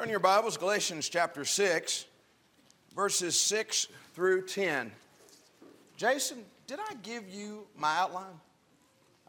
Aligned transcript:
Turn 0.00 0.08
your 0.08 0.18
Bibles, 0.18 0.56
Galatians 0.56 1.10
chapter 1.10 1.44
6, 1.44 2.06
verses 2.96 3.38
6 3.38 3.88
through 4.14 4.46
10. 4.46 4.90
Jason, 5.98 6.38
did 6.66 6.78
I 6.80 6.94
give 7.02 7.28
you 7.28 7.66
my 7.76 7.98
outline? 7.98 8.40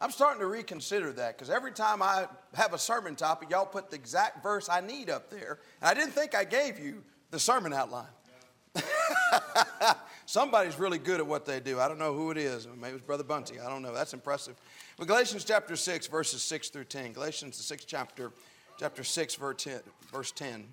I'm 0.00 0.10
starting 0.10 0.40
to 0.40 0.46
reconsider 0.46 1.12
that 1.12 1.36
because 1.36 1.50
every 1.50 1.72
time 1.72 2.00
I 2.00 2.26
have 2.54 2.72
a 2.72 2.78
sermon 2.78 3.16
topic, 3.16 3.50
y'all 3.50 3.66
put 3.66 3.90
the 3.90 3.96
exact 3.96 4.42
verse 4.42 4.70
I 4.70 4.80
need 4.80 5.10
up 5.10 5.28
there. 5.28 5.58
And 5.82 5.90
I 5.90 5.92
didn't 5.92 6.14
think 6.14 6.34
I 6.34 6.44
gave 6.44 6.78
you 6.78 7.02
the 7.30 7.38
sermon 7.38 7.74
outline. 7.74 8.06
Somebody's 10.24 10.78
really 10.78 10.96
good 10.96 11.20
at 11.20 11.26
what 11.26 11.44
they 11.44 11.60
do. 11.60 11.80
I 11.80 11.86
don't 11.86 11.98
know 11.98 12.14
who 12.14 12.30
it 12.30 12.38
is. 12.38 12.66
Maybe 12.80 12.94
it's 12.94 13.04
Brother 13.04 13.24
Bunty. 13.24 13.60
I 13.60 13.68
don't 13.68 13.82
know. 13.82 13.92
That's 13.92 14.14
impressive. 14.14 14.56
But 14.96 15.06
Galatians 15.06 15.44
chapter 15.44 15.76
6, 15.76 16.06
verses 16.06 16.40
6 16.40 16.70
through 16.70 16.84
10. 16.84 17.12
Galatians, 17.12 17.58
the 17.58 17.62
sixth 17.62 17.86
chapter, 17.86 18.32
chapter 18.82 19.04
6, 19.04 19.36
verse 19.36 19.62
10. 19.62 19.80
Verse 20.12 20.32
10. 20.32 20.64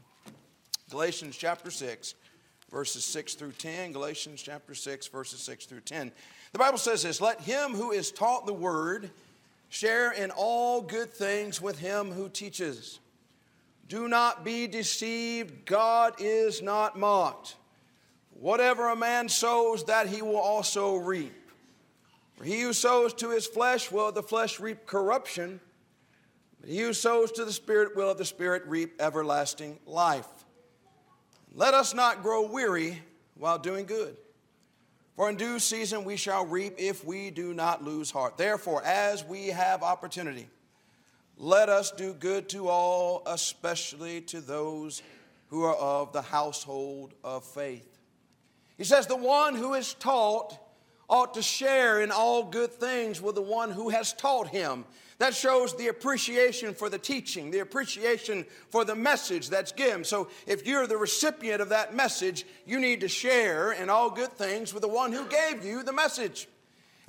Galatians 0.90 1.38
chapter 1.38 1.70
6, 1.70 2.16
verses 2.72 3.06
6 3.06 3.36
through 3.36 3.52
10. 3.52 3.92
Galatians 3.92 4.42
chapter 4.42 4.74
6, 4.74 5.08
verses 5.10 5.40
6 5.42 5.66
through 5.68 5.82
10. 5.82 6.12
The 6.52 6.58
Bible 6.58 6.80
says 6.80 7.04
this 7.04 7.22
Let 7.22 7.40
him 7.42 7.74
who 7.74 7.92
is 7.92 8.12
taught 8.12 8.48
the 8.48 8.54
word 8.54 9.12
share 9.70 10.12
in 10.12 10.32
all 10.32 10.82
good 10.82 11.12
things 11.12 11.62
with 11.62 11.78
him 11.78 12.12
who 12.12 12.30
teaches. 12.30 12.98
Do 13.88 14.08
not 14.08 14.44
be 14.44 14.66
deceived, 14.66 15.68
God 15.68 16.16
is 16.18 16.64
not 16.64 16.98
mocked. 16.98 17.58
Whatever 18.32 18.90
a 18.90 18.96
man 18.96 19.30
sows, 19.30 19.84
that 19.84 20.08
he 20.08 20.24
will 20.24 20.38
also 20.38 20.96
reap. 20.96 21.52
For 22.38 22.44
he 22.44 22.62
who 22.62 22.74
sows 22.74 23.14
to 23.16 23.30
his 23.30 23.46
flesh 23.46 23.92
will 23.92 24.12
the 24.12 24.24
flesh 24.24 24.60
reap 24.60 24.88
corruption, 24.88 25.60
but 26.60 26.70
he 26.70 26.80
who 26.80 26.94
sows 26.94 27.32
to 27.34 27.46
the 27.46 27.54
Spirit 27.54 27.96
will 27.96 28.10
of 28.10 28.18
the 28.18 28.26
Spirit 28.26 28.64
reap 28.66 29.02
everlasting 29.02 29.80
life. 29.86 30.28
Let 31.54 31.74
us 31.74 31.94
not 31.94 32.22
grow 32.22 32.50
weary 32.50 33.02
while 33.36 33.58
doing 33.58 33.86
good. 33.86 34.16
For 35.16 35.30
in 35.30 35.36
due 35.36 35.60
season 35.60 36.06
we 36.06 36.16
shall 36.16 36.46
reap 36.46 36.76
if 36.78 37.04
we 37.04 37.30
do 37.30 37.54
not 37.54 37.84
lose 37.84 38.12
heart. 38.12 38.38
Therefore, 38.38 38.84
as 38.84 39.24
we 39.26 39.48
have 39.48 39.84
opportunity, 39.84 40.48
let 41.38 41.70
us 41.70 41.92
do 41.92 42.14
good 42.14 42.50
to 42.50 42.68
all, 42.68 43.24
especially 43.26 44.22
to 44.22 44.42
those 44.42 45.02
who 45.50 45.64
are 45.64 45.76
of 45.76 46.14
the 46.14 46.22
household 46.22 47.14
of 47.24 47.44
faith. 47.44 47.98
He 48.78 48.84
says, 48.84 49.08
The 49.08 49.16
one 49.16 49.56
who 49.56 49.74
is 49.74 49.94
taught 49.96 50.58
ought 51.10 51.34
to 51.34 51.42
share 51.42 52.02
in 52.02 52.12
all 52.12 52.44
good 52.44 52.72
things 52.72 53.22
with 53.22 53.36
the 53.36 53.42
one 53.42 53.72
who 53.72 53.90
has 53.90 54.14
taught 54.14 54.48
him. 54.48 54.86
That 55.20 55.36
shows 55.36 55.76
the 55.76 55.90
appreciation 55.90 56.74
for 56.74 56.90
the 56.90 56.98
teaching, 56.98 57.52
the 57.52 57.60
appreciation 57.60 58.46
for 58.70 58.86
the 58.86 58.96
message 58.96 59.50
that's 59.50 59.74
given. 59.74 60.06
So 60.06 60.30
if 60.48 60.66
you're 60.66 60.88
the 60.88 60.98
recipient 60.98 61.62
of 61.62 61.70
that 61.70 61.94
message, 61.94 62.46
you 62.66 62.80
need 62.80 63.02
to 63.02 63.10
share 63.10 63.74
in 63.74 63.90
all 63.90 64.10
good 64.10 64.32
things 64.32 64.74
with 64.74 64.82
the 64.82 64.88
one 64.88 65.12
who 65.12 65.26
gave 65.26 65.66
you 65.66 65.84
the 65.84 65.92
message. 65.92 66.48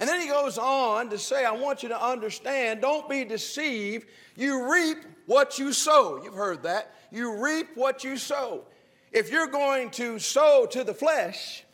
And 0.00 0.08
then 0.08 0.20
he 0.20 0.26
goes 0.26 0.58
on 0.58 1.10
to 1.10 1.18
say, 1.18 1.44
I 1.44 1.52
want 1.52 1.84
you 1.84 1.90
to 1.90 2.04
understand, 2.04 2.80
don't 2.80 3.08
be 3.08 3.24
deceived. 3.24 4.08
You 4.34 4.72
reap 4.72 4.98
what 5.26 5.60
you 5.60 5.72
sow. 5.72 6.20
You've 6.24 6.34
heard 6.34 6.64
that. 6.64 6.92
You 7.12 7.40
reap 7.40 7.68
what 7.76 8.02
you 8.02 8.16
sow. 8.16 8.64
If 9.12 9.30
you're 9.30 9.46
going 9.46 9.90
to 9.92 10.18
sow 10.18 10.66
to 10.70 10.82
the 10.82 10.94
flesh, 10.94 11.64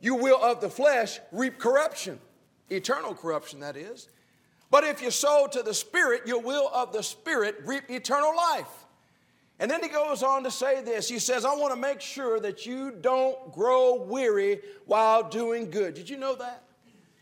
you 0.00 0.16
will 0.16 0.42
of 0.42 0.60
the 0.60 0.68
flesh 0.68 1.18
reap 1.32 1.58
corruption, 1.58 2.20
eternal 2.68 3.14
corruption, 3.14 3.60
that 3.60 3.76
is. 3.76 4.08
But 4.70 4.84
if 4.84 5.00
you 5.00 5.10
sow 5.10 5.46
to 5.50 5.62
the 5.62 5.74
Spirit, 5.74 6.22
you 6.26 6.38
will 6.38 6.70
of 6.72 6.92
the 6.92 7.02
Spirit 7.02 7.56
reap 7.64 7.90
eternal 7.90 8.36
life. 8.36 8.86
And 9.60 9.70
then 9.70 9.82
he 9.82 9.88
goes 9.88 10.22
on 10.22 10.44
to 10.44 10.50
say 10.50 10.82
this. 10.82 11.08
He 11.08 11.18
says, 11.18 11.44
I 11.44 11.54
want 11.54 11.74
to 11.74 11.80
make 11.80 12.00
sure 12.00 12.38
that 12.40 12.64
you 12.64 12.92
don't 13.00 13.52
grow 13.52 13.94
weary 13.94 14.60
while 14.86 15.28
doing 15.28 15.70
good. 15.70 15.94
Did 15.94 16.08
you 16.08 16.16
know 16.16 16.36
that? 16.36 16.62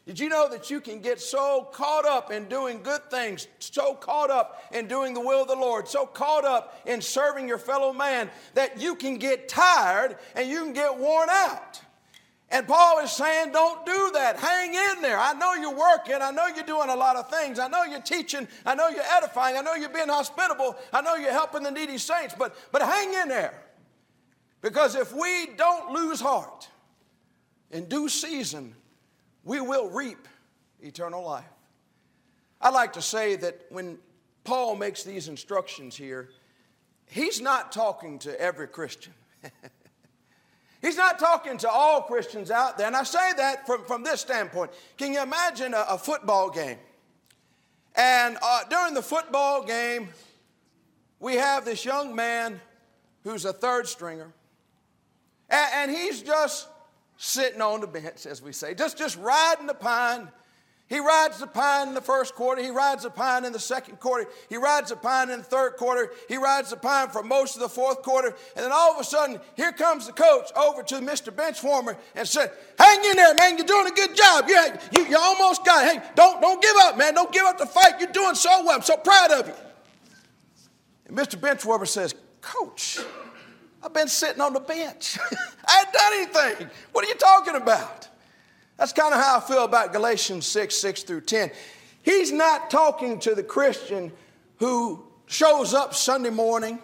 Did 0.06 0.20
you 0.20 0.28
know 0.28 0.48
that 0.50 0.70
you 0.70 0.80
can 0.80 1.00
get 1.00 1.20
so 1.20 1.68
caught 1.72 2.06
up 2.06 2.30
in 2.30 2.44
doing 2.44 2.80
good 2.80 3.10
things, 3.10 3.48
so 3.58 3.92
caught 3.94 4.30
up 4.30 4.62
in 4.70 4.86
doing 4.86 5.14
the 5.14 5.20
will 5.20 5.42
of 5.42 5.48
the 5.48 5.56
Lord, 5.56 5.88
so 5.88 6.06
caught 6.06 6.44
up 6.44 6.80
in 6.86 7.00
serving 7.00 7.48
your 7.48 7.58
fellow 7.58 7.92
man 7.92 8.30
that 8.54 8.80
you 8.80 8.94
can 8.94 9.16
get 9.16 9.48
tired 9.48 10.16
and 10.36 10.48
you 10.48 10.62
can 10.62 10.72
get 10.72 10.96
worn 10.96 11.28
out? 11.28 11.80
And 12.50 12.66
Paul 12.66 13.00
is 13.00 13.10
saying, 13.10 13.52
don't 13.52 13.84
do 13.84 14.10
that. 14.14 14.38
Hang 14.38 14.72
in 14.72 15.02
there. 15.02 15.18
I 15.18 15.32
know 15.32 15.54
you're 15.54 15.74
working. 15.74 16.16
I 16.22 16.30
know 16.30 16.46
you're 16.46 16.64
doing 16.64 16.90
a 16.90 16.94
lot 16.94 17.16
of 17.16 17.28
things. 17.28 17.58
I 17.58 17.66
know 17.66 17.82
you're 17.82 18.00
teaching. 18.00 18.46
I 18.64 18.76
know 18.76 18.88
you're 18.88 19.02
edifying. 19.16 19.56
I 19.56 19.62
know 19.62 19.74
you're 19.74 19.88
being 19.88 20.08
hospitable. 20.08 20.76
I 20.92 21.00
know 21.00 21.16
you're 21.16 21.32
helping 21.32 21.64
the 21.64 21.72
needy 21.72 21.98
saints. 21.98 22.34
But, 22.38 22.56
but 22.70 22.82
hang 22.82 23.14
in 23.14 23.28
there. 23.28 23.54
Because 24.62 24.94
if 24.94 25.12
we 25.12 25.48
don't 25.56 25.92
lose 25.92 26.20
heart 26.20 26.68
in 27.72 27.86
due 27.86 28.08
season, 28.08 28.74
we 29.42 29.60
will 29.60 29.90
reap 29.90 30.28
eternal 30.80 31.24
life. 31.24 31.44
I 32.60 32.70
like 32.70 32.92
to 32.94 33.02
say 33.02 33.36
that 33.36 33.60
when 33.70 33.98
Paul 34.44 34.76
makes 34.76 35.02
these 35.02 35.26
instructions 35.26 35.96
here, 35.96 36.30
he's 37.10 37.40
not 37.40 37.72
talking 37.72 38.20
to 38.20 38.40
every 38.40 38.68
Christian. 38.68 39.12
He's 40.86 40.96
not 40.96 41.18
talking 41.18 41.58
to 41.58 41.68
all 41.68 42.02
Christians 42.02 42.52
out 42.52 42.78
there. 42.78 42.86
And 42.86 42.94
I 42.94 43.02
say 43.02 43.32
that 43.38 43.66
from, 43.66 43.84
from 43.86 44.04
this 44.04 44.20
standpoint. 44.20 44.70
Can 44.96 45.12
you 45.12 45.20
imagine 45.20 45.74
a, 45.74 45.84
a 45.90 45.98
football 45.98 46.48
game? 46.48 46.78
And 47.96 48.38
uh, 48.40 48.60
during 48.70 48.94
the 48.94 49.02
football 49.02 49.64
game, 49.64 50.10
we 51.18 51.34
have 51.34 51.64
this 51.64 51.84
young 51.84 52.14
man 52.14 52.60
who's 53.24 53.44
a 53.44 53.52
third 53.52 53.88
stringer. 53.88 54.32
And, 55.50 55.70
and 55.74 55.90
he's 55.90 56.22
just 56.22 56.68
sitting 57.16 57.60
on 57.60 57.80
the 57.80 57.88
bench, 57.88 58.24
as 58.24 58.40
we 58.40 58.52
say, 58.52 58.72
just, 58.72 58.96
just 58.96 59.18
riding 59.18 59.66
the 59.66 59.74
pine 59.74 60.28
he 60.88 61.00
rides 61.00 61.38
the 61.38 61.48
pine 61.48 61.88
in 61.88 61.94
the 61.94 62.00
first 62.00 62.36
quarter. 62.36 62.62
He 62.62 62.70
rides 62.70 63.02
the 63.02 63.10
pine 63.10 63.44
in 63.44 63.52
the 63.52 63.58
second 63.58 63.98
quarter. 63.98 64.30
He 64.48 64.56
rides 64.56 64.90
the 64.90 64.96
pine 64.96 65.30
in 65.30 65.40
the 65.40 65.44
third 65.44 65.76
quarter. 65.76 66.12
He 66.28 66.36
rides 66.36 66.70
the 66.70 66.76
pine 66.76 67.08
for 67.08 67.24
most 67.24 67.56
of 67.56 67.62
the 67.62 67.68
fourth 67.68 68.02
quarter. 68.02 68.28
And 68.54 68.64
then 68.64 68.70
all 68.72 68.94
of 68.94 69.00
a 69.00 69.04
sudden, 69.04 69.40
here 69.56 69.72
comes 69.72 70.06
the 70.06 70.12
coach 70.12 70.48
over 70.54 70.84
to 70.84 70.96
Mr. 70.96 71.34
Benchwarmer 71.34 71.96
and 72.14 72.26
said, 72.26 72.52
Hang 72.78 73.04
in 73.04 73.16
there, 73.16 73.34
man. 73.34 73.58
You're 73.58 73.66
doing 73.66 73.88
a 73.88 73.94
good 73.94 74.14
job. 74.14 74.44
You, 74.48 74.64
you, 74.96 75.06
you 75.06 75.18
almost 75.18 75.64
got 75.64 75.84
it. 75.84 76.00
Hey, 76.00 76.08
don't, 76.14 76.40
don't 76.40 76.62
give 76.62 76.76
up, 76.78 76.96
man. 76.96 77.14
Don't 77.14 77.32
give 77.32 77.44
up 77.44 77.58
the 77.58 77.66
fight. 77.66 77.98
You're 77.98 78.12
doing 78.12 78.36
so 78.36 78.64
well. 78.64 78.76
I'm 78.76 78.82
so 78.82 78.96
proud 78.96 79.32
of 79.32 79.48
you. 79.48 79.54
And 81.06 81.18
Mr. 81.18 81.36
Benchwarmer 81.36 81.88
says, 81.88 82.14
Coach, 82.40 83.00
I've 83.82 83.92
been 83.92 84.06
sitting 84.06 84.40
on 84.40 84.52
the 84.52 84.60
bench. 84.60 85.18
I 85.68 85.72
haven't 85.72 85.92
done 85.92 86.12
anything. 86.12 86.70
What 86.92 87.04
are 87.04 87.08
you 87.08 87.16
talking 87.16 87.56
about? 87.56 88.05
That's 88.76 88.92
kind 88.92 89.14
of 89.14 89.20
how 89.20 89.38
I 89.38 89.40
feel 89.40 89.64
about 89.64 89.92
Galatians 89.92 90.46
6 90.46 90.74
6 90.74 91.02
through 91.04 91.22
10. 91.22 91.50
He's 92.02 92.30
not 92.30 92.70
talking 92.70 93.18
to 93.20 93.34
the 93.34 93.42
Christian 93.42 94.12
who 94.58 95.02
shows 95.26 95.74
up 95.74 95.94
Sunday 95.94 96.30
morning, 96.30 96.78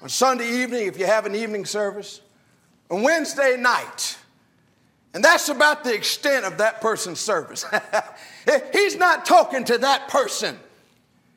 on 0.00 0.08
Sunday 0.08 0.62
evening, 0.62 0.86
if 0.86 0.98
you 0.98 1.06
have 1.06 1.26
an 1.26 1.34
evening 1.34 1.64
service, 1.64 2.20
on 2.90 3.02
Wednesday 3.02 3.56
night. 3.58 4.16
And 5.14 5.24
that's 5.24 5.48
about 5.48 5.84
the 5.84 5.94
extent 5.94 6.44
of 6.44 6.58
that 6.58 6.80
person's 6.80 7.18
service. 7.18 7.64
He's 8.72 8.96
not 8.96 9.26
talking 9.26 9.64
to 9.64 9.78
that 9.78 10.08
person. 10.08 10.58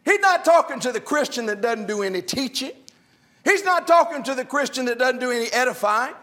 He's 0.03 0.19
not 0.19 0.43
talking 0.43 0.79
to 0.81 0.91
the 0.91 0.99
Christian 0.99 1.45
that 1.47 1.61
doesn't 1.61 1.87
do 1.87 2.03
any 2.03 2.21
teaching. 2.21 2.71
He's 3.43 3.63
not 3.63 3.87
talking 3.87 4.23
to 4.23 4.35
the 4.35 4.45
Christian 4.45 4.85
that 4.85 4.99
doesn't 4.99 5.19
do 5.19 5.31
any 5.31 5.51
edifying. 5.51 6.13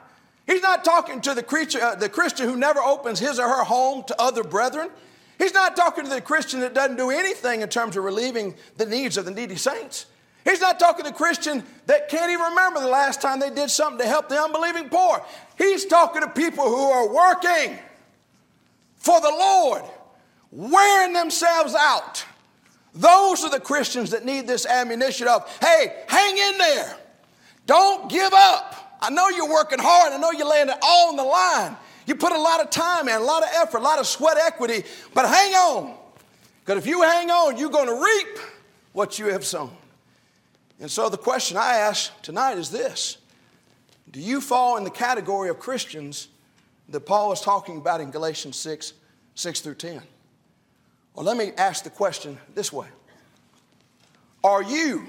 He's 0.49 0.63
not 0.63 0.83
talking 0.83 1.21
to 1.21 1.35
the, 1.35 1.43
creature, 1.43 1.79
uh, 1.79 1.95
the 1.95 2.09
Christian 2.09 2.49
who 2.49 2.57
never 2.57 2.81
opens 2.81 3.19
his 3.19 3.39
or 3.39 3.47
her 3.47 3.65
home 3.65 4.03
to 4.05 4.19
other 4.21 4.43
brethren. 4.43 4.89
He's 5.37 5.53
not 5.53 5.77
talking 5.77 6.05
to 6.05 6.11
the 6.11 6.23
Christian 6.23 6.61
that 6.61 6.73
doesn't 6.73 6.97
do 6.97 7.11
anything 7.11 7.61
in 7.61 7.69
terms 7.69 7.99
of 7.99 8.05
relieving 8.05 8.55
the 8.79 8.87
needs 8.87 9.19
of 9.19 9.27
the 9.27 9.31
needy 9.31 9.57
saints. 9.57 10.07
He's 10.45 10.63
not 10.63 10.81
talking 10.81 11.05
to 11.05 11.11
the 11.11 11.17
Christian 11.17 11.63
that 11.85 12.09
can't 12.09 12.31
even 12.33 12.47
remember 12.47 12.81
the 12.81 12.89
last 12.89 13.21
time 13.21 13.41
they 13.41 13.51
did 13.51 13.69
something 13.69 13.99
to 13.99 14.07
help 14.07 14.31
the 14.31 14.41
unbelieving 14.41 14.89
poor. 14.89 15.23
He's 15.59 15.85
talking 15.85 16.23
to 16.23 16.29
people 16.29 16.65
who 16.65 16.91
are 16.91 17.07
working 17.07 17.79
for 18.97 19.21
the 19.21 19.29
Lord, 19.29 19.83
wearing 20.51 21.13
themselves 21.13 21.75
out. 21.75 22.25
Those 22.95 23.45
are 23.45 23.51
the 23.51 23.61
Christians 23.61 24.13
that 24.13 24.25
need 24.25 24.47
this 24.47 24.65
ammunition 24.65 25.29
of, 25.29 25.47
hey, 25.61 26.05
hang 26.09 26.39
in 26.39 26.59
there. 26.59 26.97
Don't 27.67 28.11
give 28.11 28.33
up. 28.33 28.88
I 29.01 29.11
know 29.11 29.29
you're 29.29 29.49
working 29.49 29.79
hard. 29.79 30.13
I 30.13 30.19
know 30.19 30.31
you're 30.31 30.49
laying 30.49 30.69
it 30.69 30.79
all 30.83 31.11
on 31.11 31.17
the 31.17 31.25
line. 31.25 31.77
You 32.07 32.15
put 32.15 32.33
a 32.33 32.41
lot 32.41 32.61
of 32.61 32.71
time 32.71 33.09
in, 33.09 33.17
a 33.17 33.25
lot 33.25 33.43
of 33.43 33.51
effort, 33.55 33.79
a 33.79 33.83
lot 33.83 33.99
of 33.99 34.07
sweat 34.07 34.39
equity, 34.39 34.85
but 35.15 35.29
hang 35.29 35.53
on. 35.55 35.95
Because 36.65 36.83
if 36.83 36.87
you 36.87 37.03
hang 37.03 37.31
on, 37.31 37.59
you're 37.59 37.71
going 37.71 37.87
to 37.87 38.03
reap 38.03 38.39
what 38.93 39.19
you 39.19 39.27
have 39.27 39.45
sown. 39.45 39.71
And 40.81 40.91
so 40.91 41.09
the 41.09 41.19
question 41.19 41.57
I 41.57 41.75
ask 41.75 42.21
tonight 42.23 42.57
is 42.57 42.71
this 42.71 43.19
Do 44.11 44.21
you 44.21 44.41
fall 44.41 44.77
in 44.77 44.85
the 44.85 44.91
category 44.91 45.51
of 45.51 45.59
Christians 45.59 46.29
that 46.89 47.01
Paul 47.01 47.33
is 47.33 47.41
talking 47.41 47.77
about 47.77 48.01
in 48.01 48.11
Galatians 48.11 48.57
6 48.57 48.95
6 49.35 49.61
through 49.61 49.75
10? 49.75 50.03
Well, 51.15 51.25
let 51.25 51.37
me 51.37 51.53
ask 51.57 51.85
the 51.85 51.91
question 51.91 52.39
this 52.55 52.73
way 52.73 52.89
Are 54.43 54.63
you 54.63 55.07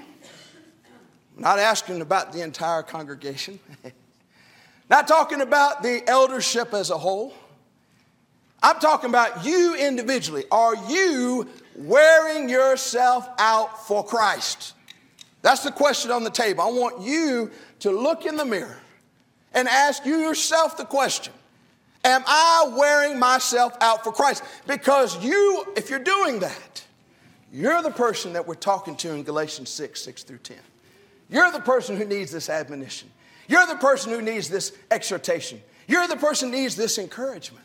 not 1.40 1.58
asking 1.58 2.02
about 2.02 2.34
the 2.34 2.42
entire 2.42 2.82
congregation, 2.82 3.58
not 4.90 5.08
talking 5.08 5.40
about 5.40 5.82
the 5.82 6.06
eldership 6.06 6.74
as 6.74 6.90
a 6.90 6.98
whole. 6.98 7.32
I'm 8.62 8.78
talking 8.78 9.08
about 9.08 9.42
you 9.44 9.74
individually. 9.74 10.44
Are 10.52 10.76
you 10.90 11.48
wearing 11.74 12.50
yourself 12.50 13.26
out 13.38 13.86
for 13.86 14.04
Christ? 14.04 14.74
That's 15.40 15.64
the 15.64 15.72
question 15.72 16.10
on 16.10 16.24
the 16.24 16.30
table. 16.30 16.62
I 16.62 16.66
want 16.66 17.00
you 17.00 17.50
to 17.78 17.90
look 17.90 18.26
in 18.26 18.36
the 18.36 18.44
mirror 18.44 18.76
and 19.54 19.66
ask 19.66 20.04
you 20.04 20.18
yourself 20.18 20.76
the 20.76 20.84
question 20.84 21.32
Am 22.04 22.22
I 22.26 22.70
wearing 22.76 23.18
myself 23.18 23.74
out 23.80 24.04
for 24.04 24.12
Christ? 24.12 24.42
Because 24.66 25.24
you, 25.24 25.64
if 25.74 25.88
you're 25.88 25.98
doing 25.98 26.40
that, 26.40 26.84
you're 27.50 27.80
the 27.80 27.90
person 27.90 28.34
that 28.34 28.46
we're 28.46 28.54
talking 28.54 28.94
to 28.96 29.14
in 29.14 29.22
Galatians 29.22 29.70
6 29.70 30.02
6 30.02 30.22
through 30.24 30.38
10. 30.38 30.58
You're 31.30 31.52
the 31.52 31.60
person 31.60 31.96
who 31.96 32.04
needs 32.04 32.32
this 32.32 32.50
admonition. 32.50 33.08
You're 33.48 33.66
the 33.66 33.76
person 33.76 34.12
who 34.12 34.20
needs 34.20 34.48
this 34.48 34.72
exhortation. 34.90 35.60
You're 35.86 36.08
the 36.08 36.16
person 36.16 36.50
who 36.50 36.56
needs 36.56 36.76
this 36.76 36.98
encouragement. 36.98 37.64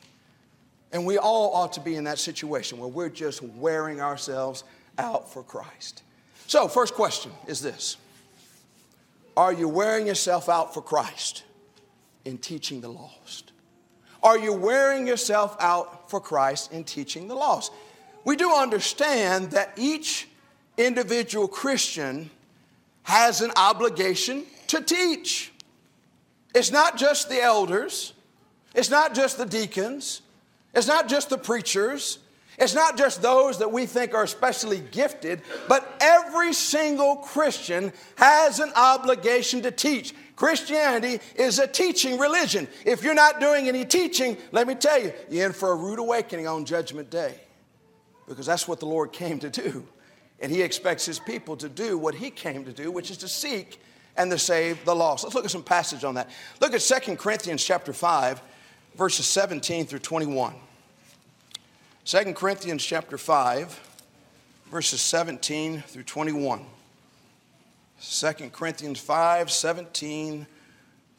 And 0.91 1.05
we 1.05 1.17
all 1.17 1.53
ought 1.53 1.73
to 1.73 1.79
be 1.79 1.95
in 1.95 2.05
that 2.05 2.19
situation 2.19 2.79
where 2.79 2.87
we're 2.87 3.09
just 3.09 3.41
wearing 3.41 4.01
ourselves 4.01 4.63
out 4.97 5.31
for 5.31 5.43
Christ. 5.43 6.03
So, 6.47 6.67
first 6.67 6.93
question 6.93 7.31
is 7.47 7.61
this 7.61 7.97
Are 9.35 9.51
you 9.51 9.67
wearing 9.67 10.07
yourself 10.07 10.47
out 10.47 10.73
for 10.73 10.81
Christ 10.81 11.43
in 12.23 12.37
teaching 12.37 12.81
the 12.81 12.89
lost? 12.89 13.51
Are 14.23 14.39
you 14.39 14.53
wearing 14.53 15.05
yourself 15.05 15.55
out 15.59 16.09
for 16.09 16.19
Christ 16.19 16.71
in 16.71 16.83
teaching 16.83 17.27
the 17.27 17.35
lost? 17.35 17.71
We 18.23 18.35
do 18.35 18.51
understand 18.51 19.51
that 19.51 19.73
each 19.77 20.27
individual 20.77 21.47
Christian 21.47 22.31
has 23.05 23.41
an 23.41 23.51
obligation 23.55 24.43
to 24.67 24.81
teach. 24.81 25.53
It's 26.53 26.71
not 26.71 26.97
just 26.97 27.29
the 27.29 27.41
elders, 27.41 28.13
it's 28.73 28.89
not 28.89 29.15
just 29.15 29.37
the 29.37 29.45
deacons, 29.45 30.21
it's 30.73 30.87
not 30.87 31.07
just 31.07 31.29
the 31.29 31.37
preachers, 31.37 32.19
it's 32.57 32.73
not 32.73 32.97
just 32.97 33.21
those 33.21 33.59
that 33.59 33.71
we 33.71 33.85
think 33.85 34.13
are 34.13 34.23
especially 34.23 34.79
gifted, 34.79 35.41
but 35.67 35.97
every 35.99 36.53
single 36.53 37.17
Christian 37.17 37.91
has 38.15 38.59
an 38.59 38.71
obligation 38.75 39.61
to 39.63 39.71
teach. 39.71 40.13
Christianity 40.35 41.19
is 41.35 41.59
a 41.59 41.67
teaching 41.67 42.17
religion. 42.17 42.67
If 42.85 43.03
you're 43.03 43.13
not 43.13 43.39
doing 43.39 43.67
any 43.67 43.85
teaching, 43.85 44.37
let 44.51 44.67
me 44.67 44.75
tell 44.75 45.01
you, 45.01 45.13
you're 45.29 45.47
in 45.47 45.53
for 45.53 45.71
a 45.71 45.75
rude 45.75 45.99
awakening 45.99 46.47
on 46.47 46.65
Judgment 46.65 47.09
Day 47.09 47.35
because 48.27 48.45
that's 48.45 48.67
what 48.67 48.79
the 48.79 48.85
Lord 48.85 49.11
came 49.11 49.39
to 49.39 49.49
do. 49.49 49.85
And 50.39 50.51
He 50.51 50.61
expects 50.61 51.05
His 51.05 51.19
people 51.19 51.55
to 51.57 51.69
do 51.69 51.97
what 51.97 52.15
He 52.15 52.29
came 52.29 52.65
to 52.65 52.73
do, 52.73 52.91
which 52.91 53.11
is 53.11 53.17
to 53.17 53.27
seek 53.27 53.81
and 54.17 54.31
to 54.31 54.37
save 54.37 54.83
the 54.85 54.95
lost. 54.95 55.23
Let's 55.23 55.35
look 55.35 55.45
at 55.45 55.51
some 55.51 55.63
passage 55.63 56.03
on 56.03 56.15
that. 56.15 56.29
Look 56.61 56.73
at 56.73 56.81
2 56.81 57.15
Corinthians 57.15 57.63
chapter 57.63 57.93
5, 57.93 58.41
verses 58.95 59.25
17 59.25 59.85
through 59.85 59.99
21. 59.99 60.55
2 62.05 62.33
Corinthians 62.33 62.85
chapter 62.85 63.17
5, 63.17 63.79
verses 64.71 65.01
17 65.01 65.81
through 65.81 66.03
21. 66.03 66.65
2 68.01 68.49
Corinthians 68.51 68.99
5 68.99 69.51
17 69.51 70.45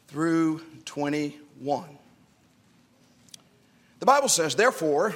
through 0.07 0.61
21. 0.85 1.85
The 3.99 4.05
Bible 4.05 4.29
says, 4.29 4.55
Therefore, 4.55 5.15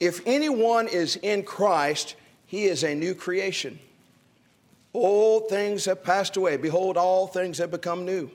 if 0.00 0.20
anyone 0.26 0.88
is 0.88 1.16
in 1.16 1.44
Christ, 1.44 2.16
he 2.52 2.64
is 2.64 2.84
a 2.84 2.94
new 2.94 3.14
creation. 3.14 3.78
Old 4.92 5.48
things 5.48 5.86
have 5.86 6.04
passed 6.04 6.36
away. 6.36 6.58
Behold, 6.58 6.98
all 6.98 7.26
things 7.26 7.56
have 7.56 7.70
become 7.70 8.04
new. 8.04 8.30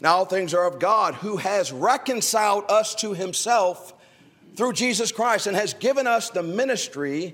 Now, 0.00 0.16
all 0.16 0.24
things 0.24 0.54
are 0.54 0.66
of 0.66 0.80
God, 0.80 1.14
who 1.14 1.36
has 1.36 1.70
reconciled 1.70 2.64
us 2.68 2.96
to 2.96 3.14
himself 3.14 3.94
through 4.56 4.72
Jesus 4.72 5.12
Christ 5.12 5.46
and 5.46 5.56
has 5.56 5.72
given 5.72 6.08
us 6.08 6.30
the 6.30 6.42
ministry 6.42 7.32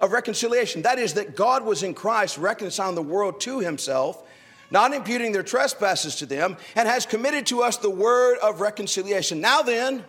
of 0.00 0.10
reconciliation. 0.10 0.82
That 0.82 0.98
is, 0.98 1.14
that 1.14 1.36
God 1.36 1.64
was 1.64 1.84
in 1.84 1.94
Christ 1.94 2.36
reconciling 2.36 2.96
the 2.96 3.02
world 3.02 3.40
to 3.42 3.60
himself, 3.60 4.24
not 4.72 4.92
imputing 4.92 5.30
their 5.30 5.44
trespasses 5.44 6.16
to 6.16 6.26
them, 6.26 6.56
and 6.74 6.88
has 6.88 7.06
committed 7.06 7.46
to 7.46 7.62
us 7.62 7.76
the 7.76 7.88
word 7.90 8.38
of 8.38 8.60
reconciliation. 8.60 9.40
Now 9.40 9.62
then, 9.62 10.04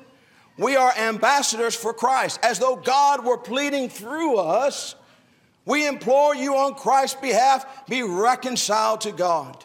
we 0.57 0.75
are 0.75 0.91
ambassadors 0.98 1.75
for 1.75 1.94
Christ, 1.94 2.39
as 2.41 2.57
though 2.57 2.77
God 2.77 3.24
were 3.24 3.38
pleading 3.38 3.89
through 3.89 4.38
us. 4.38 4.95
We 5.65 5.88
implore 5.88 6.35
you 6.35 6.56
on 6.56 6.75
Christ's 6.75 7.19
behalf, 7.19 7.88
be 7.88 8.03
reconciled 8.03 9.01
to 9.01 9.12
God. 9.12 9.63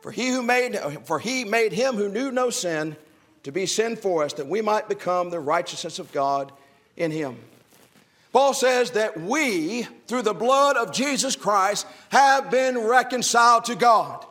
For 0.00 0.10
he 0.10 0.30
who 0.30 0.42
made 0.42 0.76
for 1.04 1.20
he 1.20 1.44
made 1.44 1.72
him 1.72 1.94
who 1.94 2.08
knew 2.08 2.32
no 2.32 2.50
sin 2.50 2.96
to 3.44 3.52
be 3.52 3.66
sin 3.66 3.96
for 3.96 4.24
us, 4.24 4.32
that 4.34 4.46
we 4.46 4.60
might 4.60 4.88
become 4.88 5.30
the 5.30 5.40
righteousness 5.40 5.98
of 5.98 6.12
God 6.12 6.52
in 6.96 7.10
him. 7.10 7.36
Paul 8.32 8.54
says 8.54 8.92
that 8.92 9.20
we, 9.20 9.82
through 10.06 10.22
the 10.22 10.32
blood 10.32 10.76
of 10.76 10.92
Jesus 10.92 11.36
Christ, 11.36 11.86
have 12.08 12.50
been 12.50 12.78
reconciled 12.78 13.66
to 13.66 13.74
God. 13.74 14.24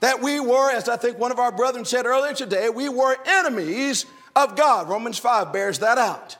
That 0.00 0.20
we 0.20 0.40
were, 0.40 0.70
as 0.70 0.88
I 0.88 0.96
think 0.96 1.18
one 1.18 1.32
of 1.32 1.38
our 1.38 1.52
brethren 1.52 1.84
said 1.84 2.06
earlier 2.06 2.34
today, 2.34 2.68
we 2.68 2.88
were 2.88 3.16
enemies 3.24 4.04
of 4.34 4.56
God. 4.56 4.88
Romans 4.88 5.18
5 5.18 5.52
bears 5.52 5.78
that 5.78 5.96
out. 5.96 6.36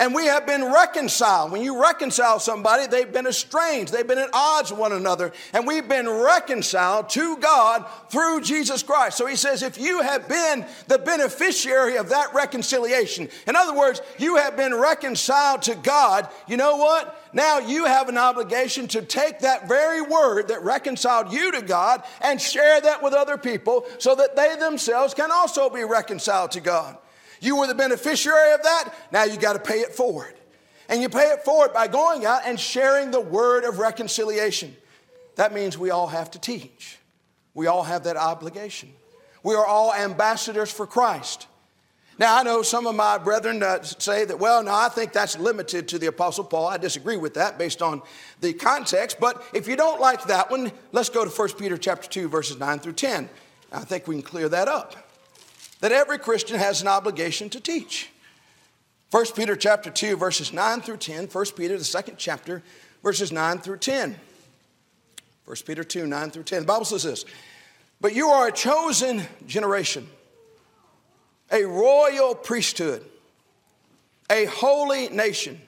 And 0.00 0.14
we 0.14 0.24
have 0.24 0.46
been 0.46 0.64
reconciled. 0.64 1.52
When 1.52 1.60
you 1.60 1.78
reconcile 1.78 2.40
somebody, 2.40 2.86
they've 2.86 3.12
been 3.12 3.26
estranged. 3.26 3.92
They've 3.92 4.06
been 4.06 4.16
at 4.16 4.30
odds 4.32 4.70
with 4.70 4.80
one 4.80 4.92
another. 4.92 5.30
And 5.52 5.66
we've 5.66 5.86
been 5.86 6.08
reconciled 6.08 7.10
to 7.10 7.36
God 7.36 7.84
through 8.08 8.40
Jesus 8.40 8.82
Christ. 8.82 9.18
So 9.18 9.26
he 9.26 9.36
says, 9.36 9.62
if 9.62 9.78
you 9.78 10.00
have 10.00 10.26
been 10.26 10.64
the 10.88 10.96
beneficiary 10.96 11.98
of 11.98 12.08
that 12.08 12.32
reconciliation, 12.32 13.28
in 13.46 13.56
other 13.56 13.76
words, 13.76 14.00
you 14.18 14.36
have 14.36 14.56
been 14.56 14.74
reconciled 14.74 15.60
to 15.62 15.74
God, 15.74 16.26
you 16.48 16.56
know 16.56 16.76
what? 16.76 17.22
Now 17.34 17.58
you 17.58 17.84
have 17.84 18.08
an 18.08 18.16
obligation 18.16 18.88
to 18.88 19.02
take 19.02 19.40
that 19.40 19.68
very 19.68 20.00
word 20.00 20.48
that 20.48 20.62
reconciled 20.62 21.30
you 21.30 21.52
to 21.52 21.60
God 21.60 22.02
and 22.22 22.40
share 22.40 22.80
that 22.80 23.02
with 23.02 23.12
other 23.12 23.36
people 23.36 23.84
so 23.98 24.14
that 24.14 24.34
they 24.34 24.56
themselves 24.56 25.12
can 25.12 25.30
also 25.30 25.68
be 25.68 25.84
reconciled 25.84 26.52
to 26.52 26.60
God. 26.60 26.96
You 27.40 27.56
were 27.56 27.66
the 27.66 27.74
beneficiary 27.74 28.52
of 28.52 28.62
that. 28.62 28.94
Now 29.10 29.24
you 29.24 29.38
got 29.38 29.54
to 29.54 29.58
pay 29.58 29.80
it 29.80 29.94
forward. 29.94 30.34
And 30.88 31.00
you 31.00 31.08
pay 31.08 31.30
it 31.30 31.42
forward 31.42 31.72
by 31.72 31.86
going 31.86 32.26
out 32.26 32.42
and 32.44 32.58
sharing 32.58 33.10
the 33.10 33.20
word 33.20 33.64
of 33.64 33.78
reconciliation. 33.78 34.76
That 35.36 35.54
means 35.54 35.78
we 35.78 35.90
all 35.90 36.08
have 36.08 36.30
to 36.32 36.38
teach. 36.38 36.98
We 37.54 37.66
all 37.66 37.82
have 37.82 38.04
that 38.04 38.16
obligation. 38.16 38.92
We 39.42 39.54
are 39.54 39.64
all 39.64 39.94
ambassadors 39.94 40.70
for 40.70 40.86
Christ. 40.86 41.46
Now, 42.18 42.36
I 42.36 42.42
know 42.42 42.60
some 42.60 42.86
of 42.86 42.94
my 42.94 43.16
brethren 43.16 43.62
uh, 43.62 43.82
say 43.82 44.26
that, 44.26 44.38
well, 44.38 44.62
no, 44.62 44.74
I 44.74 44.90
think 44.90 45.14
that's 45.14 45.38
limited 45.38 45.88
to 45.88 45.98
the 45.98 46.08
Apostle 46.08 46.44
Paul. 46.44 46.66
I 46.66 46.76
disagree 46.76 47.16
with 47.16 47.32
that 47.34 47.56
based 47.56 47.80
on 47.80 48.02
the 48.42 48.52
context. 48.52 49.18
But 49.18 49.42
if 49.54 49.66
you 49.66 49.76
don't 49.76 50.00
like 50.00 50.24
that 50.24 50.50
one, 50.50 50.70
let's 50.92 51.08
go 51.08 51.24
to 51.24 51.30
1 51.30 51.48
Peter 51.54 51.78
chapter 51.78 52.06
2, 52.06 52.28
verses 52.28 52.58
9 52.58 52.78
through 52.80 52.92
10. 52.92 53.30
I 53.72 53.80
think 53.80 54.06
we 54.06 54.16
can 54.16 54.22
clear 54.22 54.50
that 54.50 54.68
up 54.68 55.09
that 55.80 55.92
every 55.92 56.18
Christian 56.18 56.58
has 56.58 56.82
an 56.82 56.88
obligation 56.88 57.48
to 57.50 57.60
teach. 57.60 58.10
1 59.10 59.26
Peter 59.34 59.56
chapter 59.56 59.90
2 59.90 60.16
verses 60.16 60.52
9 60.52 60.82
through 60.82 60.98
10, 60.98 61.26
1 61.26 61.44
Peter 61.56 61.76
the 61.76 61.84
second 61.84 62.16
chapter 62.16 62.62
verses 63.02 63.32
9 63.32 63.58
through 63.58 63.78
10. 63.78 64.16
1 65.44 65.56
Peter 65.66 65.82
2 65.82 66.06
9 66.06 66.30
through 66.30 66.44
10. 66.44 66.60
The 66.60 66.66
Bible 66.66 66.84
says 66.84 67.02
this, 67.02 67.24
"But 68.00 68.14
you 68.14 68.28
are 68.28 68.48
a 68.48 68.52
chosen 68.52 69.26
generation, 69.46 70.08
a 71.50 71.64
royal 71.64 72.34
priesthood, 72.34 73.04
a 74.30 74.44
holy 74.44 75.08
nation, 75.08 75.60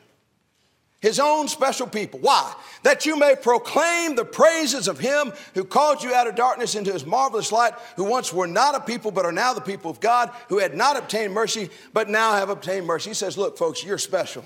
his 1.03 1.19
own 1.19 1.49
special 1.49 1.89
people. 1.89 2.21
Why? 2.21 2.55
That 2.85 3.05
you 3.05 3.19
may 3.19 3.35
proclaim 3.35 4.15
the 4.15 4.25
praises 4.25 4.87
of 4.87 5.01
him 5.01 5.33
who 5.53 5.65
called 5.65 6.03
you 6.03 6.15
out 6.15 6.29
of 6.29 6.37
darkness 6.37 6.77
into 6.77 6.93
his 6.93 7.05
marvelous 7.05 7.51
light, 7.51 7.75
who 7.97 8.05
once 8.05 8.33
were 8.33 8.47
not 8.47 8.77
a 8.77 8.81
people, 8.81 9.11
but 9.11 9.27
are 9.27 9.33
now 9.33 9.53
the 9.53 9.61
people 9.61 9.91
of 9.91 9.99
God, 9.99 10.31
who 10.49 10.59
had 10.59 10.77
not 10.77 10.97
obtained 10.97 11.35
mercy, 11.35 11.71
but 11.93 12.09
now 12.09 12.35
have 12.35 12.51
obtained 12.51 12.87
mercy. 12.87 13.11
He 13.11 13.15
says, 13.15 13.37
Look, 13.37 13.59
folks, 13.59 13.85
you're 13.85 13.99
special. 13.99 14.45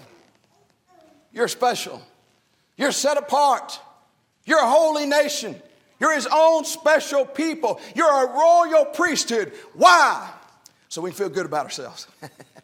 You're 1.31 1.49
special. 1.49 2.01
You're 2.79 2.93
set 2.93 3.19
apart. 3.19 3.79
You're 4.47 4.63
a 4.63 4.69
holy 4.69 5.05
nation. 5.05 5.61
You're 6.01 6.15
his 6.15 6.29
own 6.33 6.65
special 6.65 7.27
people. 7.27 7.81
You're 7.95 8.27
a 8.27 8.33
royal 8.33 8.87
priesthood. 8.87 9.53
Why? 9.75 10.31
So 10.89 11.03
we 11.03 11.11
can 11.11 11.19
feel 11.19 11.29
good 11.29 11.47
about 11.47 11.65
ourselves. 11.65 12.07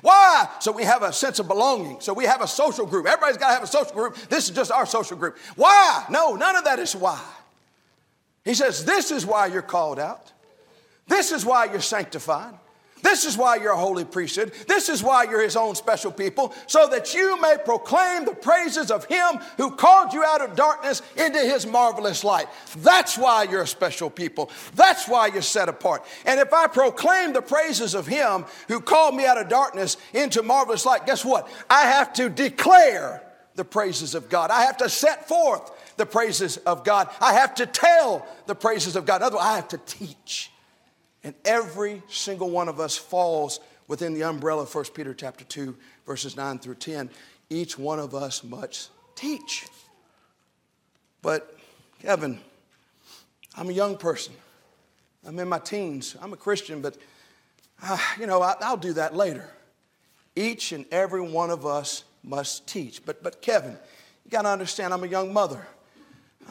Why? 0.00 0.48
So 0.60 0.72
we 0.72 0.84
have 0.84 1.02
a 1.02 1.12
sense 1.12 1.38
of 1.38 1.48
belonging. 1.48 2.00
So 2.00 2.12
we 2.12 2.24
have 2.24 2.42
a 2.42 2.46
social 2.46 2.86
group. 2.86 3.06
Everybody's 3.06 3.36
got 3.36 3.48
to 3.48 3.54
have 3.54 3.62
a 3.62 3.66
social 3.66 3.92
group. 3.92 4.16
This 4.28 4.48
is 4.48 4.54
just 4.54 4.70
our 4.70 4.86
social 4.86 5.16
group. 5.16 5.36
Why? 5.56 6.04
No, 6.10 6.34
none 6.34 6.56
of 6.56 6.64
that 6.64 6.78
is 6.78 6.94
why. 6.94 7.20
He 8.44 8.54
says, 8.54 8.84
This 8.84 9.10
is 9.10 9.26
why 9.26 9.46
you're 9.46 9.62
called 9.62 9.98
out. 9.98 10.32
This 11.06 11.32
is 11.32 11.44
why 11.44 11.66
you're 11.66 11.80
sanctified. 11.80 12.54
This 13.02 13.24
is 13.24 13.36
why 13.36 13.56
you're 13.56 13.72
a 13.72 13.76
holy 13.76 14.04
priesthood. 14.04 14.52
This 14.66 14.88
is 14.88 15.02
why 15.02 15.24
you're 15.24 15.42
his 15.42 15.56
own 15.56 15.74
special 15.74 16.12
people, 16.12 16.54
so 16.66 16.88
that 16.88 17.14
you 17.14 17.40
may 17.40 17.56
proclaim 17.64 18.24
the 18.24 18.34
praises 18.34 18.90
of 18.90 19.04
him 19.04 19.38
who 19.56 19.70
called 19.70 20.12
you 20.12 20.24
out 20.24 20.42
of 20.42 20.56
darkness 20.56 21.02
into 21.16 21.38
his 21.38 21.66
marvelous 21.66 22.24
light. 22.24 22.46
That's 22.78 23.16
why 23.16 23.44
you're 23.44 23.62
a 23.62 23.66
special 23.66 24.10
people. 24.10 24.50
That's 24.74 25.08
why 25.08 25.28
you're 25.28 25.42
set 25.42 25.68
apart. 25.68 26.04
And 26.26 26.40
if 26.40 26.52
I 26.52 26.66
proclaim 26.66 27.32
the 27.32 27.42
praises 27.42 27.94
of 27.94 28.06
him 28.06 28.44
who 28.68 28.80
called 28.80 29.14
me 29.14 29.26
out 29.26 29.38
of 29.38 29.48
darkness 29.48 29.96
into 30.12 30.42
marvelous 30.42 30.86
light, 30.86 31.06
guess 31.06 31.24
what? 31.24 31.48
I 31.70 31.82
have 31.82 32.12
to 32.14 32.28
declare 32.28 33.22
the 33.54 33.64
praises 33.64 34.14
of 34.14 34.28
God. 34.28 34.50
I 34.50 34.62
have 34.62 34.76
to 34.78 34.88
set 34.88 35.26
forth 35.28 35.72
the 35.96 36.06
praises 36.06 36.58
of 36.58 36.84
God. 36.84 37.08
I 37.20 37.34
have 37.34 37.56
to 37.56 37.66
tell 37.66 38.26
the 38.46 38.54
praises 38.54 38.96
of 38.96 39.04
God. 39.04 39.20
Otherwise, 39.20 39.46
I 39.46 39.56
have 39.56 39.68
to 39.68 39.78
teach. 39.78 40.52
And 41.28 41.36
every 41.44 42.02
single 42.08 42.48
one 42.48 42.70
of 42.70 42.80
us 42.80 42.96
falls 42.96 43.60
within 43.86 44.14
the 44.14 44.22
umbrella 44.22 44.62
of 44.62 44.74
1 44.74 44.84
Peter 44.94 45.12
chapter 45.12 45.44
2, 45.44 45.76
verses 46.06 46.38
9 46.38 46.58
through 46.58 46.76
10. 46.76 47.10
Each 47.50 47.78
one 47.78 47.98
of 47.98 48.14
us 48.14 48.42
must 48.42 48.88
teach. 49.14 49.66
But, 51.20 51.54
Kevin, 52.00 52.40
I'm 53.54 53.68
a 53.68 53.74
young 53.74 53.98
person. 53.98 54.32
I'm 55.22 55.38
in 55.38 55.50
my 55.50 55.58
teens. 55.58 56.16
I'm 56.18 56.32
a 56.32 56.36
Christian, 56.38 56.80
but, 56.80 56.96
uh, 57.82 57.98
you 58.18 58.26
know, 58.26 58.40
I, 58.40 58.54
I'll 58.62 58.78
do 58.78 58.94
that 58.94 59.14
later. 59.14 59.50
Each 60.34 60.72
and 60.72 60.86
every 60.90 61.20
one 61.20 61.50
of 61.50 61.66
us 61.66 62.04
must 62.22 62.66
teach. 62.66 63.04
But, 63.04 63.22
but 63.22 63.42
Kevin, 63.42 63.76
you 64.24 64.30
got 64.30 64.42
to 64.42 64.48
understand, 64.48 64.94
I'm 64.94 65.04
a 65.04 65.08
young 65.08 65.34
mother. 65.34 65.66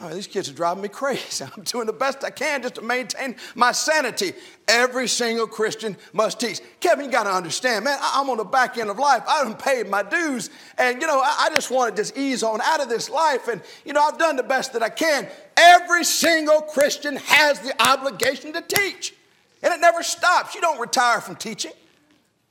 Oh, 0.00 0.14
these 0.14 0.28
kids 0.28 0.48
are 0.48 0.52
driving 0.52 0.82
me 0.82 0.88
crazy. 0.88 1.44
I'm 1.56 1.64
doing 1.64 1.86
the 1.86 1.92
best 1.92 2.22
I 2.22 2.30
can 2.30 2.62
just 2.62 2.76
to 2.76 2.82
maintain 2.82 3.34
my 3.54 3.72
sanity. 3.72 4.32
Every 4.68 5.08
single 5.08 5.46
Christian 5.46 5.96
must 6.12 6.38
teach. 6.38 6.60
Kevin, 6.78 7.06
you 7.06 7.10
got 7.10 7.24
to 7.24 7.32
understand, 7.32 7.84
man, 7.84 7.98
I'm 8.00 8.30
on 8.30 8.36
the 8.36 8.44
back 8.44 8.78
end 8.78 8.90
of 8.90 8.98
life. 8.98 9.24
I 9.26 9.38
haven't 9.38 9.58
paid 9.58 9.88
my 9.88 10.04
dues. 10.04 10.50
And, 10.76 11.00
you 11.00 11.08
know, 11.08 11.20
I 11.20 11.50
just 11.52 11.70
want 11.70 11.96
to 11.96 12.00
just 12.00 12.16
ease 12.16 12.44
on 12.44 12.60
out 12.60 12.80
of 12.80 12.88
this 12.88 13.10
life. 13.10 13.48
And, 13.48 13.60
you 13.84 13.92
know, 13.92 14.02
I've 14.02 14.18
done 14.18 14.36
the 14.36 14.42
best 14.44 14.72
that 14.74 14.82
I 14.82 14.88
can. 14.88 15.26
Every 15.56 16.04
single 16.04 16.60
Christian 16.60 17.16
has 17.16 17.58
the 17.60 17.74
obligation 17.82 18.52
to 18.52 18.60
teach. 18.60 19.14
And 19.62 19.74
it 19.74 19.80
never 19.80 20.04
stops. 20.04 20.54
You 20.54 20.60
don't 20.60 20.78
retire 20.78 21.20
from 21.20 21.34
teaching. 21.34 21.72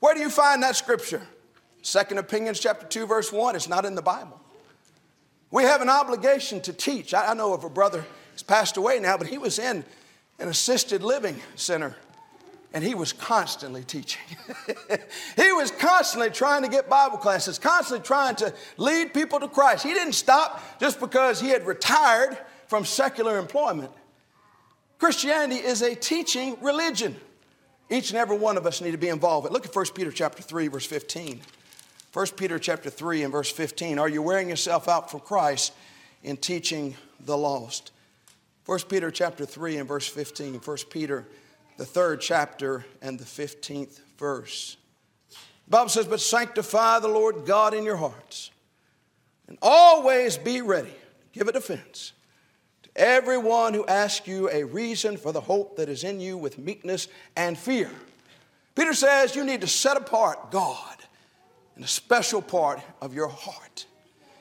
Where 0.00 0.14
do 0.14 0.20
you 0.20 0.28
find 0.28 0.62
that 0.62 0.76
scripture? 0.76 1.22
Second 1.80 2.18
Opinions, 2.18 2.60
chapter 2.60 2.86
2, 2.86 3.06
verse 3.06 3.32
1. 3.32 3.56
It's 3.56 3.68
not 3.68 3.86
in 3.86 3.94
the 3.94 4.02
Bible. 4.02 4.37
We 5.50 5.62
have 5.62 5.80
an 5.80 5.88
obligation 5.88 6.60
to 6.62 6.72
teach. 6.72 7.14
I, 7.14 7.32
know 7.34 7.54
of 7.54 7.64
a 7.64 7.70
brother 7.70 8.04
who's 8.32 8.42
passed 8.42 8.76
away 8.76 8.98
now, 8.98 9.16
but 9.16 9.26
he 9.26 9.38
was 9.38 9.58
in 9.58 9.84
an 10.38 10.48
assisted 10.48 11.02
living 11.02 11.36
center 11.56 11.96
and 12.74 12.84
he 12.84 12.94
was 12.94 13.14
constantly 13.14 13.82
teaching. 13.82 14.20
he 15.36 15.52
was 15.52 15.70
constantly 15.70 16.30
trying 16.30 16.62
to 16.62 16.68
get 16.68 16.88
Bible 16.88 17.16
classes, 17.16 17.58
constantly 17.58 18.04
trying 18.04 18.36
to 18.36 18.52
lead 18.76 19.14
people 19.14 19.40
to 19.40 19.48
Christ. 19.48 19.84
He 19.84 19.94
didn't 19.94 20.12
stop 20.12 20.78
just 20.78 21.00
because 21.00 21.40
he 21.40 21.48
had 21.48 21.66
retired 21.66 22.36
from 22.66 22.84
secular 22.84 23.38
employment. 23.38 23.90
Christianity 24.98 25.60
is 25.60 25.80
a 25.80 25.94
teaching 25.94 26.58
religion. 26.60 27.16
Each 27.88 28.10
and 28.10 28.18
every 28.18 28.36
one 28.36 28.58
of 28.58 28.66
us 28.66 28.82
need 28.82 28.90
to 28.90 28.98
be 28.98 29.08
involved. 29.08 29.50
Look 29.50 29.64
at 29.64 29.74
1 29.74 29.86
Peter 29.94 30.12
chapter 30.12 30.42
3 30.42 30.68
verse 30.68 30.84
15. 30.84 31.40
1 32.18 32.26
Peter 32.36 32.58
chapter 32.58 32.90
3 32.90 33.22
and 33.22 33.30
verse 33.30 33.48
15. 33.48 33.96
Are 33.96 34.08
you 34.08 34.22
wearing 34.22 34.48
yourself 34.48 34.88
out 34.88 35.08
for 35.08 35.20
Christ 35.20 35.72
in 36.24 36.36
teaching 36.36 36.96
the 37.20 37.38
lost? 37.38 37.92
1 38.66 38.80
Peter 38.88 39.12
chapter 39.12 39.46
3 39.46 39.76
and 39.76 39.86
verse 39.86 40.08
15. 40.08 40.54
1 40.54 40.76
Peter, 40.90 41.28
the 41.76 41.84
third 41.84 42.20
chapter 42.20 42.84
and 43.00 43.20
the 43.20 43.24
15th 43.24 44.00
verse. 44.18 44.76
The 45.30 45.70
Bible 45.70 45.90
says, 45.90 46.06
But 46.06 46.20
sanctify 46.20 46.98
the 46.98 47.06
Lord 47.06 47.46
God 47.46 47.72
in 47.72 47.84
your 47.84 47.94
hearts, 47.94 48.50
and 49.46 49.56
always 49.62 50.36
be 50.36 50.60
ready 50.60 50.90
to 50.90 51.38
give 51.38 51.46
a 51.46 51.52
defense 51.52 52.14
to 52.82 52.90
everyone 52.96 53.74
who 53.74 53.86
asks 53.86 54.26
you 54.26 54.50
a 54.50 54.64
reason 54.64 55.18
for 55.18 55.30
the 55.30 55.42
hope 55.42 55.76
that 55.76 55.88
is 55.88 56.02
in 56.02 56.18
you 56.18 56.36
with 56.36 56.58
meekness 56.58 57.06
and 57.36 57.56
fear. 57.56 57.92
Peter 58.74 58.92
says 58.92 59.36
you 59.36 59.44
need 59.44 59.60
to 59.60 59.68
set 59.68 59.96
apart 59.96 60.50
God 60.50 60.87
and 61.78 61.84
a 61.84 61.88
special 61.88 62.42
part 62.42 62.80
of 63.00 63.14
your 63.14 63.28
heart. 63.28 63.86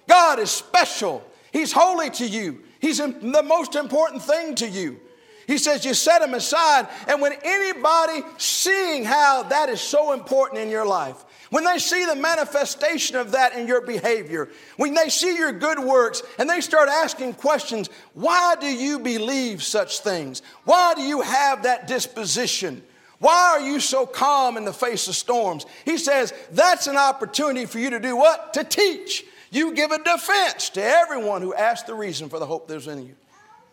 God 0.09 0.39
is 0.39 0.49
special. 0.49 1.23
He's 1.53 1.71
holy 1.71 2.09
to 2.09 2.25
you. 2.25 2.63
He's 2.79 2.97
the 2.97 3.43
most 3.45 3.75
important 3.75 4.23
thing 4.23 4.55
to 4.55 4.67
you. 4.67 4.99
He 5.45 5.59
says 5.59 5.85
you 5.85 5.93
set 5.93 6.23
him 6.23 6.33
aside, 6.33 6.87
and 7.07 7.21
when 7.21 7.33
anybody 7.43 8.23
seeing 8.37 9.05
how 9.05 9.43
that 9.43 9.69
is 9.69 9.79
so 9.79 10.13
important 10.13 10.61
in 10.61 10.71
your 10.71 10.85
life, 10.85 11.23
when 11.51 11.63
they 11.63 11.77
see 11.77 12.05
the 12.05 12.15
manifestation 12.15 13.15
of 13.15 13.31
that 13.31 13.53
in 13.53 13.67
your 13.67 13.81
behavior, 13.81 14.49
when 14.77 14.95
they 14.95 15.09
see 15.09 15.37
your 15.37 15.51
good 15.51 15.79
works 15.79 16.23
and 16.39 16.49
they 16.49 16.59
start 16.59 16.89
asking 16.89 17.35
questions, 17.35 17.87
why 18.15 18.55
do 18.59 18.65
you 18.65 18.97
believe 18.97 19.61
such 19.61 19.99
things? 19.99 20.41
Why 20.65 20.95
do 20.95 21.03
you 21.03 21.21
have 21.21 21.63
that 21.63 21.87
disposition? 21.87 22.83
Why 23.19 23.57
are 23.57 23.61
you 23.61 23.79
so 23.79 24.05
calm 24.05 24.57
in 24.57 24.65
the 24.65 24.73
face 24.73 25.07
of 25.07 25.15
storms? 25.15 25.65
He 25.85 25.97
says 25.97 26.33
that's 26.51 26.87
an 26.87 26.97
opportunity 26.97 27.65
for 27.65 27.79
you 27.79 27.89
to 27.89 27.99
do 27.99 28.15
what? 28.15 28.53
To 28.53 28.63
teach. 28.63 29.25
You 29.49 29.73
give 29.73 29.91
a 29.91 30.03
defense 30.03 30.69
to 30.71 30.83
everyone 30.83 31.41
who 31.41 31.53
asks 31.53 31.87
the 31.87 31.95
reason 31.95 32.29
for 32.29 32.37
the 32.37 32.45
hope 32.45 32.67
that's 32.67 32.85
in 32.85 33.05
you. 33.05 33.15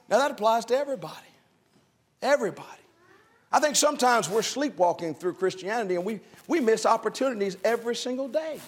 Now 0.09 0.19
that 0.19 0.31
applies 0.31 0.65
to 0.67 0.77
everybody. 0.77 1.15
Everybody. 2.23 2.69
I 3.53 3.61
think 3.61 3.77
sometimes 3.77 4.29
we're 4.29 4.43
sleepwalking 4.43 5.15
through 5.15 5.35
Christianity 5.35 5.97
and 5.97 6.05
we, 6.05 6.21
we 6.49 6.61
miss 6.61 6.87
opportunities 6.87 7.57
every 7.65 7.95
single 7.97 8.29
day. 8.29 8.61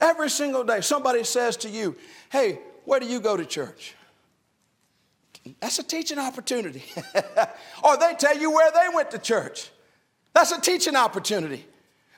Every 0.00 0.30
single 0.30 0.64
day. 0.64 0.80
Somebody 0.80 1.24
says 1.24 1.56
to 1.58 1.68
you, 1.68 1.96
Hey, 2.30 2.60
where 2.84 3.00
do 3.00 3.06
you 3.06 3.20
go 3.20 3.36
to 3.36 3.44
church? 3.44 3.94
That's 5.60 5.78
a 5.78 5.82
teaching 5.82 6.18
opportunity. 6.18 6.84
or 7.82 7.96
they 7.96 8.14
tell 8.18 8.38
you 8.38 8.50
where 8.50 8.70
they 8.70 8.94
went 8.94 9.10
to 9.10 9.18
church. 9.18 9.70
That's 10.34 10.52
a 10.52 10.60
teaching 10.60 10.96
opportunity. 10.96 11.64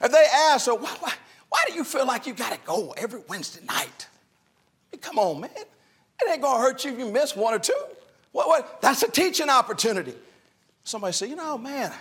If 0.00 0.12
they 0.12 0.24
ask, 0.48 0.64
so 0.64 0.74
why, 0.74 0.96
why, 1.00 1.12
why 1.48 1.64
do 1.66 1.74
you 1.74 1.84
feel 1.84 2.06
like 2.06 2.26
you 2.26 2.34
got 2.34 2.52
to 2.52 2.58
go 2.64 2.92
every 2.96 3.20
Wednesday 3.28 3.64
night? 3.64 4.08
Come 5.00 5.18
on, 5.18 5.40
man. 5.40 5.50
It 5.54 6.30
ain't 6.30 6.42
going 6.42 6.56
to 6.56 6.62
hurt 6.62 6.84
you 6.84 6.92
if 6.92 6.98
you 6.98 7.10
miss 7.10 7.34
one 7.34 7.54
or 7.54 7.58
two. 7.58 7.72
What, 8.32 8.48
what? 8.48 8.80
That's 8.82 9.02
a 9.02 9.10
teaching 9.10 9.48
opportunity. 9.48 10.14
Somebody 10.84 11.12
say, 11.12 11.28
you 11.28 11.36
know, 11.36 11.58
man, 11.58 11.92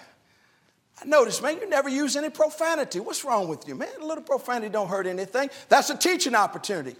I 1.01 1.05
noticed, 1.05 1.41
man, 1.41 1.57
you 1.59 1.69
never 1.69 1.89
use 1.89 2.15
any 2.15 2.29
profanity. 2.29 2.99
What's 2.99 3.23
wrong 3.23 3.47
with 3.47 3.67
you, 3.67 3.75
man? 3.75 3.89
A 4.01 4.05
little 4.05 4.23
profanity 4.23 4.69
don't 4.69 4.87
hurt 4.87 5.07
anything. 5.07 5.49
That's 5.69 5.89
a 5.89 5.97
teaching 5.97 6.35
opportunity. 6.35 6.95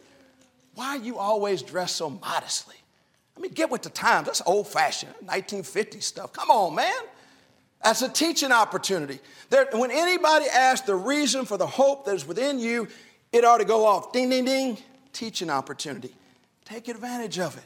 Why 0.75 0.95
you 0.95 1.17
always 1.17 1.61
dressed 1.61 1.97
so 1.97 2.09
modestly? 2.09 2.75
I 3.35 3.41
mean, 3.41 3.51
get 3.51 3.69
with 3.69 3.81
the 3.81 3.89
times. 3.89 4.27
That's 4.27 4.41
old 4.45 4.67
fashioned, 4.67 5.11
1950 5.19 5.99
stuff. 5.99 6.33
Come 6.33 6.49
on, 6.49 6.75
man. 6.75 6.93
That's 7.83 8.01
a 8.01 8.09
teaching 8.09 8.51
opportunity. 8.51 9.19
There, 9.49 9.67
when 9.71 9.91
anybody 9.91 10.45
asks 10.47 10.85
the 10.85 10.95
reason 10.95 11.45
for 11.45 11.57
the 11.57 11.67
hope 11.67 12.05
that 12.05 12.15
is 12.15 12.27
within 12.27 12.59
you, 12.59 12.87
it 13.31 13.45
ought 13.45 13.59
to 13.59 13.65
go 13.65 13.85
off. 13.85 14.11
Ding, 14.11 14.29
ding, 14.29 14.45
ding. 14.45 14.77
Teaching 15.13 15.49
opportunity. 15.49 16.13
Take 16.65 16.87
advantage 16.87 17.39
of 17.39 17.57
it. 17.57 17.63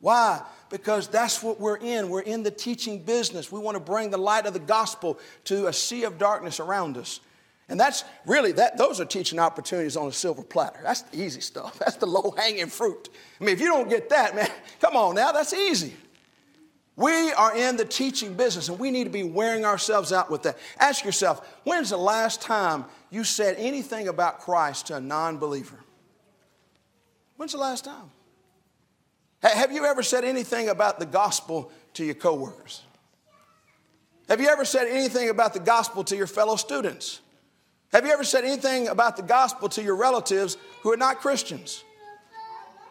Why? 0.00 0.42
Because 0.68 1.06
that's 1.06 1.42
what 1.42 1.60
we're 1.60 1.76
in. 1.76 2.08
We're 2.08 2.22
in 2.22 2.42
the 2.42 2.50
teaching 2.50 3.02
business. 3.02 3.52
We 3.52 3.60
want 3.60 3.76
to 3.76 3.80
bring 3.80 4.10
the 4.10 4.18
light 4.18 4.46
of 4.46 4.52
the 4.52 4.58
gospel 4.58 5.18
to 5.44 5.68
a 5.68 5.72
sea 5.72 6.04
of 6.04 6.18
darkness 6.18 6.58
around 6.58 6.96
us. 6.96 7.20
And 7.68 7.78
that's 7.78 8.04
really 8.26 8.52
that 8.52 8.76
those 8.76 9.00
are 9.00 9.04
teaching 9.04 9.38
opportunities 9.38 9.96
on 9.96 10.08
a 10.08 10.12
silver 10.12 10.42
platter. 10.42 10.80
That's 10.82 11.02
the 11.02 11.22
easy 11.22 11.40
stuff. 11.40 11.78
That's 11.78 11.96
the 11.96 12.06
low-hanging 12.06 12.66
fruit. 12.66 13.08
I 13.40 13.44
mean, 13.44 13.54
if 13.54 13.60
you 13.60 13.68
don't 13.68 13.88
get 13.88 14.08
that, 14.10 14.34
man, 14.34 14.50
come 14.80 14.96
on 14.96 15.14
now, 15.14 15.32
that's 15.32 15.54
easy. 15.54 15.94
We 16.96 17.32
are 17.32 17.56
in 17.56 17.76
the 17.76 17.84
teaching 17.84 18.34
business 18.34 18.68
and 18.68 18.78
we 18.78 18.90
need 18.90 19.04
to 19.04 19.10
be 19.10 19.22
wearing 19.22 19.64
ourselves 19.64 20.12
out 20.12 20.30
with 20.30 20.42
that. 20.42 20.58
Ask 20.78 21.04
yourself, 21.04 21.46
when's 21.64 21.90
the 21.90 21.96
last 21.96 22.42
time 22.42 22.84
you 23.10 23.24
said 23.24 23.56
anything 23.58 24.08
about 24.08 24.40
Christ 24.40 24.88
to 24.88 24.96
a 24.96 25.00
non 25.00 25.38
believer? 25.38 25.78
When's 27.36 27.52
the 27.52 27.58
last 27.58 27.84
time? 27.84 28.10
Have 29.42 29.72
you 29.72 29.84
ever 29.86 30.02
said 30.02 30.24
anything 30.24 30.68
about 30.68 31.00
the 31.00 31.06
gospel 31.06 31.72
to 31.94 32.04
your 32.04 32.14
coworkers? 32.14 32.82
Have 34.28 34.40
you 34.40 34.48
ever 34.48 34.64
said 34.64 34.86
anything 34.86 35.30
about 35.30 35.52
the 35.52 35.60
gospel 35.60 36.04
to 36.04 36.16
your 36.16 36.28
fellow 36.28 36.56
students? 36.56 37.20
Have 37.90 38.06
you 38.06 38.12
ever 38.12 38.24
said 38.24 38.44
anything 38.44 38.88
about 38.88 39.16
the 39.16 39.22
gospel 39.22 39.68
to 39.70 39.82
your 39.82 39.96
relatives 39.96 40.56
who 40.82 40.92
are 40.92 40.96
not 40.96 41.20
Christians? 41.20 41.82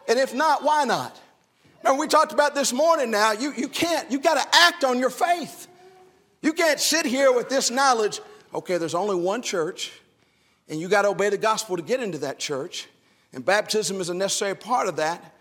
And 0.08 0.18
if 0.18 0.34
not, 0.34 0.62
why 0.62 0.84
not? 0.84 1.18
Now, 1.84 1.96
we 1.96 2.06
talked 2.06 2.32
about 2.32 2.54
this 2.54 2.72
morning 2.72 3.10
now, 3.10 3.32
you, 3.32 3.52
you 3.56 3.68
can't, 3.68 4.10
you 4.10 4.20
got 4.20 4.34
to 4.34 4.56
act 4.56 4.84
on 4.84 4.98
your 4.98 5.10
faith. 5.10 5.66
You 6.40 6.52
can't 6.52 6.78
sit 6.78 7.06
here 7.06 7.32
with 7.32 7.48
this 7.48 7.70
knowledge, 7.70 8.20
okay, 8.54 8.78
there's 8.78 8.94
only 8.94 9.16
one 9.16 9.42
church, 9.42 9.92
and 10.68 10.80
you 10.80 10.88
got 10.88 11.02
to 11.02 11.08
obey 11.08 11.28
the 11.28 11.38
gospel 11.38 11.76
to 11.76 11.82
get 11.82 12.00
into 12.00 12.18
that 12.18 12.38
church, 12.38 12.88
and 13.32 13.44
baptism 13.44 14.00
is 14.00 14.08
a 14.08 14.14
necessary 14.14 14.54
part 14.54 14.88
of 14.88 14.96
that. 14.96 15.34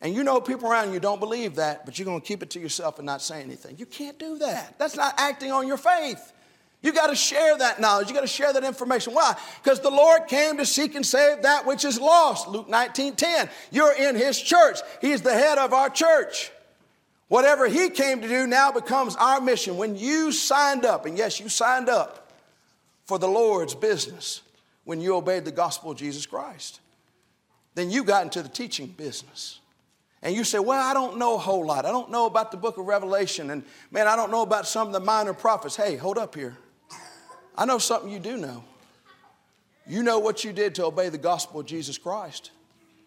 And 0.00 0.14
you 0.14 0.24
know 0.24 0.40
people 0.40 0.70
around 0.70 0.92
you 0.92 1.00
don't 1.00 1.20
believe 1.20 1.56
that, 1.56 1.84
but 1.84 1.98
you're 1.98 2.06
going 2.06 2.20
to 2.20 2.26
keep 2.26 2.42
it 2.42 2.50
to 2.50 2.60
yourself 2.60 2.98
and 2.98 3.06
not 3.06 3.20
say 3.20 3.42
anything. 3.42 3.76
You 3.78 3.86
can't 3.86 4.18
do 4.18 4.38
that. 4.38 4.78
That's 4.78 4.96
not 4.96 5.14
acting 5.18 5.52
on 5.52 5.66
your 5.66 5.76
faith. 5.76 6.32
You 6.82 6.92
got 6.92 7.08
to 7.08 7.16
share 7.16 7.58
that 7.58 7.78
knowledge. 7.78 8.08
You 8.08 8.14
got 8.14 8.22
to 8.22 8.26
share 8.26 8.52
that 8.52 8.64
information. 8.64 9.12
Why? 9.12 9.36
Because 9.62 9.80
the 9.80 9.90
Lord 9.90 10.26
came 10.28 10.56
to 10.56 10.64
seek 10.64 10.94
and 10.94 11.04
save 11.04 11.42
that 11.42 11.66
which 11.66 11.84
is 11.84 12.00
lost. 12.00 12.48
Luke 12.48 12.68
19 12.68 13.16
10. 13.16 13.50
You're 13.70 13.92
in 13.92 14.16
His 14.16 14.40
church, 14.40 14.78
He's 15.00 15.20
the 15.20 15.34
head 15.34 15.58
of 15.58 15.72
our 15.72 15.90
church. 15.90 16.50
Whatever 17.28 17.68
He 17.68 17.90
came 17.90 18.22
to 18.22 18.28
do 18.28 18.46
now 18.46 18.72
becomes 18.72 19.14
our 19.16 19.40
mission. 19.40 19.76
When 19.76 19.94
you 19.94 20.32
signed 20.32 20.86
up, 20.86 21.04
and 21.04 21.18
yes, 21.18 21.38
you 21.38 21.48
signed 21.48 21.88
up 21.88 22.32
for 23.04 23.18
the 23.18 23.28
Lord's 23.28 23.74
business 23.74 24.40
when 24.84 25.00
you 25.00 25.14
obeyed 25.14 25.44
the 25.44 25.52
gospel 25.52 25.90
of 25.90 25.98
Jesus 25.98 26.24
Christ, 26.24 26.80
then 27.74 27.90
you 27.90 28.04
got 28.04 28.24
into 28.24 28.42
the 28.42 28.48
teaching 28.48 28.86
business. 28.86 29.60
And 30.22 30.34
you 30.34 30.44
say, 30.44 30.58
Well, 30.58 30.80
I 30.80 30.94
don't 30.94 31.18
know 31.18 31.34
a 31.34 31.38
whole 31.38 31.66
lot. 31.66 31.84
I 31.84 31.90
don't 31.90 32.10
know 32.10 32.24
about 32.24 32.50
the 32.50 32.56
book 32.56 32.78
of 32.78 32.86
Revelation. 32.86 33.50
And 33.50 33.64
man, 33.90 34.06
I 34.06 34.16
don't 34.16 34.30
know 34.30 34.42
about 34.42 34.66
some 34.66 34.86
of 34.86 34.92
the 34.94 35.00
minor 35.00 35.34
prophets. 35.34 35.76
Hey, 35.76 35.96
hold 35.96 36.16
up 36.16 36.34
here. 36.34 36.56
I 37.60 37.66
know 37.66 37.76
something 37.76 38.10
you 38.10 38.18
do 38.18 38.38
know. 38.38 38.64
You 39.86 40.02
know 40.02 40.18
what 40.18 40.44
you 40.44 40.52
did 40.54 40.74
to 40.76 40.86
obey 40.86 41.10
the 41.10 41.18
gospel 41.18 41.60
of 41.60 41.66
Jesus 41.66 41.98
Christ. 41.98 42.52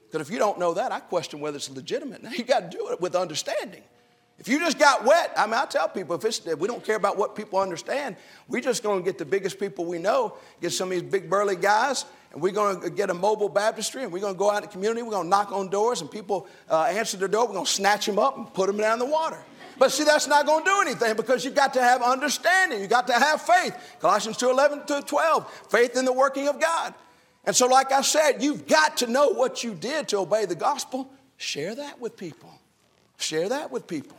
Because 0.05 0.27
if 0.27 0.31
you 0.31 0.37
don't 0.37 0.59
know 0.59 0.75
that, 0.75 0.91
I 0.91 0.99
question 0.99 1.39
whether 1.39 1.57
it's 1.57 1.71
legitimate. 1.71 2.21
Now, 2.21 2.29
you 2.29 2.43
got 2.43 2.71
to 2.71 2.77
do 2.77 2.91
it 2.91 3.01
with 3.01 3.15
understanding. 3.15 3.81
If 4.37 4.47
you 4.47 4.59
just 4.59 4.77
got 4.77 5.05
wet, 5.05 5.33
I 5.35 5.47
mean, 5.47 5.55
I 5.55 5.65
tell 5.65 5.89
people 5.89 6.15
if, 6.15 6.23
it's, 6.23 6.45
we 6.45 6.67
don't 6.67 6.83
care 6.83 6.97
about 6.97 7.17
what 7.17 7.35
people 7.35 7.57
understand, 7.57 8.15
we're 8.47 8.61
just 8.61 8.83
going 8.83 8.99
to 8.99 9.03
get 9.03 9.17
the 9.17 9.25
biggest 9.25 9.59
people 9.59 9.85
we 9.85 9.97
know, 9.97 10.35
get 10.61 10.71
some 10.71 10.91
of 10.91 10.99
these 10.99 11.09
big 11.09 11.31
burly 11.31 11.55
guys, 11.55 12.05
and 12.31 12.39
we're 12.39 12.53
going 12.53 12.79
to 12.81 12.91
get 12.91 13.09
a 13.09 13.13
mobile 13.13 13.49
baptistry, 13.49 14.03
and 14.03 14.11
we're 14.11 14.19
going 14.19 14.35
to 14.35 14.39
go 14.39 14.51
out 14.51 14.57
in 14.57 14.69
the 14.69 14.71
community, 14.71 15.01
we're 15.01 15.11
going 15.11 15.25
to 15.25 15.29
knock 15.29 15.51
on 15.51 15.67
doors, 15.69 16.01
and 16.01 16.11
people 16.11 16.47
uh, 16.69 16.83
answer 16.83 17.17
the 17.17 17.27
door, 17.27 17.47
we're 17.47 17.53
going 17.53 17.65
to 17.65 17.71
snatch 17.71 18.05
them 18.05 18.19
up 18.19 18.37
and 18.37 18.53
put 18.53 18.67
them 18.67 18.77
down 18.77 18.93
in 18.93 18.99
the 18.99 19.11
water. 19.11 19.39
But 19.77 19.91
see, 19.91 20.03
that's 20.03 20.27
not 20.27 20.45
going 20.45 20.63
to 20.63 20.69
do 20.69 20.81
anything 20.81 21.15
because 21.15 21.43
you've 21.43 21.55
got 21.55 21.73
to 21.73 21.81
have 21.81 22.01
understanding. 22.01 22.81
You've 22.81 22.89
got 22.89 23.07
to 23.07 23.13
have 23.13 23.41
faith. 23.41 23.75
Colossians 23.99 24.37
2 24.37 24.49
11 24.49 24.85
to 24.87 25.01
12, 25.01 25.67
faith 25.69 25.97
in 25.97 26.05
the 26.05 26.13
working 26.13 26.47
of 26.47 26.59
God. 26.59 26.93
And 27.45 27.55
so, 27.55 27.67
like 27.67 27.91
I 27.91 28.01
said, 28.01 28.41
you've 28.41 28.67
got 28.67 28.97
to 28.97 29.07
know 29.07 29.29
what 29.29 29.63
you 29.63 29.73
did 29.73 30.07
to 30.09 30.19
obey 30.19 30.45
the 30.45 30.55
gospel. 30.55 31.09
Share 31.37 31.75
that 31.75 31.99
with 31.99 32.15
people. 32.15 32.49
Share 33.17 33.49
that 33.49 33.71
with 33.71 33.87
people. 33.87 34.17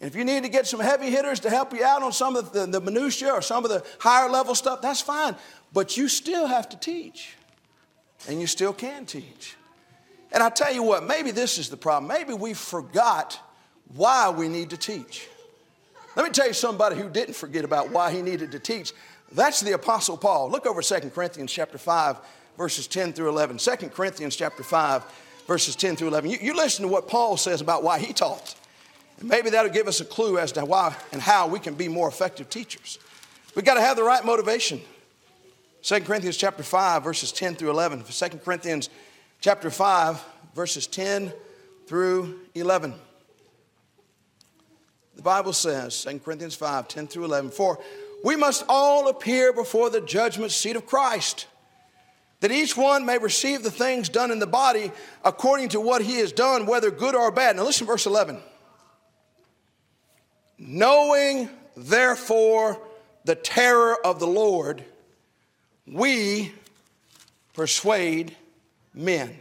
And 0.00 0.10
if 0.10 0.16
you 0.16 0.24
need 0.24 0.42
to 0.42 0.48
get 0.48 0.66
some 0.66 0.80
heavy 0.80 1.10
hitters 1.10 1.40
to 1.40 1.50
help 1.50 1.72
you 1.72 1.84
out 1.84 2.02
on 2.02 2.12
some 2.12 2.36
of 2.36 2.52
the, 2.52 2.66
the 2.66 2.80
minutiae 2.80 3.32
or 3.32 3.42
some 3.42 3.64
of 3.64 3.70
the 3.70 3.84
higher 3.98 4.28
level 4.28 4.54
stuff, 4.54 4.80
that's 4.80 5.00
fine. 5.00 5.36
But 5.72 5.96
you 5.96 6.08
still 6.08 6.46
have 6.46 6.68
to 6.70 6.76
teach. 6.78 7.36
And 8.28 8.40
you 8.40 8.46
still 8.46 8.72
can 8.72 9.06
teach. 9.06 9.56
And 10.32 10.42
I 10.42 10.48
tell 10.48 10.72
you 10.72 10.82
what, 10.82 11.04
maybe 11.04 11.30
this 11.30 11.58
is 11.58 11.68
the 11.68 11.76
problem. 11.76 12.08
Maybe 12.08 12.34
we 12.34 12.54
forgot 12.54 13.38
why 13.94 14.30
we 14.30 14.48
need 14.48 14.70
to 14.70 14.76
teach. 14.76 15.28
Let 16.16 16.24
me 16.24 16.30
tell 16.30 16.46
you 16.46 16.52
somebody 16.52 16.96
who 16.96 17.08
didn't 17.08 17.34
forget 17.34 17.64
about 17.64 17.90
why 17.90 18.12
he 18.12 18.22
needed 18.22 18.52
to 18.52 18.58
teach. 18.58 18.92
That's 19.32 19.60
the 19.60 19.72
Apostle 19.72 20.16
Paul. 20.16 20.48
Look 20.50 20.66
over 20.66 20.80
2 20.80 21.10
Corinthians 21.10 21.52
chapter 21.52 21.78
5, 21.78 22.16
verses 22.56 22.86
10 22.86 23.12
through 23.12 23.28
11. 23.30 23.58
2 23.58 23.76
Corinthians 23.88 24.36
chapter 24.36 24.62
5, 24.62 25.04
verses 25.46 25.74
10 25.74 25.96
through 25.96 26.08
11. 26.08 26.30
You, 26.30 26.38
you 26.40 26.56
listen 26.56 26.84
to 26.84 26.88
what 26.88 27.08
Paul 27.08 27.36
says 27.36 27.60
about 27.60 27.82
why 27.82 27.98
he 27.98 28.12
taught. 28.12 28.54
And 29.18 29.28
maybe 29.28 29.50
that'll 29.50 29.72
give 29.72 29.88
us 29.88 30.00
a 30.00 30.04
clue 30.04 30.38
as 30.38 30.52
to 30.52 30.64
why 30.64 30.94
and 31.12 31.20
how 31.20 31.48
we 31.48 31.58
can 31.58 31.74
be 31.74 31.88
more 31.88 32.08
effective 32.08 32.48
teachers. 32.48 32.98
We've 33.54 33.64
got 33.64 33.74
to 33.74 33.80
have 33.80 33.96
the 33.96 34.04
right 34.04 34.24
motivation. 34.24 34.80
2 35.82 36.00
Corinthians 36.00 36.36
chapter 36.36 36.62
5, 36.62 37.02
verses 37.02 37.32
10 37.32 37.56
through 37.56 37.70
11. 37.70 38.04
2 38.04 38.28
Corinthians 38.38 38.88
chapter 39.40 39.70
5, 39.70 40.24
verses 40.54 40.86
10 40.86 41.32
through 41.86 42.40
11. 42.54 42.94
The 45.16 45.22
Bible 45.22 45.52
says, 45.52 46.04
2 46.04 46.20
Corinthians 46.20 46.54
5 46.54 46.88
10 46.88 47.06
through 47.06 47.24
11, 47.24 47.50
for 47.50 47.78
we 48.24 48.36
must 48.36 48.64
all 48.68 49.08
appear 49.08 49.52
before 49.52 49.90
the 49.90 50.00
judgment 50.00 50.50
seat 50.50 50.76
of 50.76 50.86
Christ, 50.86 51.46
that 52.40 52.50
each 52.50 52.76
one 52.76 53.06
may 53.06 53.18
receive 53.18 53.62
the 53.62 53.70
things 53.70 54.08
done 54.08 54.30
in 54.30 54.38
the 54.38 54.46
body 54.46 54.92
according 55.24 55.70
to 55.70 55.80
what 55.80 56.02
he 56.02 56.16
has 56.16 56.32
done, 56.32 56.66
whether 56.66 56.90
good 56.90 57.14
or 57.14 57.30
bad. 57.30 57.56
Now 57.56 57.64
listen, 57.64 57.86
verse 57.86 58.06
11. 58.06 58.40
Knowing 60.58 61.48
therefore 61.76 62.80
the 63.24 63.34
terror 63.34 63.96
of 64.04 64.20
the 64.20 64.26
Lord, 64.26 64.84
we 65.86 66.52
persuade 67.54 68.36
men. 68.92 69.36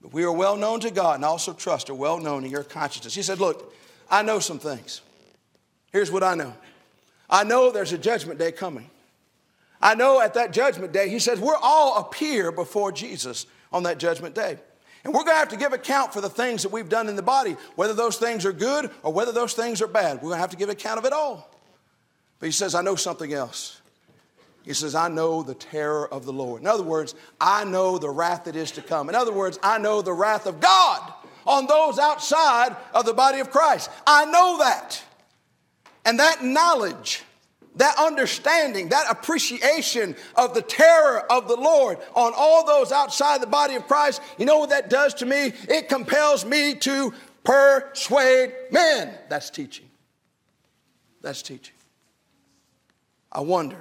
But 0.00 0.12
we 0.12 0.24
are 0.24 0.32
well 0.32 0.56
known 0.56 0.80
to 0.80 0.90
God 0.90 1.16
and 1.16 1.24
also 1.24 1.52
trust 1.52 1.88
are 1.88 1.94
well 1.94 2.18
known 2.18 2.44
in 2.44 2.50
your 2.50 2.64
consciousness. 2.64 3.14
He 3.14 3.22
said, 3.22 3.40
Look, 3.40 3.74
I 4.14 4.22
know 4.22 4.38
some 4.38 4.60
things. 4.60 5.00
Here's 5.90 6.12
what 6.12 6.22
I 6.22 6.36
know 6.36 6.54
I 7.28 7.42
know 7.42 7.72
there's 7.72 7.92
a 7.92 7.98
judgment 7.98 8.38
day 8.38 8.52
coming. 8.52 8.88
I 9.82 9.96
know 9.96 10.20
at 10.20 10.34
that 10.34 10.52
judgment 10.52 10.92
day, 10.92 11.08
he 11.08 11.18
says, 11.18 11.40
we're 11.40 11.56
all 11.60 11.98
appear 11.98 12.52
before 12.52 12.92
Jesus 12.92 13.46
on 13.72 13.82
that 13.82 13.98
judgment 13.98 14.34
day. 14.34 14.56
And 15.02 15.12
we're 15.12 15.24
going 15.24 15.34
to 15.34 15.40
have 15.40 15.48
to 15.48 15.56
give 15.56 15.72
account 15.72 16.14
for 16.14 16.20
the 16.20 16.30
things 16.30 16.62
that 16.62 16.70
we've 16.70 16.88
done 16.88 17.08
in 17.08 17.16
the 17.16 17.22
body, 17.22 17.56
whether 17.74 17.92
those 17.92 18.16
things 18.16 18.46
are 18.46 18.52
good 18.52 18.88
or 19.02 19.12
whether 19.12 19.32
those 19.32 19.52
things 19.52 19.82
are 19.82 19.88
bad. 19.88 20.16
We're 20.16 20.30
going 20.30 20.36
to 20.36 20.40
have 20.40 20.50
to 20.50 20.56
give 20.56 20.70
account 20.70 20.98
of 20.98 21.04
it 21.04 21.12
all. 21.12 21.50
But 22.38 22.46
he 22.46 22.52
says, 22.52 22.74
I 22.74 22.82
know 22.82 22.94
something 22.94 23.32
else. 23.34 23.80
He 24.62 24.74
says, 24.74 24.94
I 24.94 25.08
know 25.08 25.42
the 25.42 25.54
terror 25.54 26.08
of 26.08 26.24
the 26.24 26.32
Lord. 26.32 26.62
In 26.62 26.68
other 26.68 26.84
words, 26.84 27.14
I 27.40 27.64
know 27.64 27.98
the 27.98 28.10
wrath 28.10 28.44
that 28.44 28.56
is 28.56 28.70
to 28.72 28.80
come. 28.80 29.08
In 29.08 29.16
other 29.16 29.32
words, 29.32 29.58
I 29.62 29.78
know 29.78 30.00
the 30.00 30.12
wrath 30.12 30.46
of 30.46 30.60
God 30.60 31.12
on 31.46 31.66
those 31.66 31.98
outside 31.98 32.76
of 32.92 33.04
the 33.04 33.14
body 33.14 33.40
of 33.40 33.50
Christ. 33.50 33.90
I 34.06 34.24
know 34.26 34.58
that. 34.58 35.02
And 36.04 36.18
that 36.18 36.44
knowledge, 36.44 37.22
that 37.76 37.96
understanding, 37.98 38.90
that 38.90 39.10
appreciation 39.10 40.16
of 40.36 40.54
the 40.54 40.62
terror 40.62 41.30
of 41.32 41.48
the 41.48 41.56
Lord 41.56 41.98
on 42.14 42.32
all 42.36 42.66
those 42.66 42.92
outside 42.92 43.40
the 43.40 43.46
body 43.46 43.74
of 43.74 43.86
Christ, 43.86 44.20
you 44.38 44.46
know 44.46 44.58
what 44.58 44.70
that 44.70 44.90
does 44.90 45.14
to 45.14 45.26
me? 45.26 45.52
It 45.68 45.88
compels 45.88 46.44
me 46.44 46.74
to 46.76 47.12
persuade 47.42 48.52
men. 48.70 49.14
That's 49.28 49.50
teaching. 49.50 49.86
That's 51.22 51.42
teaching. 51.42 51.74
I 53.32 53.40
wonder, 53.40 53.80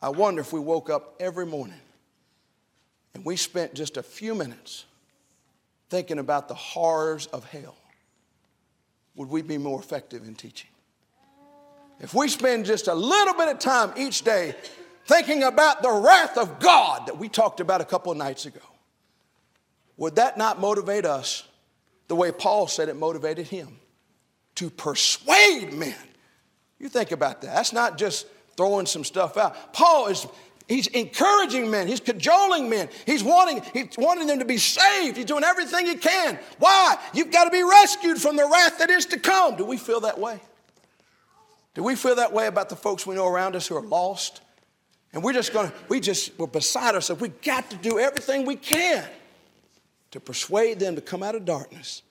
I 0.00 0.10
wonder 0.10 0.40
if 0.40 0.52
we 0.52 0.60
woke 0.60 0.90
up 0.90 1.16
every 1.18 1.46
morning 1.46 1.80
and 3.14 3.24
we 3.24 3.36
spent 3.36 3.74
just 3.74 3.96
a 3.96 4.02
few 4.02 4.34
minutes 4.34 4.84
thinking 5.88 6.18
about 6.18 6.48
the 6.48 6.54
horrors 6.54 7.26
of 7.26 7.44
hell, 7.44 7.76
would 9.14 9.28
we 9.28 9.42
be 9.42 9.58
more 9.58 9.80
effective 9.80 10.26
in 10.26 10.34
teaching? 10.34 10.70
If 12.00 12.12
we 12.12 12.28
spend 12.28 12.66
just 12.66 12.88
a 12.88 12.94
little 12.94 13.34
bit 13.34 13.48
of 13.48 13.58
time 13.58 13.92
each 13.96 14.22
day 14.22 14.54
thinking 15.06 15.42
about 15.42 15.82
the 15.82 15.90
wrath 15.90 16.36
of 16.36 16.58
God 16.58 17.06
that 17.06 17.16
we 17.16 17.28
talked 17.28 17.60
about 17.60 17.80
a 17.80 17.84
couple 17.84 18.12
of 18.12 18.18
nights 18.18 18.44
ago, 18.44 18.60
would 19.96 20.16
that 20.16 20.36
not 20.36 20.60
motivate 20.60 21.06
us 21.06 21.44
the 22.08 22.14
way 22.14 22.30
Paul 22.32 22.66
said 22.66 22.88
it 22.88 22.96
motivated 22.96 23.46
him? 23.46 23.78
To 24.56 24.70
persuade 24.70 25.72
men. 25.72 25.94
You 26.78 26.88
think 26.88 27.12
about 27.12 27.42
that. 27.42 27.54
That's 27.54 27.72
not 27.72 27.98
just 27.98 28.26
throwing 28.56 28.86
some 28.86 29.04
stuff 29.04 29.36
out. 29.36 29.72
Paul 29.72 30.08
is 30.08 30.26
He's 30.68 30.88
encouraging 30.88 31.70
men. 31.70 31.86
He's 31.86 32.00
cajoling 32.00 32.68
men. 32.68 32.88
He's 33.04 33.22
wanting, 33.22 33.62
he's 33.72 33.96
wanting 33.96 34.26
them 34.26 34.40
to 34.40 34.44
be 34.44 34.58
saved. 34.58 35.16
He's 35.16 35.26
doing 35.26 35.44
everything 35.44 35.86
he 35.86 35.94
can. 35.94 36.38
Why? 36.58 36.96
You've 37.14 37.30
got 37.30 37.44
to 37.44 37.50
be 37.50 37.62
rescued 37.62 38.18
from 38.18 38.36
the 38.36 38.44
wrath 38.44 38.78
that 38.78 38.90
is 38.90 39.06
to 39.06 39.18
come. 39.20 39.56
Do 39.56 39.64
we 39.64 39.76
feel 39.76 40.00
that 40.00 40.18
way? 40.18 40.40
Do 41.74 41.84
we 41.84 41.94
feel 41.94 42.16
that 42.16 42.32
way 42.32 42.48
about 42.48 42.68
the 42.68 42.76
folks 42.76 43.06
we 43.06 43.14
know 43.14 43.26
around 43.26 43.54
us 43.54 43.68
who 43.68 43.76
are 43.76 43.82
lost? 43.82 44.40
And 45.12 45.22
we're 45.22 45.34
just 45.34 45.52
going 45.52 45.68
to, 45.68 45.74
we 45.88 46.00
just, 46.00 46.36
we're 46.38 46.46
beside 46.46 46.94
ourselves. 46.94 47.22
We've 47.22 47.40
got 47.42 47.70
to 47.70 47.76
do 47.76 47.98
everything 48.00 48.44
we 48.44 48.56
can 48.56 49.04
to 50.10 50.20
persuade 50.20 50.80
them 50.80 50.96
to 50.96 51.00
come 51.00 51.22
out 51.22 51.34
of 51.34 51.44
darkness 51.44 52.02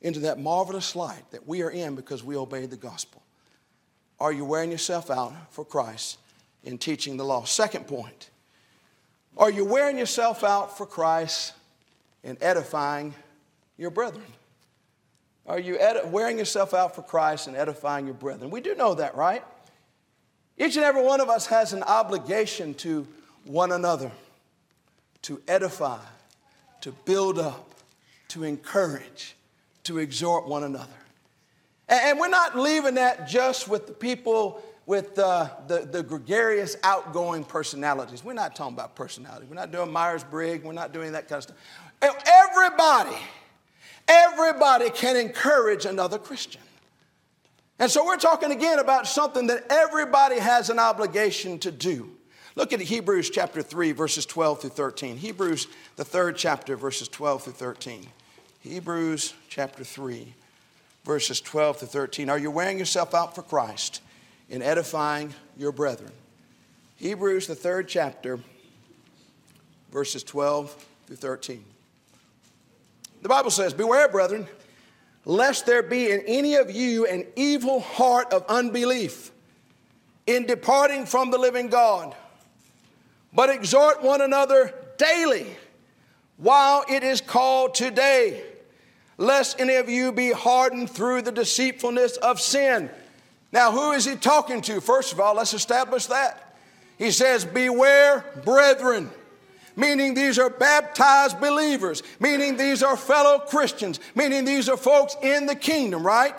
into 0.00 0.20
that 0.20 0.38
marvelous 0.38 0.96
light 0.96 1.30
that 1.32 1.46
we 1.46 1.62
are 1.62 1.70
in 1.70 1.96
because 1.96 2.24
we 2.24 2.36
obeyed 2.36 2.70
the 2.70 2.76
gospel. 2.76 3.22
Are 4.18 4.32
you 4.32 4.44
wearing 4.44 4.70
yourself 4.70 5.10
out 5.10 5.34
for 5.50 5.64
Christ? 5.64 6.18
In 6.64 6.78
teaching 6.78 7.16
the 7.16 7.24
law. 7.24 7.44
Second 7.44 7.86
point 7.86 8.30
Are 9.36 9.50
you 9.50 9.64
wearing 9.64 9.98
yourself 9.98 10.44
out 10.44 10.76
for 10.76 10.86
Christ 10.86 11.54
in 12.22 12.36
edifying 12.40 13.14
your 13.76 13.90
brethren? 13.90 14.26
Are 15.46 15.58
you 15.58 15.78
ed- 15.78 16.12
wearing 16.12 16.38
yourself 16.38 16.74
out 16.74 16.94
for 16.94 17.02
Christ 17.02 17.46
and 17.46 17.56
edifying 17.56 18.06
your 18.06 18.14
brethren? 18.14 18.50
We 18.50 18.60
do 18.60 18.74
know 18.74 18.94
that, 18.94 19.16
right? 19.16 19.42
Each 20.58 20.76
and 20.76 20.84
every 20.84 21.02
one 21.02 21.20
of 21.20 21.28
us 21.28 21.46
has 21.46 21.72
an 21.72 21.82
obligation 21.82 22.74
to 22.74 23.06
one 23.44 23.72
another 23.72 24.12
to 25.22 25.40
edify, 25.48 26.00
to 26.80 26.92
build 26.92 27.38
up, 27.38 27.74
to 28.28 28.44
encourage, 28.44 29.36
to 29.84 29.98
exhort 29.98 30.46
one 30.46 30.64
another. 30.64 30.88
And 31.88 32.18
we're 32.18 32.28
not 32.28 32.56
leaving 32.56 32.94
that 32.94 33.28
just 33.28 33.68
with 33.68 33.86
the 33.86 33.92
people 33.92 34.62
with 34.86 35.18
uh, 35.18 35.48
the, 35.68 35.88
the 35.90 36.02
gregarious, 36.02 36.76
outgoing 36.82 37.44
personalities. 37.44 38.24
We're 38.24 38.32
not 38.32 38.56
talking 38.56 38.74
about 38.74 38.96
personality. 38.96 39.46
We're 39.48 39.56
not 39.56 39.70
doing 39.70 39.92
Myers 39.92 40.24
Briggs. 40.24 40.64
We're 40.64 40.72
not 40.72 40.92
doing 40.92 41.12
that 41.12 41.28
kind 41.28 41.38
of 41.38 41.42
stuff. 41.44 41.56
Everybody, 42.02 43.16
everybody 44.08 44.90
can 44.90 45.16
encourage 45.16 45.84
another 45.84 46.18
Christian. 46.18 46.62
And 47.78 47.90
so 47.90 48.04
we're 48.04 48.16
talking 48.16 48.52
again 48.52 48.78
about 48.78 49.06
something 49.06 49.46
that 49.46 49.64
everybody 49.70 50.38
has 50.38 50.70
an 50.70 50.78
obligation 50.78 51.58
to 51.60 51.70
do. 51.70 52.10
Look 52.56 52.72
at 52.72 52.80
Hebrews 52.80 53.30
chapter 53.30 53.62
3, 53.62 53.92
verses 53.92 54.26
12 54.26 54.62
through 54.62 54.70
13. 54.70 55.16
Hebrews, 55.16 55.66
the 55.96 56.04
third 56.04 56.36
chapter, 56.36 56.76
verses 56.76 57.08
12 57.08 57.44
through 57.44 57.52
13. 57.54 58.06
Hebrews 58.60 59.34
chapter 59.48 59.84
3, 59.84 60.34
verses 61.04 61.40
12 61.40 61.78
through 61.78 61.88
13. 61.88 62.28
Are 62.28 62.38
you 62.38 62.50
wearing 62.50 62.78
yourself 62.78 63.14
out 63.14 63.34
for 63.34 63.42
Christ 63.42 64.02
in 64.50 64.60
edifying 64.60 65.32
your 65.56 65.72
brethren? 65.72 66.12
Hebrews, 66.96 67.46
the 67.46 67.54
third 67.54 67.88
chapter, 67.88 68.38
verses 69.90 70.22
12 70.22 70.86
through 71.06 71.16
13. 71.16 71.64
The 73.22 73.28
Bible 73.28 73.50
says, 73.50 73.72
Beware, 73.72 74.08
brethren, 74.08 74.46
lest 75.24 75.66
there 75.66 75.82
be 75.82 76.10
in 76.10 76.20
any 76.26 76.56
of 76.56 76.70
you 76.70 77.06
an 77.06 77.26
evil 77.36 77.80
heart 77.80 78.32
of 78.32 78.44
unbelief 78.48 79.30
in 80.26 80.46
departing 80.46 81.06
from 81.06 81.30
the 81.30 81.38
living 81.38 81.68
God, 81.68 82.14
but 83.32 83.50
exhort 83.50 84.02
one 84.02 84.20
another 84.20 84.74
daily 84.96 85.46
while 86.36 86.84
it 86.88 87.02
is 87.02 87.20
called 87.20 87.74
today, 87.74 88.42
lest 89.18 89.60
any 89.60 89.74
of 89.74 89.88
you 89.88 90.12
be 90.12 90.32
hardened 90.32 90.90
through 90.90 91.22
the 91.22 91.32
deceitfulness 91.32 92.16
of 92.18 92.40
sin. 92.40 92.90
Now, 93.52 93.72
who 93.72 93.92
is 93.92 94.04
he 94.04 94.16
talking 94.16 94.60
to? 94.62 94.80
First 94.80 95.12
of 95.12 95.20
all, 95.20 95.34
let's 95.34 95.54
establish 95.54 96.06
that. 96.06 96.54
He 96.98 97.10
says, 97.10 97.44
Beware, 97.44 98.24
brethren 98.44 99.10
meaning 99.76 100.14
these 100.14 100.38
are 100.38 100.50
baptized 100.50 101.40
believers, 101.40 102.02
meaning 102.20 102.56
these 102.56 102.82
are 102.82 102.96
fellow 102.96 103.38
Christians, 103.38 103.98
meaning 104.14 104.44
these 104.44 104.68
are 104.68 104.76
folks 104.76 105.16
in 105.22 105.46
the 105.46 105.54
kingdom, 105.54 106.06
right? 106.06 106.34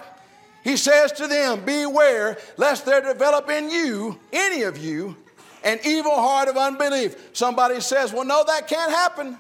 He 0.64 0.78
says 0.78 1.12
to 1.14 1.28
them, 1.28 1.66
Beware 1.66 2.38
lest 2.58 2.86
there 2.86 3.02
develop 3.02 3.50
in 3.50 3.70
you, 3.70 4.20
any 4.32 4.62
of 4.64 4.78
you, 4.78 5.18
an 5.64 5.80
evil 5.84 6.14
heart 6.14 6.50
of 6.50 6.58
unbelief. 6.58 7.16
Somebody 7.34 7.82
says, 7.82 8.14
Well, 8.14 8.26
no, 8.26 8.44
that 8.46 8.68
can't 8.68 8.92
happen. 8.92 9.38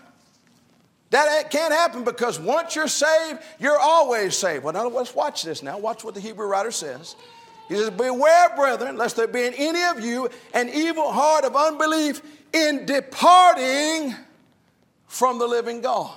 That 1.11 1.51
can't 1.51 1.73
happen 1.73 2.05
because 2.05 2.39
once 2.39 2.75
you're 2.75 2.87
saved, 2.87 3.39
you're 3.59 3.77
always 3.77 4.37
saved. 4.37 4.63
Well, 4.63 4.73
now 4.73 4.87
let's 4.87 5.13
watch 5.13 5.43
this 5.43 5.61
now. 5.61 5.77
Watch 5.77 6.05
what 6.05 6.13
the 6.13 6.21
Hebrew 6.21 6.47
writer 6.47 6.71
says. 6.71 7.15
He 7.71 7.77
says, 7.77 7.89
Beware, 7.91 8.53
brethren, 8.53 8.97
lest 8.97 9.15
there 9.15 9.27
be 9.27 9.45
in 9.45 9.53
any 9.53 9.81
of 9.83 10.01
you 10.03 10.29
an 10.53 10.67
evil 10.67 11.09
heart 11.09 11.45
of 11.45 11.55
unbelief 11.55 12.21
in 12.51 12.85
departing 12.85 14.13
from 15.07 15.39
the 15.39 15.47
living 15.47 15.79
God. 15.79 16.13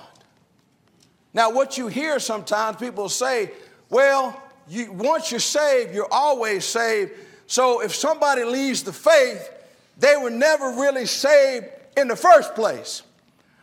Now, 1.33 1.51
what 1.51 1.77
you 1.77 1.87
hear 1.87 2.19
sometimes 2.19 2.75
people 2.75 3.07
say, 3.07 3.51
well, 3.89 4.43
you, 4.67 4.91
once 4.91 5.31
you're 5.31 5.39
saved, 5.39 5.95
you're 5.95 6.11
always 6.11 6.65
saved. 6.65 7.11
So 7.47 7.81
if 7.81 7.95
somebody 7.95 8.43
leaves 8.43 8.83
the 8.83 8.91
faith, 8.91 9.49
they 9.97 10.17
were 10.17 10.29
never 10.29 10.71
really 10.71 11.05
saved 11.05 11.67
in 11.95 12.09
the 12.09 12.17
first 12.17 12.53
place. 12.53 13.01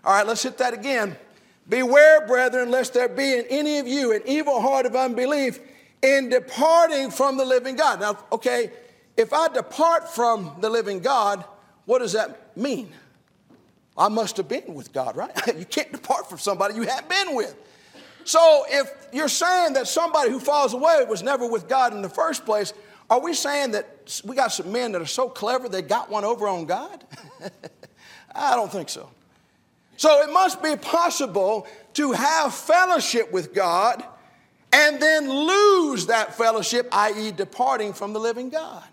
All 0.02 0.14
right, 0.14 0.26
let's 0.26 0.42
hit 0.42 0.56
that 0.56 0.72
again. 0.72 1.14
Beware, 1.68 2.26
brethren, 2.26 2.70
lest 2.70 2.94
there 2.94 3.10
be 3.10 3.34
in 3.34 3.44
any 3.50 3.76
of 3.80 3.86
you 3.86 4.14
an 4.14 4.22
evil 4.24 4.62
heart 4.62 4.86
of 4.86 4.96
unbelief 4.96 5.60
in 6.02 6.28
departing 6.28 7.10
from 7.10 7.36
the 7.36 7.44
living 7.44 7.76
God. 7.76 8.00
Now, 8.00 8.18
okay, 8.32 8.72
if 9.16 9.32
I 9.32 9.48
depart 9.48 10.12
from 10.12 10.56
the 10.60 10.68
living 10.68 11.00
God, 11.00 11.44
what 11.84 12.00
does 12.00 12.12
that 12.12 12.56
mean? 12.56 12.92
I 13.96 14.08
must 14.08 14.36
have 14.38 14.48
been 14.48 14.74
with 14.74 14.92
God, 14.92 15.16
right? 15.16 15.30
you 15.56 15.64
can't 15.64 15.92
depart 15.92 16.28
from 16.28 16.38
somebody 16.38 16.74
you 16.74 16.82
haven't 16.82 17.08
been 17.08 17.36
with. 17.36 17.54
So 18.24 18.64
if 18.68 18.90
you're 19.12 19.28
saying 19.28 19.74
that 19.74 19.88
somebody 19.88 20.30
who 20.30 20.38
falls 20.38 20.74
away 20.74 21.04
was 21.08 21.22
never 21.22 21.46
with 21.46 21.68
God 21.68 21.92
in 21.92 22.02
the 22.02 22.08
first 22.08 22.44
place, 22.44 22.72
are 23.10 23.20
we 23.20 23.34
saying 23.34 23.72
that 23.72 24.20
we 24.24 24.34
got 24.34 24.52
some 24.52 24.72
men 24.72 24.92
that 24.92 25.02
are 25.02 25.06
so 25.06 25.28
clever 25.28 25.68
they 25.68 25.82
got 25.82 26.08
one 26.08 26.24
over 26.24 26.48
on 26.48 26.66
God? 26.66 27.04
I 28.34 28.56
don't 28.56 28.72
think 28.72 28.88
so. 28.88 29.10
So 29.96 30.22
it 30.22 30.32
must 30.32 30.62
be 30.62 30.76
possible 30.76 31.66
to 31.94 32.12
have 32.12 32.54
fellowship 32.54 33.30
with 33.32 33.52
God 33.52 34.02
and 34.72 35.00
then 35.00 35.28
lose 35.28 36.06
that 36.06 36.34
fellowship, 36.34 36.88
i.e., 36.92 37.30
departing 37.30 37.92
from 37.92 38.12
the 38.12 38.20
living 38.20 38.48
God. 38.48 38.84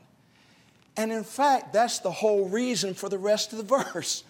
And 0.97 1.11
in 1.11 1.23
fact, 1.23 1.71
that's 1.71 1.99
the 1.99 2.11
whole 2.11 2.49
reason 2.49 2.93
for 2.93 3.07
the 3.07 3.17
rest 3.17 3.53
of 3.53 3.57
the 3.57 3.63
verse. 3.63 4.23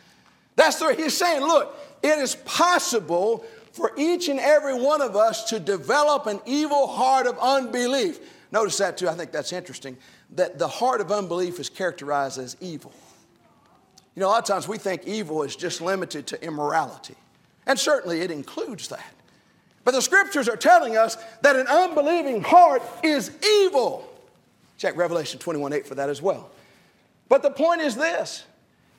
That's 0.55 0.77
the 0.77 0.93
he's 0.93 1.17
saying, 1.17 1.41
look, 1.41 1.75
it 2.03 2.19
is 2.19 2.35
possible 2.35 3.43
for 3.71 3.91
each 3.97 4.29
and 4.29 4.39
every 4.39 4.73
one 4.73 5.01
of 5.01 5.15
us 5.15 5.45
to 5.45 5.59
develop 5.59 6.27
an 6.27 6.39
evil 6.45 6.85
heart 6.87 7.27
of 7.27 7.37
unbelief. 7.39 8.19
Notice 8.51 8.77
that 8.77 8.97
too, 8.97 9.07
I 9.07 9.13
think 9.13 9.31
that's 9.31 9.53
interesting, 9.53 9.97
that 10.35 10.59
the 10.59 10.67
heart 10.67 11.01
of 11.01 11.11
unbelief 11.11 11.59
is 11.59 11.69
characterized 11.69 12.37
as 12.39 12.57
evil. 12.59 12.91
You 14.15 14.21
know, 14.21 14.27
a 14.27 14.31
lot 14.31 14.39
of 14.39 14.45
times 14.45 14.67
we 14.67 14.77
think 14.77 15.07
evil 15.07 15.43
is 15.43 15.55
just 15.55 15.81
limited 15.81 16.27
to 16.27 16.43
immorality, 16.43 17.15
and 17.65 17.79
certainly 17.79 18.21
it 18.21 18.31
includes 18.31 18.89
that. 18.89 19.13
But 19.83 19.91
the 19.91 20.01
scriptures 20.01 20.47
are 20.49 20.57
telling 20.57 20.97
us 20.97 21.17
that 21.41 21.55
an 21.55 21.67
unbelieving 21.67 22.41
heart 22.41 22.81
is 23.03 23.31
evil. 23.43 24.07
Check 24.77 24.95
Revelation 24.95 25.39
21 25.39 25.73
8 25.73 25.87
for 25.87 25.95
that 25.95 26.09
as 26.09 26.21
well. 26.21 26.49
But 27.27 27.43
the 27.43 27.51
point 27.51 27.81
is 27.81 27.95
this 27.95 28.43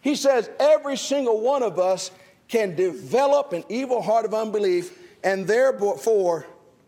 He 0.00 0.14
says 0.14 0.50
every 0.58 0.96
single 0.96 1.40
one 1.40 1.62
of 1.62 1.78
us 1.78 2.10
can 2.48 2.74
develop 2.74 3.52
an 3.52 3.64
evil 3.68 4.02
heart 4.02 4.24
of 4.24 4.34
unbelief 4.34 4.98
and 5.22 5.46
therefore 5.46 6.46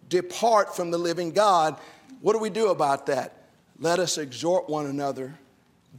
depart 0.09 0.75
from 0.75 0.91
the 0.91 0.99
living 0.99 1.33
God. 1.33 1.77
What 2.21 2.33
do 2.33 2.39
we 2.39 2.51
do 2.51 2.69
about 2.69 3.07
that? 3.07 3.37
Let 3.79 3.99
us 3.99 4.19
exhort 4.19 4.69
one 4.69 4.87
another 4.87 5.35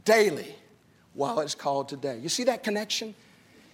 daily 0.04 0.54
while 1.14 1.40
it's 1.40 1.54
called 1.54 1.88
today. 1.88 2.18
You 2.18 2.28
see 2.28 2.44
that 2.44 2.62
connection? 2.62 3.14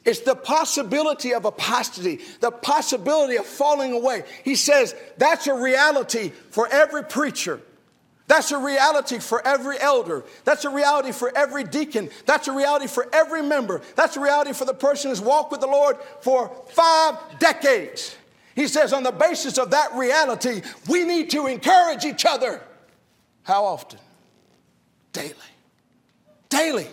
It's 0.05 0.21
the 0.21 0.35
possibility 0.35 1.35
of 1.35 1.45
apostasy, 1.45 2.21
the 2.41 2.51
possibility 2.51 3.37
of 3.37 3.47
falling 3.47 3.93
away. 3.93 4.25
He 4.45 4.55
says 4.55 4.95
that's 5.19 5.47
a 5.47 5.55
reality 5.55 6.33
for 6.51 6.67
every 6.69 7.05
preacher. 7.05 7.61
That's 8.27 8.53
a 8.53 8.59
reality 8.59 9.19
for 9.19 9.45
every 9.47 9.79
elder. 9.79 10.25
That's 10.45 10.65
a 10.65 10.71
reality 10.71 11.11
for 11.11 11.37
every 11.37 11.65
deacon. 11.65 12.11
That's 12.27 12.47
a 12.47 12.53
reality 12.53 12.87
for 12.87 13.09
every 13.13 13.43
member. 13.43 13.83
That's 13.97 14.17
a 14.17 14.21
reality 14.21 14.53
for 14.53 14.65
the 14.65 14.73
person 14.73 15.11
who's 15.11 15.21
walked 15.21 15.51
with 15.51 15.61
the 15.61 15.67
Lord 15.67 15.97
for 16.21 16.65
five 16.71 17.17
decades. 17.41 18.17
He 18.55 18.69
says, 18.69 18.93
on 18.93 19.03
the 19.03 19.11
basis 19.11 19.59
of 19.59 19.73
that 19.73 19.95
reality, 19.95 20.63
we 20.89 21.05
need 21.05 21.31
to 21.31 21.47
encourage 21.47 22.05
each 22.05 22.25
other. 22.25 22.63
How 23.43 23.65
often? 23.65 23.99
Daily. 25.13 25.35
Daily. 26.51 26.87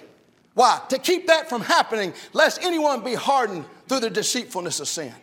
Why? 0.57 0.81
To 0.89 0.97
keep 0.97 1.27
that 1.27 1.49
from 1.49 1.61
happening, 1.61 2.15
lest 2.33 2.63
anyone 2.63 3.03
be 3.03 3.13
hardened 3.13 3.63
through 3.87 3.99
the 3.99 4.09
deceitfulness 4.09 4.79
of 4.79 4.87
sin. 4.87 5.13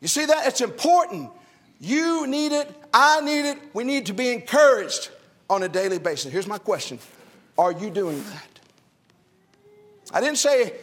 You 0.00 0.06
see 0.06 0.24
that? 0.24 0.46
It's 0.46 0.60
important. 0.60 1.30
You 1.80 2.28
need 2.28 2.52
it. 2.52 2.72
I 2.94 3.20
need 3.22 3.50
it. 3.50 3.58
We 3.74 3.82
need 3.82 4.06
to 4.06 4.14
be 4.14 4.28
encouraged 4.28 5.10
on 5.50 5.64
a 5.64 5.68
daily 5.68 5.98
basis. 5.98 6.30
Here's 6.30 6.46
my 6.46 6.58
question 6.58 7.00
Are 7.58 7.72
you 7.72 7.90
doing 7.90 8.22
that? 8.22 8.60
I 10.12 10.20
didn't 10.20 10.38
say 10.38 10.74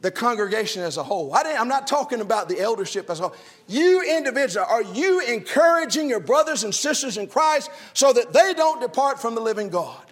the 0.00 0.10
congregation 0.10 0.82
as 0.82 0.96
a 0.96 1.04
whole. 1.04 1.34
I 1.34 1.42
am 1.42 1.68
not 1.68 1.86
talking 1.86 2.22
about 2.22 2.48
the 2.48 2.58
eldership 2.58 3.10
as 3.10 3.20
a 3.20 3.24
whole. 3.24 3.36
You 3.68 4.00
individual, 4.16 4.64
are 4.66 4.82
you 4.82 5.20
encouraging 5.20 6.08
your 6.08 6.20
brothers 6.20 6.64
and 6.64 6.74
sisters 6.74 7.18
in 7.18 7.26
Christ 7.26 7.68
so 7.92 8.14
that 8.14 8.32
they 8.32 8.54
don't 8.54 8.80
depart 8.80 9.20
from 9.20 9.34
the 9.34 9.42
living 9.42 9.68
God? 9.68 10.06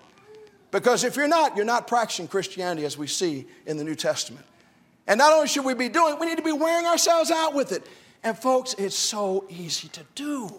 Because 0.74 1.04
if 1.04 1.14
you're 1.14 1.28
not, 1.28 1.54
you're 1.54 1.64
not 1.64 1.86
practicing 1.86 2.26
Christianity 2.26 2.84
as 2.84 2.98
we 2.98 3.06
see 3.06 3.46
in 3.64 3.76
the 3.76 3.84
New 3.84 3.94
Testament. 3.94 4.44
And 5.06 5.18
not 5.18 5.32
only 5.32 5.46
should 5.46 5.64
we 5.64 5.72
be 5.72 5.88
doing 5.88 6.14
it, 6.14 6.18
we 6.18 6.26
need 6.26 6.38
to 6.38 6.42
be 6.42 6.50
wearing 6.50 6.84
ourselves 6.84 7.30
out 7.30 7.54
with 7.54 7.70
it. 7.70 7.86
And 8.24 8.36
folks, 8.36 8.74
it's 8.76 8.96
so 8.96 9.44
easy 9.48 9.86
to 9.90 10.00
do. 10.16 10.50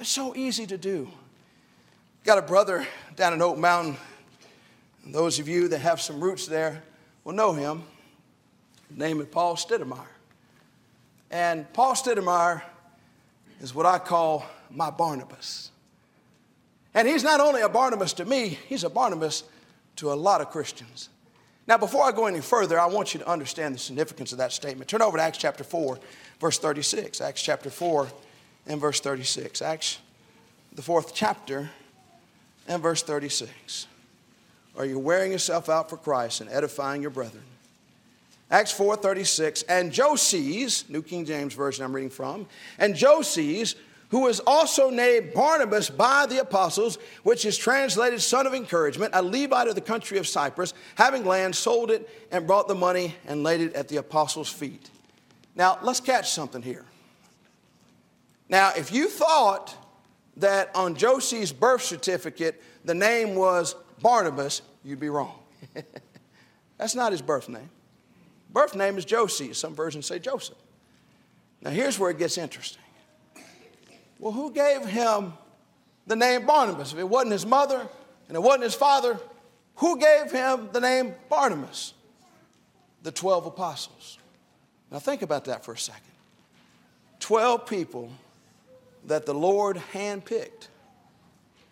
It's 0.00 0.10
so 0.10 0.34
easy 0.34 0.66
to 0.66 0.76
do. 0.76 1.08
Got 2.24 2.38
a 2.38 2.42
brother 2.42 2.88
down 3.14 3.32
in 3.32 3.40
Oak 3.40 3.56
Mountain. 3.56 3.96
And 5.04 5.14
those 5.14 5.38
of 5.38 5.46
you 5.46 5.68
that 5.68 5.78
have 5.78 6.00
some 6.00 6.20
roots 6.20 6.48
there 6.48 6.82
will 7.22 7.34
know 7.34 7.52
him. 7.52 7.84
His 8.88 8.98
name 8.98 9.20
is 9.20 9.28
Paul 9.28 9.54
Stiddemeyer. 9.54 10.08
And 11.30 11.72
Paul 11.72 11.94
Stiddemeyer 11.94 12.62
is 13.60 13.76
what 13.76 13.86
I 13.86 14.00
call 14.00 14.44
my 14.72 14.90
Barnabas. 14.90 15.70
And 16.94 17.08
he's 17.08 17.24
not 17.24 17.40
only 17.40 17.60
a 17.60 17.68
Barnabas 17.68 18.12
to 18.14 18.24
me, 18.24 18.58
he's 18.68 18.84
a 18.84 18.90
Barnabas 18.90 19.42
to 19.96 20.12
a 20.12 20.14
lot 20.14 20.40
of 20.40 20.50
Christians. 20.50 21.08
Now, 21.66 21.78
before 21.78 22.04
I 22.04 22.12
go 22.12 22.26
any 22.26 22.40
further, 22.40 22.78
I 22.78 22.86
want 22.86 23.14
you 23.14 23.20
to 23.20 23.28
understand 23.28 23.74
the 23.74 23.78
significance 23.78 24.32
of 24.32 24.38
that 24.38 24.52
statement. 24.52 24.88
Turn 24.88 25.02
over 25.02 25.16
to 25.16 25.22
Acts 25.22 25.38
chapter 25.38 25.64
4, 25.64 25.98
verse 26.38 26.58
36. 26.58 27.20
Acts 27.20 27.42
chapter 27.42 27.70
4 27.70 28.08
and 28.66 28.80
verse 28.80 29.00
36. 29.00 29.62
Acts, 29.62 29.98
the 30.74 30.82
fourth 30.82 31.14
chapter, 31.14 31.70
and 32.68 32.82
verse 32.82 33.02
36. 33.02 33.86
Are 34.76 34.84
you 34.84 34.98
wearing 34.98 35.32
yourself 35.32 35.68
out 35.68 35.88
for 35.88 35.96
Christ 35.96 36.40
and 36.40 36.50
edifying 36.50 37.00
your 37.00 37.10
brethren? 37.10 37.44
Acts 38.50 38.72
4:36, 38.72 39.64
and 39.68 39.90
Joses, 39.92 40.88
New 40.88 41.02
King 41.02 41.24
James 41.24 41.54
Version 41.54 41.84
I'm 41.84 41.94
reading 41.94 42.10
from, 42.10 42.46
and 42.78 42.94
Joses, 42.94 43.74
who 44.14 44.20
was 44.20 44.38
also 44.46 44.90
named 44.90 45.34
Barnabas 45.34 45.90
by 45.90 46.24
the 46.24 46.40
apostles, 46.40 46.98
which 47.24 47.44
is 47.44 47.58
translated 47.58 48.22
son 48.22 48.46
of 48.46 48.54
encouragement, 48.54 49.12
a 49.12 49.20
Levite 49.20 49.66
of 49.66 49.74
the 49.74 49.80
country 49.80 50.18
of 50.18 50.28
Cyprus, 50.28 50.72
having 50.94 51.24
land, 51.24 51.56
sold 51.56 51.90
it, 51.90 52.08
and 52.30 52.46
brought 52.46 52.68
the 52.68 52.76
money 52.76 53.16
and 53.26 53.42
laid 53.42 53.60
it 53.60 53.74
at 53.74 53.88
the 53.88 53.96
apostles' 53.96 54.48
feet. 54.48 54.88
Now, 55.56 55.80
let's 55.82 55.98
catch 55.98 56.30
something 56.30 56.62
here. 56.62 56.84
Now, 58.48 58.70
if 58.76 58.92
you 58.92 59.08
thought 59.08 59.74
that 60.36 60.70
on 60.76 60.94
Josie's 60.94 61.52
birth 61.52 61.82
certificate 61.82 62.62
the 62.84 62.94
name 62.94 63.34
was 63.34 63.74
Barnabas, 64.00 64.62
you'd 64.84 65.00
be 65.00 65.08
wrong. 65.08 65.40
That's 66.78 66.94
not 66.94 67.10
his 67.10 67.20
birth 67.20 67.48
name. 67.48 67.68
Birth 68.48 68.76
name 68.76 68.96
is 68.96 69.04
Josie. 69.04 69.54
Some 69.54 69.74
versions 69.74 70.06
say 70.06 70.20
Joseph. 70.20 70.58
Now, 71.60 71.70
here's 71.70 71.98
where 71.98 72.12
it 72.12 72.18
gets 72.18 72.38
interesting. 72.38 72.83
Well, 74.24 74.32
who 74.32 74.52
gave 74.52 74.86
him 74.86 75.34
the 76.06 76.16
name 76.16 76.46
Barnabas? 76.46 76.94
If 76.94 76.98
it 76.98 77.06
wasn't 77.06 77.32
his 77.32 77.44
mother 77.44 77.86
and 78.26 78.34
it 78.34 78.40
wasn't 78.40 78.62
his 78.62 78.74
father, 78.74 79.20
who 79.76 79.98
gave 79.98 80.32
him 80.32 80.70
the 80.72 80.80
name 80.80 81.14
Barnabas? 81.28 81.92
The 83.02 83.12
12 83.12 83.44
apostles. 83.44 84.16
Now, 84.90 84.98
think 84.98 85.20
about 85.20 85.44
that 85.44 85.62
for 85.62 85.74
a 85.74 85.78
second. 85.78 86.10
12 87.20 87.66
people 87.66 88.10
that 89.08 89.26
the 89.26 89.34
Lord 89.34 89.76
handpicked 89.92 90.68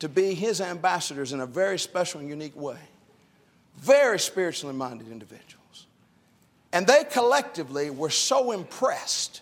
to 0.00 0.10
be 0.10 0.34
his 0.34 0.60
ambassadors 0.60 1.32
in 1.32 1.40
a 1.40 1.46
very 1.46 1.78
special 1.78 2.20
and 2.20 2.28
unique 2.28 2.54
way. 2.54 2.76
Very 3.78 4.18
spiritually 4.18 4.74
minded 4.74 5.10
individuals. 5.10 5.86
And 6.70 6.86
they 6.86 7.04
collectively 7.04 7.88
were 7.88 8.10
so 8.10 8.52
impressed 8.52 9.40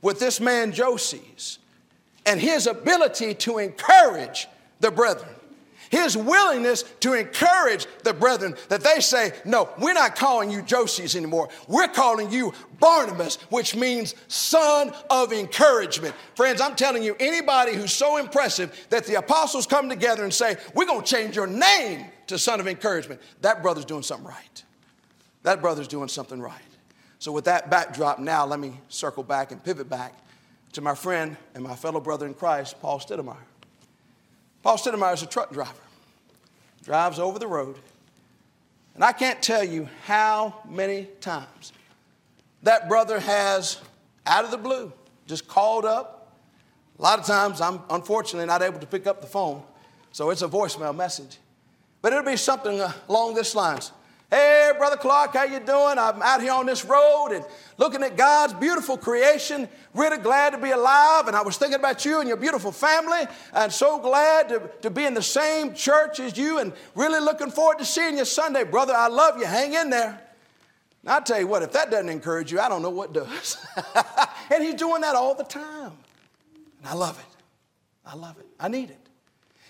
with 0.00 0.20
this 0.20 0.38
man 0.38 0.70
Joses 0.70 1.58
and 2.26 2.40
his 2.40 2.66
ability 2.66 3.34
to 3.34 3.58
encourage 3.58 4.48
the 4.80 4.90
brethren 4.90 5.28
his 5.90 6.16
willingness 6.16 6.84
to 7.00 7.14
encourage 7.14 7.86
the 8.04 8.14
brethren 8.14 8.54
that 8.68 8.82
they 8.82 9.00
say, 9.00 9.32
No, 9.44 9.68
we're 9.78 9.92
not 9.92 10.16
calling 10.16 10.50
you 10.50 10.62
Joses 10.62 11.16
anymore. 11.16 11.48
We're 11.66 11.88
calling 11.88 12.30
you 12.30 12.54
Barnabas, 12.78 13.36
which 13.50 13.74
means 13.74 14.14
son 14.28 14.92
of 15.10 15.32
encouragement. 15.32 16.14
Friends, 16.36 16.60
I'm 16.60 16.76
telling 16.76 17.02
you, 17.02 17.16
anybody 17.18 17.74
who's 17.74 17.92
so 17.92 18.16
impressive 18.16 18.86
that 18.90 19.04
the 19.04 19.16
apostles 19.16 19.66
come 19.66 19.88
together 19.88 20.22
and 20.22 20.32
say, 20.32 20.56
We're 20.74 20.86
going 20.86 21.02
to 21.02 21.06
change 21.06 21.34
your 21.34 21.48
name 21.48 22.06
to 22.28 22.38
son 22.38 22.60
of 22.60 22.68
encouragement, 22.68 23.20
that 23.40 23.60
brother's 23.60 23.84
doing 23.84 24.04
something 24.04 24.28
right. 24.28 24.64
That 25.42 25.60
brother's 25.60 25.88
doing 25.88 26.08
something 26.08 26.40
right. 26.40 26.54
So, 27.18 27.32
with 27.32 27.46
that 27.46 27.68
backdrop, 27.68 28.20
now 28.20 28.46
let 28.46 28.60
me 28.60 28.78
circle 28.88 29.24
back 29.24 29.50
and 29.50 29.62
pivot 29.62 29.90
back 29.90 30.14
to 30.72 30.80
my 30.80 30.94
friend 30.94 31.36
and 31.54 31.64
my 31.64 31.74
fellow 31.74 32.00
brother 32.00 32.26
in 32.26 32.34
Christ, 32.34 32.80
Paul 32.80 32.98
Stiddemeyer. 33.00 33.36
Paul 34.62 34.76
Stiddemeyer 34.76 35.14
is 35.14 35.22
a 35.22 35.26
truck 35.26 35.52
driver, 35.52 35.72
drives 36.84 37.18
over 37.18 37.38
the 37.38 37.46
road. 37.46 37.76
And 38.94 39.04
I 39.04 39.12
can't 39.12 39.42
tell 39.42 39.64
you 39.64 39.88
how 40.04 40.62
many 40.68 41.08
times 41.20 41.72
that 42.62 42.88
brother 42.88 43.18
has, 43.18 43.80
out 44.26 44.44
of 44.44 44.50
the 44.50 44.58
blue, 44.58 44.92
just 45.26 45.48
called 45.48 45.84
up. 45.84 46.36
A 46.98 47.02
lot 47.02 47.18
of 47.18 47.24
times 47.24 47.60
I'm 47.60 47.80
unfortunately 47.88 48.46
not 48.46 48.62
able 48.62 48.78
to 48.80 48.86
pick 48.86 49.06
up 49.06 49.20
the 49.22 49.26
phone, 49.26 49.62
so 50.12 50.30
it's 50.30 50.42
a 50.42 50.48
voicemail 50.48 50.94
message. 50.94 51.38
But 52.02 52.12
it'll 52.12 52.24
be 52.24 52.36
something 52.36 52.82
along 53.08 53.34
this 53.34 53.54
lines. 53.54 53.92
Hey, 54.30 54.70
Brother 54.78 54.96
Clark, 54.96 55.34
how 55.34 55.42
you 55.42 55.58
doing? 55.58 55.98
I'm 55.98 56.22
out 56.22 56.40
here 56.40 56.52
on 56.52 56.66
this 56.66 56.84
road 56.84 57.30
and 57.32 57.44
looking 57.78 58.04
at 58.04 58.16
God's 58.16 58.54
beautiful 58.54 58.96
creation. 58.96 59.68
Really 59.92 60.18
glad 60.18 60.50
to 60.50 60.58
be 60.58 60.70
alive. 60.70 61.26
And 61.26 61.34
I 61.34 61.42
was 61.42 61.56
thinking 61.56 61.80
about 61.80 62.04
you 62.04 62.20
and 62.20 62.28
your 62.28 62.36
beautiful 62.36 62.70
family. 62.70 63.22
And 63.52 63.72
so 63.72 63.98
glad 63.98 64.48
to, 64.50 64.70
to 64.82 64.90
be 64.90 65.04
in 65.04 65.14
the 65.14 65.22
same 65.22 65.74
church 65.74 66.20
as 66.20 66.38
you 66.38 66.60
and 66.60 66.72
really 66.94 67.18
looking 67.18 67.50
forward 67.50 67.78
to 67.80 67.84
seeing 67.84 68.18
you 68.18 68.24
Sunday. 68.24 68.62
Brother, 68.62 68.94
I 68.94 69.08
love 69.08 69.36
you. 69.36 69.46
Hang 69.46 69.74
in 69.74 69.90
there. 69.90 70.20
Now, 71.02 71.14
I'll 71.14 71.22
tell 71.22 71.40
you 71.40 71.48
what, 71.48 71.64
if 71.64 71.72
that 71.72 71.90
doesn't 71.90 72.08
encourage 72.08 72.52
you, 72.52 72.60
I 72.60 72.68
don't 72.68 72.82
know 72.82 72.90
what 72.90 73.12
does. 73.12 73.56
and 74.50 74.62
he's 74.62 74.74
doing 74.74 75.00
that 75.00 75.16
all 75.16 75.34
the 75.34 75.42
time. 75.42 75.92
And 76.78 76.86
I 76.86 76.94
love 76.94 77.18
it. 77.18 77.36
I 78.06 78.14
love 78.14 78.38
it. 78.38 78.46
I 78.60 78.68
need 78.68 78.90
it. 78.90 79.08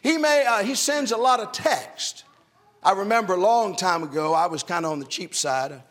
He 0.03 0.19
may, 0.19 0.45
uh, 0.45 0.63
he 0.63 0.75
sends 0.75 1.13
a 1.13 1.17
lot 1.17 1.41
of 1.41 1.53
text. 1.53 2.25
I 2.83 2.93
remember 2.93 3.35
a 3.35 3.41
long 3.41 3.77
time 3.77 4.03
ago, 4.03 4.33
I 4.33 4.47
was 4.47 4.63
kind 4.63 4.85
of 4.85 4.93
on 4.93 4.99
the 4.99 5.07
cheap 5.07 5.35
side. 5.35 5.83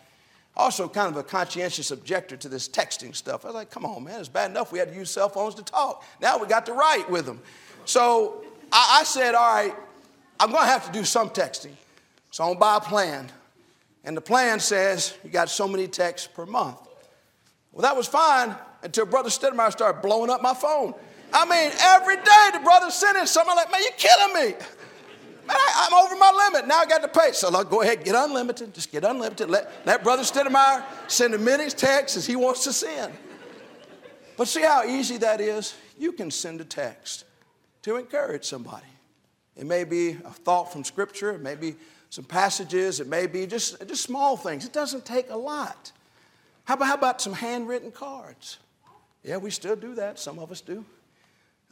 Also, 0.58 0.90
kind 0.90 1.10
of 1.10 1.18
a 1.18 1.24
conscientious 1.24 1.92
objector 1.92 2.36
to 2.36 2.50
this 2.50 2.68
texting 2.68 3.16
stuff. 3.16 3.46
I 3.46 3.50
was 3.50 3.56
like, 3.56 3.70
come 3.70 3.86
on, 3.86 4.04
man, 4.04 4.20
it's 4.20 4.28
bad 4.28 4.52
enough 4.52 4.72
we 4.72 4.80
had 4.80 4.90
to 4.90 4.96
use 4.96 5.12
cell 5.12 5.30
phones 5.30 5.56
to 5.56 5.64
talk. 5.64 6.04
Now 6.22 6.38
we 6.38 6.48
got 6.48 6.66
to 6.66 6.74
write 6.74 7.10
with 7.10 7.26
them. 7.26 7.40
So 7.86 8.44
I, 8.72 9.00
I 9.02 9.04
said, 9.04 9.36
all 9.36 9.54
right, 9.54 9.74
I'm 10.40 10.52
going 10.52 10.64
to 10.64 10.70
have 10.70 10.86
to 10.88 10.92
do 10.92 11.06
some 11.06 11.30
texting. 11.30 11.72
So 12.32 12.44
I'm 12.44 12.50
going 12.50 12.58
to 12.58 12.60
buy 12.60 12.78
a 12.78 12.82
plan. 12.82 13.32
And 14.04 14.18
the 14.18 14.22
plan 14.22 14.60
says 14.60 15.16
you 15.24 15.30
got 15.30 15.50
so 15.50 15.68
many 15.68 15.88
texts 15.88 16.28
per 16.28 16.46
month. 16.46 16.78
Well, 17.72 17.84
that 17.84 17.96
was 17.96 18.08
fine 18.08 18.56
until 18.84 19.06
Brother 19.06 19.30
Stiddemeyer 19.30 19.72
started 19.72 20.02
blowing 20.02 20.30
up 20.30 20.42
my 20.42 20.54
phone. 20.54 20.94
I 21.32 21.46
mean, 21.46 21.72
every 21.80 22.16
day 22.16 22.50
the 22.54 22.60
brother 22.64 22.90
sending 22.90 23.26
something 23.26 23.52
I'm 23.52 23.56
like, 23.56 23.72
man, 23.72 23.82
you're 23.82 23.92
killing 23.98 24.50
me. 24.50 24.56
Man, 25.50 25.58
I, 25.58 25.88
am 25.92 26.06
over 26.06 26.16
my 26.16 26.32
limit. 26.32 26.68
Now 26.68 26.78
I 26.78 26.86
got 26.86 27.02
to 27.02 27.08
pay. 27.08 27.32
So 27.32 27.52
go 27.64 27.82
ahead, 27.82 28.04
get 28.04 28.14
unlimited. 28.14 28.72
Just 28.72 28.92
get 28.92 29.04
unlimited. 29.04 29.50
Let, 29.50 29.72
let 29.84 30.04
Brother 30.04 30.22
Stiddemeyer 30.22 30.84
send 31.08 31.34
as 31.34 31.42
many 31.42 31.70
texts 31.72 32.18
as 32.18 32.28
he 32.28 32.36
wants 32.36 32.64
to 32.66 32.74
send. 32.74 33.12
But 34.38 34.48
see 34.48 34.62
how 34.62 34.84
easy 34.86 35.18
that 35.18 35.42
is? 35.42 35.76
You 35.98 36.12
can 36.12 36.30
send 36.30 36.62
a 36.62 36.66
text 36.66 37.26
to 37.82 37.96
encourage 37.96 38.46
somebody. 38.46 38.86
It 39.56 39.66
may 39.66 39.86
be 39.86 40.12
a 40.24 40.32
thought 40.32 40.72
from 40.72 40.84
Scripture, 40.84 41.32
it 41.32 41.42
may 41.42 41.56
be 41.56 41.76
some 42.12 42.26
passages, 42.26 43.00
it 43.00 43.08
may 43.08 43.26
be 43.26 43.48
just, 43.48 43.86
just 43.88 44.04
small 44.04 44.38
things. 44.38 44.66
It 44.66 44.72
doesn't 44.72 45.04
take 45.04 45.32
a 45.32 45.36
lot. 45.36 45.92
How 46.66 46.76
about, 46.76 46.88
how 46.88 46.94
about 46.94 47.22
some 47.22 47.34
handwritten 47.34 47.92
cards? 47.92 48.60
Yeah, 49.24 49.38
we 49.38 49.50
still 49.50 49.76
do 49.76 49.96
that. 49.96 50.20
Some 50.20 50.38
of 50.38 50.52
us 50.52 50.62
do. 50.62 50.86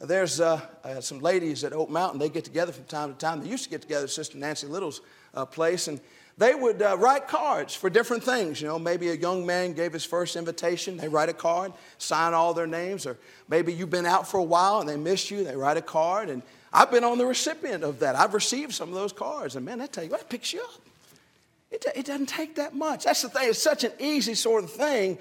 There's 0.00 0.40
uh, 0.40 0.60
uh, 0.84 1.00
some 1.00 1.18
ladies 1.18 1.64
at 1.64 1.72
Oak 1.72 1.90
Mountain, 1.90 2.20
they 2.20 2.28
get 2.28 2.44
together 2.44 2.70
from 2.70 2.84
time 2.84 3.12
to 3.12 3.18
time. 3.18 3.42
They 3.42 3.48
used 3.48 3.64
to 3.64 3.70
get 3.70 3.82
together 3.82 4.04
at 4.04 4.10
Sister 4.10 4.38
Nancy 4.38 4.68
Little's 4.68 5.00
uh, 5.34 5.44
place, 5.44 5.88
and 5.88 6.00
they 6.36 6.54
would 6.54 6.80
uh, 6.80 6.96
write 6.96 7.26
cards 7.26 7.74
for 7.74 7.90
different 7.90 8.22
things. 8.22 8.60
You 8.60 8.68
know, 8.68 8.78
maybe 8.78 9.08
a 9.08 9.14
young 9.14 9.44
man 9.44 9.72
gave 9.72 9.92
his 9.92 10.04
first 10.04 10.36
invitation, 10.36 10.96
they 10.96 11.08
write 11.08 11.28
a 11.28 11.32
card, 11.32 11.72
sign 11.98 12.32
all 12.32 12.54
their 12.54 12.68
names, 12.68 13.06
or 13.06 13.16
maybe 13.48 13.72
you've 13.72 13.90
been 13.90 14.06
out 14.06 14.28
for 14.28 14.38
a 14.38 14.44
while 14.44 14.78
and 14.78 14.88
they 14.88 14.96
miss 14.96 15.32
you, 15.32 15.42
they 15.42 15.56
write 15.56 15.76
a 15.76 15.82
card. 15.82 16.30
And 16.30 16.42
I've 16.72 16.92
been 16.92 17.02
on 17.02 17.18
the 17.18 17.26
recipient 17.26 17.82
of 17.82 17.98
that. 17.98 18.14
I've 18.14 18.34
received 18.34 18.74
some 18.74 18.90
of 18.90 18.94
those 18.94 19.12
cards, 19.12 19.56
and 19.56 19.66
man, 19.66 19.80
I 19.80 19.86
tell 19.86 20.04
you 20.04 20.10
what, 20.10 20.28
picks 20.30 20.52
you 20.52 20.60
up. 20.60 20.80
It, 21.72 21.84
it 21.96 22.06
doesn't 22.06 22.28
take 22.28 22.54
that 22.54 22.72
much. 22.72 23.04
That's 23.04 23.22
the 23.22 23.30
thing, 23.30 23.48
it's 23.48 23.60
such 23.60 23.82
an 23.82 23.92
easy 23.98 24.36
sort 24.36 24.62
of 24.62 24.70
thing, 24.70 25.18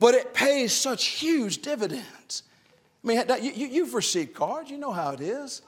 but 0.00 0.14
it 0.14 0.34
pays 0.34 0.72
such 0.72 1.06
huge 1.06 1.62
dividends. 1.62 2.42
I 3.06 3.08
mean, 3.08 3.24
you, 3.40 3.66
you've 3.68 3.94
received 3.94 4.34
cards, 4.34 4.68
you 4.68 4.78
know 4.78 4.90
how 4.90 5.10
it 5.10 5.20
is. 5.20 5.62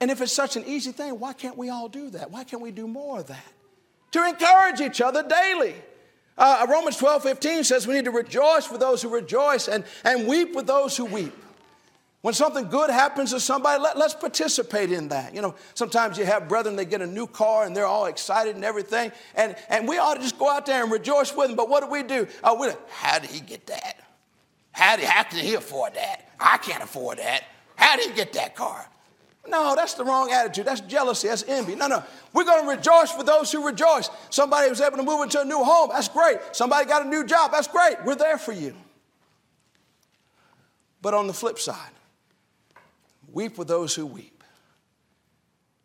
And 0.00 0.10
if 0.10 0.20
it's 0.20 0.32
such 0.32 0.56
an 0.56 0.64
easy 0.66 0.90
thing, 0.90 1.18
why 1.20 1.32
can't 1.32 1.56
we 1.56 1.70
all 1.70 1.88
do 1.88 2.10
that? 2.10 2.30
Why 2.30 2.42
can't 2.42 2.60
we 2.60 2.72
do 2.72 2.88
more 2.88 3.20
of 3.20 3.28
that? 3.28 3.44
To 4.12 4.28
encourage 4.28 4.80
each 4.80 5.00
other 5.00 5.22
daily. 5.22 5.76
Uh, 6.36 6.66
Romans 6.68 6.96
12, 6.96 7.22
15 7.22 7.64
says 7.64 7.86
we 7.86 7.94
need 7.94 8.04
to 8.04 8.10
rejoice 8.10 8.70
with 8.70 8.80
those 8.80 9.00
who 9.00 9.08
rejoice 9.08 9.68
and, 9.68 9.84
and 10.04 10.26
weep 10.26 10.54
with 10.54 10.66
those 10.66 10.96
who 10.96 11.04
weep. 11.04 11.32
When 12.20 12.34
something 12.34 12.68
good 12.68 12.90
happens 12.90 13.30
to 13.30 13.38
somebody, 13.38 13.80
let, 13.80 13.96
us 13.96 14.12
participate 14.12 14.90
in 14.90 15.08
that. 15.08 15.34
You 15.34 15.42
know, 15.42 15.54
sometimes 15.74 16.18
you 16.18 16.24
have 16.26 16.48
brethren, 16.48 16.74
they 16.74 16.84
get 16.84 17.00
a 17.00 17.06
new 17.06 17.28
car 17.28 17.64
and 17.64 17.76
they're 17.76 17.86
all 17.86 18.06
excited 18.06 18.56
and 18.56 18.64
everything. 18.64 19.12
And, 19.36 19.54
and 19.68 19.86
we 19.86 19.98
ought 19.98 20.14
to 20.14 20.20
just 20.20 20.36
go 20.36 20.50
out 20.50 20.66
there 20.66 20.82
and 20.82 20.90
rejoice 20.90 21.34
with 21.34 21.46
them. 21.46 21.56
But 21.56 21.68
what 21.68 21.84
do 21.84 21.90
we 21.90 22.02
do? 22.02 22.26
Uh, 22.42 22.56
we, 22.58 22.68
how 22.90 23.20
did 23.20 23.30
he 23.30 23.38
get 23.38 23.66
that? 23.68 24.05
How, 24.76 24.96
did, 24.96 25.06
how 25.06 25.22
can 25.22 25.38
he 25.38 25.54
afford 25.54 25.94
that? 25.94 26.28
I 26.38 26.58
can't 26.58 26.82
afford 26.82 27.16
that. 27.16 27.44
How 27.76 27.96
did 27.96 28.10
he 28.10 28.14
get 28.14 28.34
that 28.34 28.54
car? 28.54 28.86
No, 29.48 29.74
that's 29.74 29.94
the 29.94 30.04
wrong 30.04 30.30
attitude. 30.30 30.66
That's 30.66 30.82
jealousy. 30.82 31.28
That's 31.28 31.44
envy. 31.48 31.76
No, 31.76 31.86
no. 31.86 32.04
We're 32.34 32.44
going 32.44 32.62
to 32.62 32.68
rejoice 32.68 33.10
for 33.10 33.24
those 33.24 33.50
who 33.50 33.64
rejoice. 33.64 34.10
Somebody 34.28 34.68
was 34.68 34.82
able 34.82 34.98
to 34.98 35.02
move 35.02 35.22
into 35.22 35.40
a 35.40 35.46
new 35.46 35.64
home. 35.64 35.88
That's 35.94 36.08
great. 36.08 36.36
Somebody 36.52 36.86
got 36.86 37.06
a 37.06 37.08
new 37.08 37.24
job. 37.24 37.52
That's 37.52 37.68
great. 37.68 37.96
We're 38.04 38.16
there 38.16 38.36
for 38.36 38.52
you. 38.52 38.74
But 41.00 41.14
on 41.14 41.26
the 41.26 41.32
flip 41.32 41.58
side, 41.58 41.92
weep 43.32 43.56
with 43.56 43.68
those 43.68 43.94
who 43.94 44.04
weep. 44.04 44.44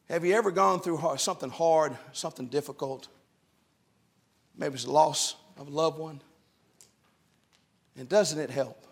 Have 0.10 0.26
you 0.26 0.34
ever 0.36 0.52
gone 0.52 0.82
through 0.82 1.00
something 1.16 1.50
hard, 1.50 1.98
something 2.12 2.48
difficult? 2.48 3.08
Maybe 4.58 4.74
it's 4.74 4.84
the 4.84 4.92
loss 4.92 5.36
of 5.58 5.70
a 5.70 5.72
loved 5.72 5.98
one. 5.98 6.22
And 7.98 8.08
doesn't 8.08 8.40
it 8.40 8.50
help 8.50 8.86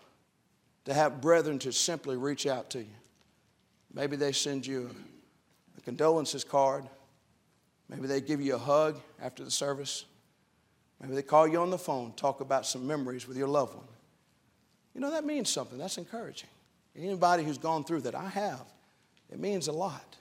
to 0.84 0.94
have 0.94 1.20
brethren 1.20 1.58
to 1.60 1.72
simply 1.72 2.16
reach 2.16 2.46
out 2.46 2.70
to 2.70 2.80
you? 2.80 2.94
Maybe 3.92 4.16
they 4.16 4.32
send 4.32 4.66
you 4.66 4.94
a 5.76 5.80
condolences 5.80 6.44
card. 6.44 6.84
Maybe 7.88 8.06
they 8.06 8.20
give 8.20 8.40
you 8.40 8.54
a 8.54 8.58
hug 8.58 9.00
after 9.20 9.42
the 9.42 9.50
service. 9.50 10.04
Maybe 11.00 11.14
they 11.14 11.22
call 11.22 11.48
you 11.48 11.60
on 11.60 11.70
the 11.70 11.78
phone, 11.78 12.12
talk 12.12 12.40
about 12.40 12.66
some 12.66 12.86
memories 12.86 13.26
with 13.26 13.36
your 13.36 13.48
loved 13.48 13.74
one. 13.74 13.86
You 14.94 15.00
know, 15.00 15.10
that 15.10 15.24
means 15.24 15.48
something. 15.48 15.78
That's 15.78 15.98
encouraging. 15.98 16.50
Anybody 16.96 17.44
who's 17.44 17.58
gone 17.58 17.84
through 17.84 18.02
that, 18.02 18.14
I 18.14 18.28
have. 18.28 18.64
It 19.30 19.38
means 19.38 19.68
a 19.68 19.72
lot. 19.72 20.16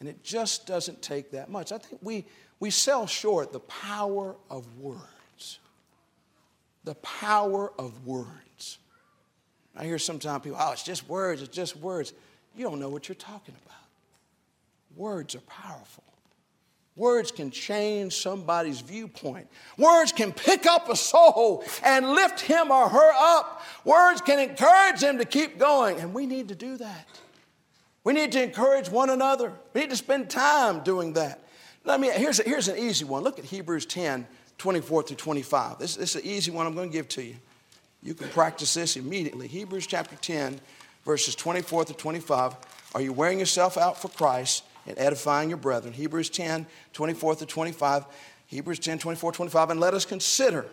And 0.00 0.08
it 0.08 0.22
just 0.22 0.66
doesn't 0.66 1.02
take 1.02 1.32
that 1.32 1.50
much. 1.50 1.72
I 1.72 1.78
think 1.78 2.00
we, 2.02 2.24
we 2.60 2.70
sell 2.70 3.06
short 3.06 3.52
the 3.52 3.60
power 3.60 4.36
of 4.48 4.78
words. 4.78 5.02
The 6.88 6.94
power 6.94 7.70
of 7.78 8.06
words. 8.06 8.78
I 9.76 9.84
hear 9.84 9.98
sometimes 9.98 10.42
people, 10.42 10.56
oh, 10.58 10.72
it's 10.72 10.82
just 10.82 11.06
words, 11.06 11.42
it's 11.42 11.54
just 11.54 11.76
words. 11.76 12.14
You 12.56 12.64
don't 12.64 12.80
know 12.80 12.88
what 12.88 13.10
you're 13.10 13.14
talking 13.14 13.54
about. 13.66 13.76
Words 14.96 15.34
are 15.34 15.40
powerful. 15.40 16.02
Words 16.96 17.30
can 17.30 17.50
change 17.50 18.16
somebody's 18.16 18.80
viewpoint. 18.80 19.48
Words 19.76 20.12
can 20.12 20.32
pick 20.32 20.64
up 20.64 20.88
a 20.88 20.96
soul 20.96 21.62
and 21.84 22.08
lift 22.08 22.40
him 22.40 22.70
or 22.70 22.88
her 22.88 23.12
up. 23.18 23.60
Words 23.84 24.22
can 24.22 24.38
encourage 24.38 25.00
them 25.00 25.18
to 25.18 25.26
keep 25.26 25.58
going, 25.58 26.00
and 26.00 26.14
we 26.14 26.24
need 26.24 26.48
to 26.48 26.54
do 26.54 26.78
that. 26.78 27.06
We 28.02 28.14
need 28.14 28.32
to 28.32 28.42
encourage 28.42 28.88
one 28.88 29.10
another. 29.10 29.52
We 29.74 29.82
need 29.82 29.90
to 29.90 29.96
spend 29.96 30.30
time 30.30 30.82
doing 30.84 31.12
that. 31.12 31.44
Let 31.84 32.00
me, 32.00 32.08
here's, 32.08 32.40
a, 32.40 32.44
here's 32.44 32.68
an 32.68 32.78
easy 32.78 33.04
one. 33.04 33.24
Look 33.24 33.38
at 33.38 33.44
Hebrews 33.44 33.84
10, 33.84 34.26
24 34.58 35.04
through 35.04 35.16
25. 35.16 35.78
This, 35.78 35.96
this 35.96 36.16
is 36.16 36.22
an 36.22 36.28
easy 36.28 36.50
one 36.50 36.66
I'm 36.66 36.74
going 36.74 36.90
to 36.90 36.92
give 36.92 37.08
to 37.10 37.22
you. 37.22 37.36
You 38.02 38.14
can 38.14 38.28
practice 38.28 38.74
this 38.74 38.96
immediately. 38.96 39.48
Hebrews 39.48 39.86
chapter 39.86 40.16
10, 40.16 40.60
verses 41.04 41.34
24 41.34 41.84
through 41.84 41.96
25. 41.96 42.56
Are 42.94 43.00
you 43.00 43.12
wearing 43.12 43.38
yourself 43.38 43.76
out 43.76 44.00
for 44.00 44.08
Christ? 44.08 44.64
and 44.88 44.98
edifying 44.98 45.50
your 45.50 45.58
brethren. 45.58 45.92
Hebrews 45.92 46.30
10, 46.30 46.66
24 46.94 47.36
to 47.36 47.46
25. 47.46 48.04
Hebrews 48.46 48.78
10, 48.78 48.98
24, 48.98 49.32
25. 49.32 49.70
And 49.70 49.80
let 49.80 49.94
us 49.94 50.04
consider, 50.04 50.66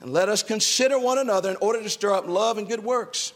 and 0.00 0.12
let 0.12 0.28
us 0.28 0.42
consider 0.42 0.98
one 0.98 1.18
another 1.18 1.50
in 1.50 1.56
order 1.56 1.80
to 1.82 1.88
stir 1.88 2.12
up 2.12 2.26
love 2.26 2.58
and 2.58 2.68
good 2.68 2.82
works, 2.82 3.32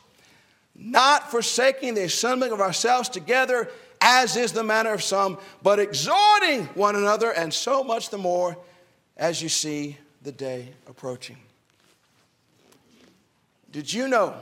not 0.74 1.30
forsaking 1.30 1.94
the 1.94 2.04
assembling 2.04 2.52
of 2.52 2.60
ourselves 2.60 3.08
together, 3.08 3.70
as 4.00 4.36
is 4.36 4.52
the 4.52 4.64
manner 4.64 4.92
of 4.92 5.02
some, 5.02 5.38
but 5.62 5.78
exhorting 5.78 6.64
one 6.74 6.96
another, 6.96 7.30
and 7.30 7.54
so 7.54 7.84
much 7.84 8.10
the 8.10 8.18
more 8.18 8.58
as 9.18 9.42
you 9.42 9.48
see 9.48 9.96
the 10.22 10.32
day 10.32 10.68
approaching. 10.88 11.36
Did 13.70 13.92
you 13.92 14.08
know 14.08 14.34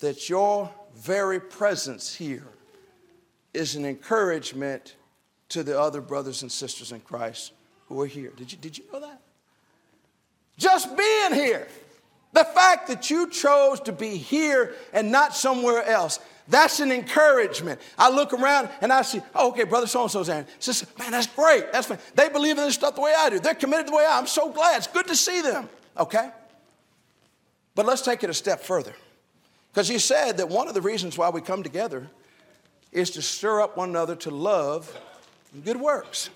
that 0.00 0.28
your 0.28 0.70
very 0.94 1.40
presence 1.40 2.14
here 2.14 2.46
is 3.54 3.76
an 3.76 3.84
encouragement 3.84 4.94
to 5.48 5.62
the 5.62 5.78
other 5.78 6.00
brothers 6.00 6.42
and 6.42 6.52
sisters 6.52 6.92
in 6.92 7.00
Christ 7.00 7.52
who 7.88 8.00
are 8.02 8.06
here. 8.06 8.32
Did 8.36 8.52
you, 8.52 8.58
did 8.58 8.76
you 8.76 8.84
know 8.92 9.00
that? 9.00 9.20
Just 10.56 10.96
being 10.96 11.34
here, 11.34 11.68
the 12.32 12.44
fact 12.44 12.88
that 12.88 13.10
you 13.10 13.30
chose 13.30 13.80
to 13.80 13.92
be 13.92 14.16
here 14.16 14.74
and 14.92 15.10
not 15.10 15.34
somewhere 15.34 15.84
else, 15.84 16.18
that's 16.48 16.80
an 16.80 16.90
encouragement. 16.90 17.80
I 17.98 18.10
look 18.10 18.32
around 18.32 18.70
and 18.80 18.92
I 18.92 19.02
see, 19.02 19.20
oh, 19.34 19.50
okay, 19.50 19.64
brother 19.64 19.86
so 19.86 20.02
and 20.02 20.10
so's 20.10 20.28
there. 20.28 20.46
Sister, 20.58 20.86
man, 20.98 21.10
that's 21.10 21.26
great. 21.26 21.72
That's 21.72 21.86
fine. 21.86 21.98
They 22.14 22.30
believe 22.30 22.56
in 22.56 22.64
this 22.64 22.74
stuff 22.74 22.94
the 22.94 23.02
way 23.02 23.14
I 23.16 23.28
do. 23.28 23.38
They're 23.38 23.54
committed 23.54 23.88
the 23.88 23.96
way 23.96 24.04
I 24.04 24.12
am. 24.12 24.20
I'm 24.20 24.26
so 24.26 24.50
glad. 24.50 24.78
It's 24.78 24.86
good 24.86 25.06
to 25.08 25.16
see 25.16 25.42
them. 25.42 25.68
Okay? 25.98 26.30
But 27.74 27.84
let's 27.84 28.02
take 28.02 28.24
it 28.24 28.30
a 28.30 28.34
step 28.34 28.60
further. 28.60 28.94
Because 29.72 29.88
he 29.88 29.98
said 29.98 30.38
that 30.38 30.48
one 30.48 30.68
of 30.68 30.74
the 30.74 30.80
reasons 30.80 31.18
why 31.18 31.28
we 31.28 31.42
come 31.42 31.62
together 31.62 32.08
is 32.92 33.10
to 33.10 33.22
stir 33.22 33.60
up 33.60 33.76
one 33.76 33.90
another 33.90 34.16
to 34.16 34.30
love 34.30 34.98
and 35.52 35.62
good 35.64 35.78
works. 35.78 36.30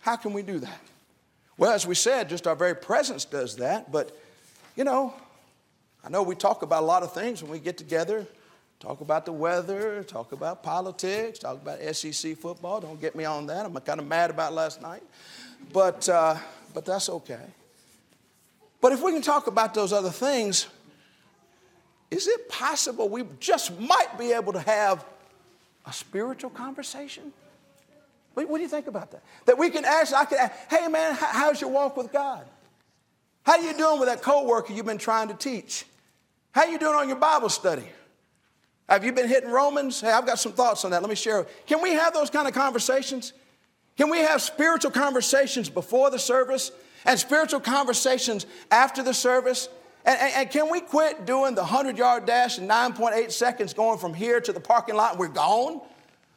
How 0.00 0.14
can 0.14 0.32
we 0.32 0.42
do 0.42 0.60
that? 0.60 0.80
Well, 1.58 1.72
as 1.72 1.86
we 1.86 1.96
said, 1.96 2.28
just 2.28 2.46
our 2.46 2.54
very 2.54 2.76
presence 2.76 3.24
does 3.24 3.56
that, 3.56 3.90
but 3.90 4.16
you 4.76 4.84
know, 4.84 5.12
I 6.04 6.10
know 6.10 6.22
we 6.22 6.36
talk 6.36 6.62
about 6.62 6.84
a 6.84 6.86
lot 6.86 7.02
of 7.02 7.12
things 7.12 7.42
when 7.42 7.50
we 7.50 7.58
get 7.58 7.76
together. 7.76 8.26
Talk 8.78 9.00
about 9.00 9.24
the 9.24 9.32
weather, 9.32 10.02
talk 10.02 10.32
about 10.32 10.62
politics, 10.62 11.38
talk 11.38 11.56
about 11.62 11.80
SEC 11.94 12.36
football. 12.36 12.80
Don't 12.80 13.00
get 13.00 13.16
me 13.16 13.24
on 13.24 13.46
that. 13.46 13.64
I'm 13.64 13.74
kind 13.80 14.00
of 14.00 14.06
mad 14.06 14.30
about 14.30 14.52
last 14.52 14.82
night. 14.82 15.02
But, 15.72 16.08
uh, 16.08 16.36
but 16.74 16.84
that's 16.84 17.08
okay. 17.08 17.40
But 18.80 18.92
if 18.92 19.02
we 19.02 19.12
can 19.12 19.22
talk 19.22 19.46
about 19.46 19.72
those 19.72 19.92
other 19.92 20.10
things, 20.10 20.66
is 22.10 22.28
it 22.28 22.48
possible 22.48 23.08
we 23.08 23.24
just 23.40 23.78
might 23.80 24.18
be 24.18 24.32
able 24.32 24.52
to 24.52 24.60
have 24.60 25.04
a 25.86 25.92
spiritual 25.92 26.50
conversation? 26.50 27.32
What, 28.34 28.48
what 28.50 28.58
do 28.58 28.62
you 28.62 28.68
think 28.68 28.86
about 28.86 29.10
that? 29.12 29.22
That 29.46 29.56
we 29.56 29.70
can 29.70 29.86
ask, 29.86 30.14
I 30.14 30.26
can 30.26 30.38
ask, 30.38 30.52
hey 30.68 30.86
man, 30.88 31.16
how's 31.18 31.60
your 31.60 31.70
walk 31.70 31.96
with 31.96 32.12
God? 32.12 32.44
How 33.44 33.52
are 33.52 33.62
you 33.62 33.72
doing 33.72 33.98
with 33.98 34.08
that 34.08 34.22
coworker 34.22 34.72
you've 34.72 34.86
been 34.86 34.98
trying 34.98 35.28
to 35.28 35.34
teach? 35.34 35.86
How 36.52 36.62
are 36.62 36.68
you 36.68 36.78
doing 36.78 36.94
on 36.94 37.08
your 37.08 37.16
Bible 37.16 37.48
study? 37.48 37.86
Have 38.88 39.04
you 39.04 39.12
been 39.12 39.28
hitting 39.28 39.50
Romans? 39.50 40.00
Hey, 40.00 40.12
I've 40.12 40.26
got 40.26 40.38
some 40.38 40.52
thoughts 40.52 40.84
on 40.84 40.92
that. 40.92 41.02
Let 41.02 41.08
me 41.08 41.16
share. 41.16 41.46
Can 41.66 41.82
we 41.82 41.92
have 41.92 42.14
those 42.14 42.30
kind 42.30 42.46
of 42.46 42.54
conversations? 42.54 43.32
Can 43.96 44.10
we 44.10 44.18
have 44.18 44.40
spiritual 44.42 44.90
conversations 44.90 45.68
before 45.68 46.10
the 46.10 46.18
service 46.18 46.70
and 47.04 47.18
spiritual 47.18 47.60
conversations 47.60 48.46
after 48.70 49.02
the 49.02 49.14
service? 49.14 49.68
And, 50.04 50.20
and, 50.20 50.32
and, 50.34 50.50
can 50.50 50.70
we 50.70 50.80
quit 50.80 51.26
doing 51.26 51.56
the 51.56 51.62
100 51.62 51.98
yard 51.98 52.26
dash 52.26 52.58
in 52.58 52.68
9.8 52.68 53.32
seconds 53.32 53.74
going 53.74 53.98
from 53.98 54.14
here 54.14 54.40
to 54.40 54.52
the 54.52 54.60
parking 54.60 54.94
lot 54.94 55.12
and 55.12 55.20
we're 55.20 55.28
gone? 55.28 55.80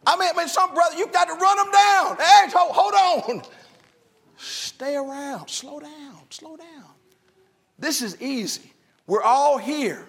I 0.08 0.18
mean, 0.18 0.30
I 0.34 0.38
mean 0.38 0.48
some 0.48 0.74
brother, 0.74 0.96
you've 0.98 1.12
got 1.12 1.26
to 1.26 1.34
run 1.34 1.58
them 1.58 1.72
down. 1.72 2.18
Hey, 2.18 2.50
hold, 2.52 2.72
hold 2.72 2.94
on. 3.38 3.44
Stay 4.38 4.96
around. 4.96 5.50
Slow 5.50 5.80
down. 5.80 6.22
Slow 6.32 6.56
down. 6.56 6.86
This 7.78 8.02
is 8.02 8.20
easy. 8.22 8.74
We're 9.06 9.22
all 9.22 9.58
here. 9.58 10.06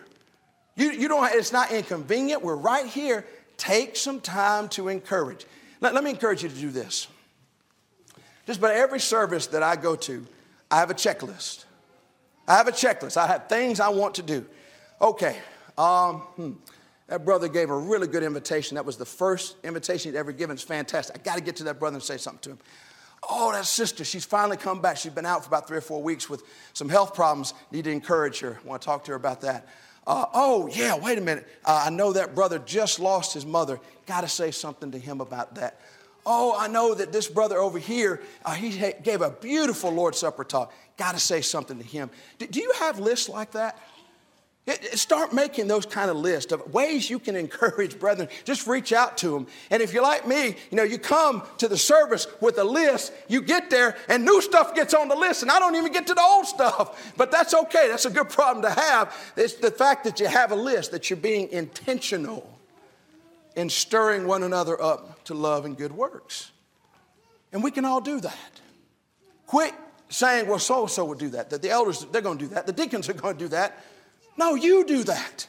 You, 0.81 0.93
you 0.93 1.09
don't, 1.09 1.31
it's 1.35 1.53
not 1.53 1.73
inconvenient. 1.73 2.41
We're 2.43 2.57
right 2.57 2.87
here. 2.87 3.27
Take 3.59 3.97
some 3.97 4.19
time 4.19 4.71
to 4.71 4.89
encourage. 4.89 5.45
Let, 5.83 5.93
let 5.93 6.03
me 6.03 6.09
encourage 6.09 6.43
you 6.43 6.49
to 6.49 6.55
do 6.55 6.71
this. 6.71 7.07
Just 8.47 8.61
about 8.61 8.75
every 8.75 8.99
service 8.99 9.49
that 9.49 9.63
I 9.63 9.77
go 9.77 9.95
to, 9.95 10.27
I 10.71 10.79
have 10.79 10.91
a 10.91 10.95
checklist. 10.95 11.67
I 12.49 12.57
have 12.57 12.67
a 12.67 12.73
checklist. 12.73 13.19
I 13.19 13.27
have 13.27 13.47
things 13.47 13.79
I 13.79 13.91
want 13.91 14.15
to 14.15 14.23
do. 14.23 14.47
Okay. 15.03 15.37
Um, 15.77 16.21
hmm. 16.37 16.53
That 17.09 17.27
brother 17.27 17.49
gave 17.49 17.69
a 17.69 17.77
really 17.77 18.07
good 18.07 18.23
invitation. 18.23 18.77
That 18.77 18.87
was 18.87 18.97
the 18.97 19.05
first 19.05 19.57
invitation 19.63 20.13
he'd 20.13 20.19
ever 20.19 20.33
given. 20.33 20.55
It's 20.55 20.63
fantastic. 20.63 21.19
I 21.19 21.23
got 21.23 21.37
to 21.37 21.43
get 21.43 21.57
to 21.57 21.65
that 21.65 21.79
brother 21.79 21.97
and 21.97 22.03
say 22.03 22.17
something 22.17 22.41
to 22.45 22.51
him. 22.53 22.59
Oh, 23.29 23.53
that 23.53 23.67
sister, 23.67 24.03
she's 24.03 24.25
finally 24.25 24.57
come 24.57 24.81
back. 24.81 24.97
She's 24.97 25.13
been 25.13 25.27
out 25.27 25.43
for 25.45 25.49
about 25.49 25.69
three 25.69 25.77
or 25.77 25.83
four 25.83 26.03
weeks 26.03 26.31
with 26.31 26.43
some 26.73 26.89
health 26.89 27.13
problems. 27.13 27.53
Need 27.71 27.85
to 27.85 27.91
encourage 27.91 28.41
her. 28.41 28.59
I 28.65 28.67
want 28.67 28.81
to 28.81 28.87
talk 28.87 29.05
to 29.05 29.11
her 29.11 29.17
about 29.17 29.43
that. 29.43 29.69
Uh, 30.07 30.27
oh, 30.33 30.69
yeah, 30.73 30.97
wait 30.97 31.19
a 31.19 31.21
minute. 31.21 31.47
Uh, 31.65 31.85
I 31.87 31.91
know 31.91 32.13
that 32.13 32.35
brother 32.35 32.59
just 32.59 32.99
lost 32.99 33.35
his 33.35 33.47
mother. 33.47 33.79
Got 34.07 34.23
to 34.23 34.29
say 34.29 34.51
something 34.51 34.91
to 34.93 34.99
him 34.99 35.21
about 35.21 35.55
that. 35.57 35.81
Oh, 36.27 36.55
I 36.59 36.69
know 36.69 36.95
that 36.95 37.13
this 37.13 37.29
brother 37.29 37.59
over 37.59 37.79
here, 37.79 38.23
uh, 38.45 38.55
he 38.55 38.93
gave 39.03 39.23
a 39.23 39.31
beautiful 39.31 39.91
Lord's 39.91 40.19
Supper 40.19 40.45
talk. 40.45 40.73
Got 40.97 41.13
to 41.13 41.21
say 41.21 41.41
something 41.41 41.79
to 41.79 41.85
him. 41.85 42.11
Do, 42.39 42.47
do 42.47 42.61
you 42.61 42.73
have 42.79 42.99
lists 42.99 43.29
like 43.29 43.53
that? 43.53 43.79
Start 44.95 45.33
making 45.33 45.69
those 45.69 45.87
kind 45.87 46.11
of 46.11 46.17
lists 46.17 46.53
of 46.53 46.73
ways 46.73 47.09
you 47.09 47.19
can 47.19 47.35
encourage 47.45 47.99
brethren. 47.99 48.29
Just 48.45 48.67
reach 48.67 48.93
out 48.93 49.17
to 49.19 49.31
them. 49.31 49.47
And 49.71 49.83
if 49.83 49.93
you're 49.93 50.03
like 50.03 50.27
me, 50.27 50.57
you 50.71 50.77
know, 50.77 50.83
you 50.83 50.99
come 50.99 51.43
to 51.59 51.67
the 51.67 51.79
service 51.79 52.27
with 52.41 52.59
a 52.59 52.65
list, 52.65 53.13
you 53.29 53.41
get 53.41 53.71
there, 53.71 53.97
and 54.09 54.25
new 54.25 54.41
stuff 54.43 54.75
gets 54.75 54.95
on 54.95 55.09
the 55.09 55.17
list, 55.17 55.43
and 55.43 55.51
I 55.51 55.59
don't 55.59 55.77
even 55.77 55.93
get 55.93 56.07
to 56.09 56.15
the 56.15 56.23
old 56.23 56.47
stuff. 56.47 56.97
But 57.17 57.31
that's 57.31 57.55
okay. 57.55 57.89
That's 57.89 58.07
a 58.07 58.11
good 58.11 58.31
problem 58.31 58.63
to 58.63 58.71
have. 58.71 59.15
It's 59.37 59.55
the 59.55 59.71
fact 59.71 60.05
that 60.05 60.21
you 60.21 60.27
have 60.27 60.53
a 60.53 60.57
list, 60.57 60.91
that 60.93 61.11
you're 61.11 61.19
being 61.19 61.51
intentional 61.51 62.49
in 63.57 63.69
stirring 63.69 64.27
one 64.27 64.43
another 64.43 64.81
up 64.81 65.25
to 65.25 65.35
love 65.35 65.65
and 65.65 65.77
good 65.77 65.93
works. 65.93 66.51
And 67.53 67.63
we 67.63 67.71
can 67.71 67.85
all 67.85 68.01
do 68.01 68.21
that. 68.21 68.61
Quit 69.47 69.75
saying, 70.09 70.49
well, 70.49 70.59
so 70.59 70.83
and 70.83 70.91
so 70.91 71.05
would 71.07 71.19
do 71.19 71.31
that, 71.31 71.51
that 71.51 71.63
the 71.63 71.71
elders, 71.71 72.07
they're 72.13 72.23
going 72.23 72.39
to 72.39 72.45
do 72.45 72.55
that, 72.55 72.67
the 72.67 72.73
deacons 72.73 73.09
are 73.09 73.15
going 73.15 73.37
to 73.37 73.45
do 73.45 73.49
that. 73.49 73.85
No, 74.41 74.55
you 74.55 74.87
do 74.87 75.05
that. 75.05 75.47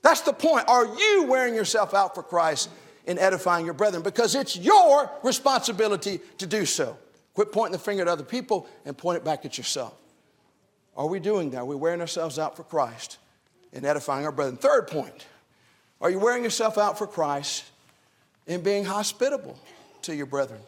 That's 0.00 0.22
the 0.22 0.32
point. 0.32 0.66
Are 0.66 0.86
you 0.86 1.26
wearing 1.28 1.54
yourself 1.54 1.92
out 1.92 2.14
for 2.14 2.22
Christ 2.22 2.70
in 3.04 3.18
edifying 3.18 3.66
your 3.66 3.74
brethren? 3.74 4.02
Because 4.02 4.34
it's 4.34 4.56
your 4.56 5.10
responsibility 5.22 6.20
to 6.38 6.46
do 6.46 6.64
so. 6.64 6.96
Quit 7.34 7.52
pointing 7.52 7.72
the 7.72 7.78
finger 7.78 8.00
at 8.00 8.08
other 8.08 8.24
people 8.24 8.66
and 8.86 8.96
point 8.96 9.18
it 9.18 9.24
back 9.26 9.44
at 9.44 9.58
yourself. 9.58 9.92
Are 10.96 11.06
we 11.06 11.20
doing 11.20 11.50
that? 11.50 11.58
Are 11.58 11.64
we 11.66 11.76
wearing 11.76 12.00
ourselves 12.00 12.38
out 12.38 12.56
for 12.56 12.64
Christ 12.64 13.18
in 13.74 13.84
edifying 13.84 14.24
our 14.24 14.32
brethren? 14.32 14.56
Third 14.56 14.88
point 14.88 15.26
are 16.00 16.08
you 16.08 16.18
wearing 16.18 16.42
yourself 16.42 16.78
out 16.78 16.96
for 16.96 17.06
Christ 17.06 17.64
in 18.46 18.62
being 18.62 18.86
hospitable 18.86 19.58
to 20.00 20.16
your 20.16 20.24
brethren? 20.24 20.60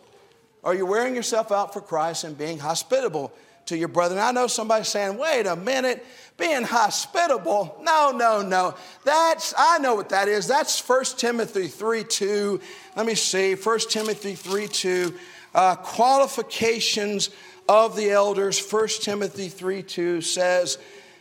Are 0.62 0.74
you 0.74 0.84
wearing 0.84 1.14
yourself 1.14 1.50
out 1.50 1.72
for 1.72 1.80
Christ 1.80 2.24
and 2.24 2.36
being 2.36 2.58
hospitable 2.58 3.32
to 3.66 3.76
your 3.76 3.88
brethren? 3.88 4.20
I 4.20 4.32
know 4.32 4.46
somebody 4.46 4.84
saying, 4.84 5.16
wait 5.18 5.46
a 5.46 5.56
minute, 5.56 6.04
being 6.38 6.62
hospitable. 6.62 7.78
No, 7.82 8.12
no, 8.14 8.42
no. 8.42 8.74
That's, 9.04 9.54
I 9.56 9.78
know 9.78 9.94
what 9.94 10.08
that 10.10 10.28
is. 10.28 10.46
That's 10.46 10.86
1 10.86 11.04
Timothy 11.16 11.68
3 11.68 12.04
2. 12.04 12.60
Let 12.96 13.06
me 13.06 13.14
see, 13.14 13.54
1 13.54 13.78
Timothy 13.90 14.34
3 14.34 14.68
2. 14.68 15.14
Uh, 15.54 15.76
qualifications 15.76 17.28
of 17.68 17.94
the 17.94 18.10
elders, 18.10 18.60
1 18.72 18.88
Timothy 19.00 19.48
3 19.48 19.82
2 19.82 20.20
says, 20.20 20.78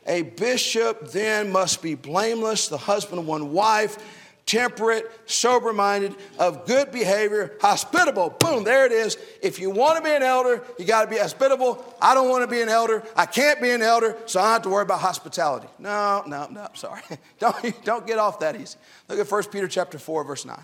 A 0.08 0.24
bishop 0.24 1.12
then 1.12 1.52
must 1.52 1.82
be 1.82 1.96
blameless, 1.96 2.68
the 2.68 2.78
husband 2.78 3.20
of 3.20 3.28
one 3.28 3.52
wife, 3.52 3.98
temperate, 4.46 5.10
sober 5.26 5.74
minded, 5.74 6.16
of 6.38 6.66
good 6.66 6.92
behavior, 6.92 7.54
hospitable. 7.62 8.36
Boom, 8.40 8.64
there 8.64 8.86
it 8.86 8.92
is. 8.92 9.18
If 9.42 9.60
you 9.60 9.70
want 9.70 9.98
to 9.98 10.04
be 10.04 10.16
an 10.16 10.24
elder, 10.24 10.64
you 10.78 10.86
got 10.86 11.04
to 11.04 11.10
be 11.10 11.18
hospitable. 11.18 11.84
I 12.02 12.14
don't 12.14 12.30
want 12.30 12.44
to 12.44 12.48
be 12.48 12.62
an 12.62 12.70
elder. 12.70 13.04
I 13.16 13.26
can't 13.26 13.62
be 13.62 13.70
an 13.70 13.82
elder, 13.82 14.18
so 14.26 14.40
I 14.40 14.44
don't 14.44 14.54
have 14.54 14.62
to 14.64 14.70
worry 14.70 14.84
about 14.84 15.00
hospitality. 15.00 15.68
No, 15.80 16.24
no, 16.28 16.48
no, 16.52 16.68
sorry. 16.74 17.02
don't, 17.40 17.86
don't 17.86 18.06
get 18.06 18.20
off 18.20 18.40
that 18.40 18.60
easy. 18.60 18.78
Look 19.08 19.20
at 19.20 19.32
1 19.32 19.44
Peter 19.46 19.68
chapter 19.68 19.98
4, 19.98 20.24
verse 20.24 20.46
9. 20.46 20.58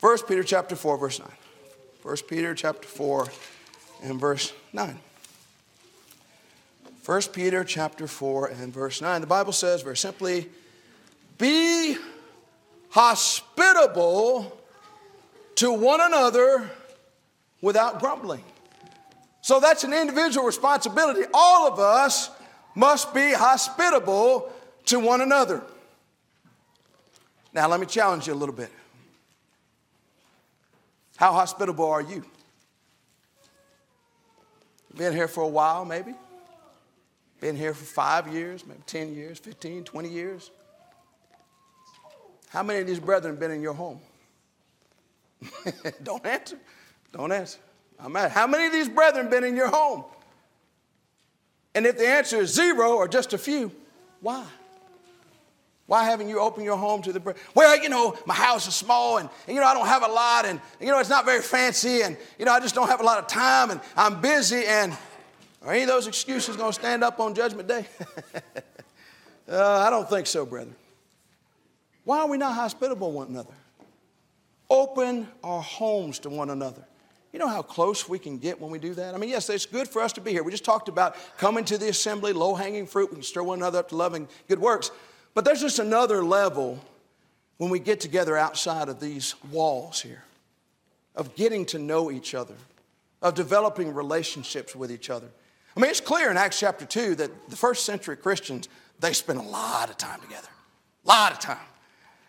1 0.00 0.18
Peter 0.26 0.42
chapter 0.42 0.76
4, 0.76 0.96
verse 0.96 1.18
9. 1.20 1.28
1 2.02 2.16
Peter 2.28 2.54
chapter 2.54 2.88
4 2.88 3.28
and 4.02 4.18
verse 4.18 4.52
9. 4.72 4.98
1 7.04 7.22
Peter 7.32 7.64
chapter 7.64 8.06
4 8.06 8.48
and 8.48 8.72
verse 8.72 9.00
9. 9.00 9.20
The 9.20 9.26
Bible 9.26 9.52
says 9.52 9.82
very 9.82 9.96
simply, 9.96 10.48
be 11.38 11.96
hospitable 12.90 14.56
to 15.56 15.72
one 15.72 16.00
another 16.00 16.70
without 17.60 18.00
grumbling. 18.00 18.44
So 19.42 19.60
that's 19.60 19.84
an 19.84 19.92
individual 19.92 20.46
responsibility. 20.46 21.22
All 21.32 21.66
of 21.72 21.78
us 21.78 22.30
must 22.74 23.14
be 23.14 23.32
hospitable 23.32 24.52
to 24.86 25.00
one 25.00 25.20
another. 25.20 25.62
Now, 27.52 27.68
let 27.68 27.80
me 27.80 27.86
challenge 27.86 28.26
you 28.26 28.32
a 28.32 28.34
little 28.34 28.54
bit. 28.54 28.70
How 31.16 31.32
hospitable 31.32 31.86
are 31.86 32.00
you? 32.00 32.24
Been 34.96 35.12
here 35.12 35.28
for 35.28 35.42
a 35.42 35.48
while, 35.48 35.84
maybe? 35.84 36.14
Been 37.40 37.56
here 37.56 37.74
for 37.74 37.84
five 37.84 38.28
years, 38.32 38.66
maybe 38.66 38.80
10 38.86 39.14
years, 39.14 39.38
15, 39.38 39.84
20 39.84 40.08
years? 40.08 40.50
How 42.50 42.64
many 42.64 42.80
of 42.80 42.86
these 42.86 42.98
brethren 42.98 43.36
been 43.36 43.52
in 43.52 43.62
your 43.62 43.74
home? 43.74 44.00
Don't 46.02 46.26
answer. 46.26 46.58
Don't 47.12 47.30
answer. 47.30 47.58
I'm 47.98 48.14
at 48.16 48.32
how 48.32 48.46
many 48.46 48.66
of 48.66 48.72
these 48.72 48.88
brethren 48.88 49.30
been 49.30 49.44
in 49.44 49.56
your 49.56 49.68
home? 49.68 50.04
And 51.76 51.86
if 51.86 51.96
the 51.96 52.08
answer 52.08 52.38
is 52.38 52.52
zero 52.52 52.94
or 52.94 53.06
just 53.06 53.32
a 53.32 53.38
few, 53.38 53.70
why? 54.20 54.44
Why 55.86 56.04
haven't 56.04 56.28
you 56.28 56.40
opened 56.40 56.64
your 56.64 56.76
home 56.76 57.02
to 57.02 57.12
the 57.12 57.20
brethren? 57.20 57.44
Well, 57.54 57.80
you 57.80 57.88
know, 57.88 58.16
my 58.26 58.34
house 58.34 58.66
is 58.66 58.74
small 58.74 59.18
and, 59.18 59.28
and, 59.46 59.54
you 59.54 59.60
know, 59.60 59.66
I 59.66 59.74
don't 59.74 59.86
have 59.86 60.02
a 60.02 60.08
lot 60.08 60.44
and, 60.44 60.60
you 60.80 60.88
know, 60.88 60.98
it's 60.98 61.08
not 61.08 61.24
very 61.24 61.42
fancy 61.42 62.02
and, 62.02 62.16
you 62.36 62.44
know, 62.44 62.52
I 62.52 62.58
just 62.58 62.74
don't 62.74 62.88
have 62.88 63.00
a 63.00 63.04
lot 63.04 63.18
of 63.18 63.28
time 63.28 63.70
and 63.70 63.80
I'm 63.96 64.20
busy 64.20 64.64
and 64.66 64.96
are 65.62 65.72
any 65.72 65.82
of 65.82 65.88
those 65.88 66.08
excuses 66.08 66.56
going 66.56 66.72
to 66.72 66.78
stand 66.78 67.04
up 67.04 67.20
on 67.20 67.34
Judgment 67.34 67.68
Day? 67.68 67.86
uh, 69.48 69.84
I 69.86 69.90
don't 69.90 70.08
think 70.08 70.26
so, 70.26 70.44
brother. 70.46 70.70
Why 72.04 72.20
are 72.20 72.28
we 72.28 72.38
not 72.38 72.54
hospitable 72.54 73.12
one 73.12 73.28
another? 73.28 73.54
Open 74.68 75.28
our 75.42 75.62
homes 75.62 76.18
to 76.20 76.30
one 76.30 76.50
another. 76.50 76.84
You 77.32 77.38
know 77.38 77.48
how 77.48 77.62
close 77.62 78.08
we 78.08 78.18
can 78.18 78.38
get 78.38 78.60
when 78.60 78.70
we 78.70 78.78
do 78.78 78.94
that? 78.94 79.14
I 79.14 79.18
mean, 79.18 79.30
yes, 79.30 79.48
it's 79.50 79.66
good 79.66 79.88
for 79.88 80.02
us 80.02 80.12
to 80.14 80.20
be 80.20 80.32
here. 80.32 80.42
We 80.42 80.50
just 80.50 80.64
talked 80.64 80.88
about 80.88 81.16
coming 81.38 81.64
to 81.66 81.78
the 81.78 81.88
assembly, 81.88 82.32
low 82.32 82.54
hanging 82.54 82.86
fruit. 82.86 83.10
We 83.10 83.16
can 83.16 83.22
stir 83.22 83.42
one 83.42 83.58
another 83.58 83.78
up 83.78 83.88
to 83.90 83.96
loving 83.96 84.28
good 84.48 84.58
works. 84.58 84.90
But 85.34 85.44
there's 85.44 85.60
just 85.60 85.78
another 85.78 86.24
level 86.24 86.84
when 87.58 87.70
we 87.70 87.78
get 87.78 88.00
together 88.00 88.36
outside 88.36 88.88
of 88.88 89.00
these 89.00 89.34
walls 89.52 90.00
here 90.00 90.24
of 91.14 91.34
getting 91.36 91.66
to 91.66 91.78
know 91.78 92.10
each 92.10 92.34
other, 92.34 92.54
of 93.22 93.34
developing 93.34 93.94
relationships 93.94 94.74
with 94.74 94.90
each 94.90 95.10
other. 95.10 95.28
I 95.76 95.80
mean, 95.80 95.90
it's 95.90 96.00
clear 96.00 96.30
in 96.30 96.36
Acts 96.36 96.58
chapter 96.58 96.84
2 96.84 97.16
that 97.16 97.50
the 97.50 97.56
first 97.56 97.84
century 97.84 98.16
Christians, 98.16 98.68
they 98.98 99.12
spent 99.12 99.38
a 99.38 99.42
lot 99.42 99.90
of 99.90 99.96
time 99.96 100.20
together. 100.20 100.48
A 101.04 101.08
lot 101.08 101.32
of 101.32 101.38
time. 101.38 101.58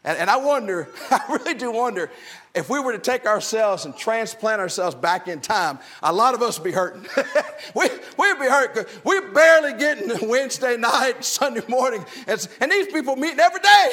And, 0.04 0.18
and 0.18 0.30
I 0.30 0.38
wonder, 0.38 0.89
I 1.12 1.22
really 1.30 1.54
do 1.54 1.72
wonder, 1.72 2.10
if 2.54 2.70
we 2.70 2.80
were 2.80 2.91
to 2.91 2.99
take 2.99 3.26
ourselves 3.26 3.86
and 3.86 3.95
transplant 3.95 4.60
ourselves 4.60 4.95
back 4.95 5.28
in 5.28 5.39
time, 5.39 5.80
a 6.04 6.12
lot 6.12 6.34
of 6.34 6.41
us 6.41 6.60
would 6.60 6.66
be 6.66 6.72
hurting. 6.72 7.06
we, 7.76 7.88
we'd 8.18 8.39
be 8.39 8.45
hurt 8.45 8.74
because 8.74 8.91
we're 9.04 9.32
barely 9.32 9.74
getting 9.78 10.28
Wednesday 10.28 10.76
night, 10.76 11.24
Sunday 11.24 11.62
morning, 11.68 12.04
and, 12.28 12.72
these 12.72 12.88
people 12.88 13.16
meeting 13.16 13.39
every 13.39 13.62
day. 13.62 13.91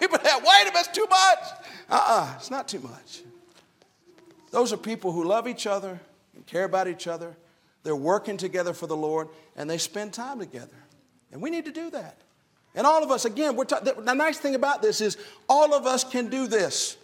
we 0.00 0.06
would 0.06 0.20
have, 0.22 0.42
wait 0.42 0.62
a 0.62 0.72
minute, 0.72 0.74
it's 0.76 0.88
too 0.88 1.06
much. 1.08 1.38
Uh-uh, 1.88 2.34
it's 2.36 2.50
not 2.50 2.66
too 2.66 2.80
much. 2.80 3.22
Those 4.50 4.72
are 4.72 4.76
people 4.76 5.12
who 5.12 5.24
love 5.24 5.46
each 5.46 5.66
other 5.66 6.00
and 6.34 6.46
care 6.46 6.64
about 6.64 6.88
each 6.88 7.06
other. 7.06 7.36
They're 7.82 7.94
working 7.94 8.36
together 8.36 8.72
for 8.72 8.86
the 8.86 8.96
Lord, 8.96 9.28
and 9.56 9.70
they 9.70 9.78
spend 9.78 10.12
time 10.12 10.38
together. 10.38 10.76
And 11.32 11.40
we 11.40 11.50
need 11.50 11.64
to 11.66 11.72
do 11.72 11.90
that. 11.90 12.20
And 12.74 12.86
all 12.86 13.02
of 13.02 13.10
us, 13.10 13.24
again, 13.24 13.56
we're 13.56 13.64
ta- 13.64 13.80
the 13.80 14.14
nice 14.14 14.38
thing 14.38 14.54
about 14.54 14.82
this 14.82 15.00
is 15.00 15.16
all 15.48 15.74
of 15.74 15.86
us 15.86 16.04
can 16.04 16.28
do 16.28 16.46
this. 16.46 16.96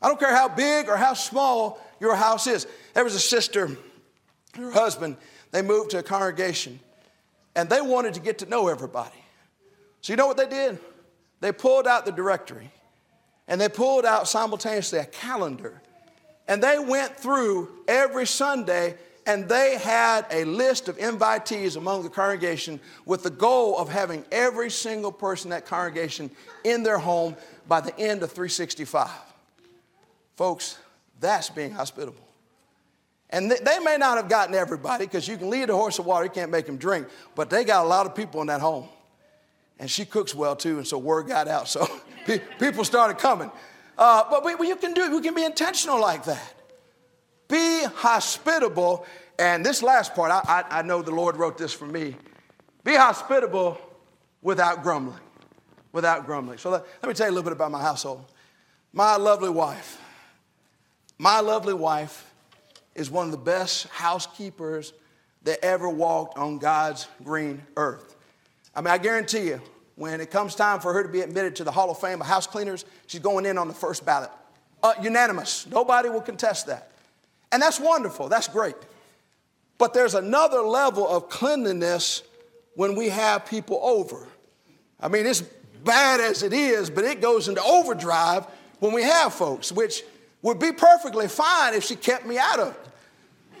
I 0.00 0.08
don't 0.08 0.18
care 0.18 0.34
how 0.34 0.48
big 0.48 0.88
or 0.88 0.96
how 0.96 1.14
small 1.14 1.80
your 2.00 2.14
house 2.14 2.46
is. 2.46 2.66
There 2.94 3.04
was 3.04 3.14
a 3.14 3.20
sister, 3.20 3.70
her 4.54 4.70
husband, 4.70 5.16
they 5.50 5.62
moved 5.62 5.90
to 5.90 5.98
a 5.98 6.02
congregation 6.02 6.80
and 7.54 7.68
they 7.68 7.80
wanted 7.80 8.14
to 8.14 8.20
get 8.20 8.38
to 8.38 8.46
know 8.46 8.68
everybody. 8.68 9.10
So, 10.00 10.12
you 10.12 10.16
know 10.16 10.26
what 10.26 10.36
they 10.36 10.48
did? 10.48 10.78
They 11.40 11.52
pulled 11.52 11.86
out 11.86 12.06
the 12.06 12.12
directory 12.12 12.70
and 13.48 13.60
they 13.60 13.68
pulled 13.68 14.04
out 14.04 14.28
simultaneously 14.28 15.00
a 15.00 15.04
calendar 15.04 15.82
and 16.46 16.62
they 16.62 16.78
went 16.78 17.16
through 17.16 17.68
every 17.86 18.26
Sunday 18.26 18.96
and 19.30 19.48
they 19.48 19.78
had 19.78 20.26
a 20.32 20.44
list 20.44 20.88
of 20.88 20.98
invitees 20.98 21.76
among 21.76 22.02
the 22.02 22.08
congregation 22.08 22.80
with 23.06 23.22
the 23.22 23.30
goal 23.30 23.78
of 23.78 23.88
having 23.88 24.24
every 24.32 24.70
single 24.70 25.12
person 25.12 25.46
in 25.46 25.50
that 25.50 25.66
congregation 25.66 26.30
in 26.64 26.82
their 26.82 26.98
home 26.98 27.36
by 27.68 27.80
the 27.80 27.96
end 27.96 28.24
of 28.24 28.30
365. 28.32 29.08
Folks, 30.34 30.78
that's 31.20 31.48
being 31.48 31.70
hospitable. 31.70 32.26
And 33.30 33.52
they 33.52 33.78
may 33.78 33.96
not 33.96 34.16
have 34.16 34.28
gotten 34.28 34.56
everybody 34.56 35.06
because 35.06 35.28
you 35.28 35.36
can 35.36 35.48
lead 35.48 35.70
a 35.70 35.76
horse 35.76 36.00
of 36.00 36.06
water, 36.06 36.24
you 36.24 36.30
can't 36.30 36.50
make 36.50 36.66
him 36.66 36.76
drink, 36.76 37.06
but 37.36 37.50
they 37.50 37.62
got 37.62 37.84
a 37.84 37.88
lot 37.88 38.06
of 38.06 38.16
people 38.16 38.40
in 38.40 38.48
that 38.48 38.60
home. 38.60 38.88
And 39.78 39.88
she 39.88 40.04
cooks 40.04 40.34
well 40.34 40.56
too, 40.56 40.78
and 40.78 40.86
so 40.86 40.98
word 40.98 41.28
got 41.28 41.46
out. 41.46 41.68
So 41.68 41.86
people 42.58 42.82
started 42.82 43.18
coming. 43.18 43.52
Uh, 43.96 44.24
but 44.28 44.44
we, 44.44 44.66
you 44.66 44.74
can 44.74 44.92
do 44.92 45.04
it, 45.04 45.12
we 45.12 45.20
can 45.20 45.36
be 45.36 45.44
intentional 45.44 46.00
like 46.00 46.24
that. 46.24 46.54
Be 47.50 47.84
hospitable. 47.84 49.04
And 49.40 49.64
this 49.64 49.82
last 49.82 50.14
part, 50.14 50.30
I, 50.30 50.42
I, 50.46 50.80
I 50.80 50.82
know 50.82 51.00
the 51.00 51.12
Lord 51.12 51.38
wrote 51.38 51.56
this 51.56 51.72
for 51.72 51.86
me. 51.86 52.14
Be 52.84 52.94
hospitable 52.94 53.80
without 54.42 54.82
grumbling. 54.82 55.18
Without 55.92 56.26
grumbling. 56.26 56.58
So 56.58 56.68
let, 56.68 56.84
let 57.02 57.08
me 57.08 57.14
tell 57.14 57.26
you 57.26 57.32
a 57.32 57.34
little 57.34 57.44
bit 57.44 57.54
about 57.54 57.70
my 57.70 57.80
household. 57.80 58.26
My 58.92 59.16
lovely 59.16 59.48
wife, 59.48 59.98
my 61.16 61.40
lovely 61.40 61.72
wife 61.72 62.30
is 62.94 63.10
one 63.10 63.24
of 63.26 63.32
the 63.32 63.38
best 63.38 63.86
housekeepers 63.88 64.92
that 65.44 65.64
ever 65.64 65.88
walked 65.88 66.36
on 66.36 66.58
God's 66.58 67.08
green 67.24 67.62
earth. 67.78 68.16
I 68.74 68.82
mean, 68.82 68.92
I 68.92 68.98
guarantee 68.98 69.46
you, 69.46 69.62
when 69.96 70.20
it 70.20 70.30
comes 70.30 70.54
time 70.54 70.80
for 70.80 70.92
her 70.92 71.02
to 71.02 71.08
be 71.08 71.22
admitted 71.22 71.56
to 71.56 71.64
the 71.64 71.70
Hall 71.70 71.90
of 71.90 71.98
Fame 71.98 72.20
of 72.20 72.26
house 72.26 72.46
cleaners, 72.46 72.84
she's 73.06 73.20
going 73.20 73.46
in 73.46 73.56
on 73.56 73.68
the 73.68 73.74
first 73.74 74.04
ballot. 74.04 74.30
Uh, 74.82 74.92
unanimous. 75.00 75.66
Nobody 75.66 76.10
will 76.10 76.20
contest 76.20 76.66
that. 76.66 76.90
And 77.52 77.62
that's 77.62 77.80
wonderful, 77.80 78.28
that's 78.28 78.46
great. 78.46 78.76
But 79.80 79.94
there's 79.94 80.14
another 80.14 80.60
level 80.60 81.08
of 81.08 81.30
cleanliness 81.30 82.22
when 82.74 82.94
we 82.94 83.08
have 83.08 83.46
people 83.46 83.80
over. 83.82 84.28
I 85.00 85.08
mean, 85.08 85.24
it's 85.24 85.40
bad 85.40 86.20
as 86.20 86.42
it 86.42 86.52
is, 86.52 86.90
but 86.90 87.04
it 87.04 87.22
goes 87.22 87.48
into 87.48 87.62
overdrive 87.62 88.46
when 88.80 88.92
we 88.92 89.02
have 89.02 89.32
folks, 89.32 89.72
which 89.72 90.02
would 90.42 90.58
be 90.58 90.70
perfectly 90.70 91.28
fine 91.28 91.72
if 91.72 91.82
she 91.84 91.96
kept 91.96 92.26
me 92.26 92.36
out 92.36 92.58
of 92.58 92.74
it. 92.74 92.80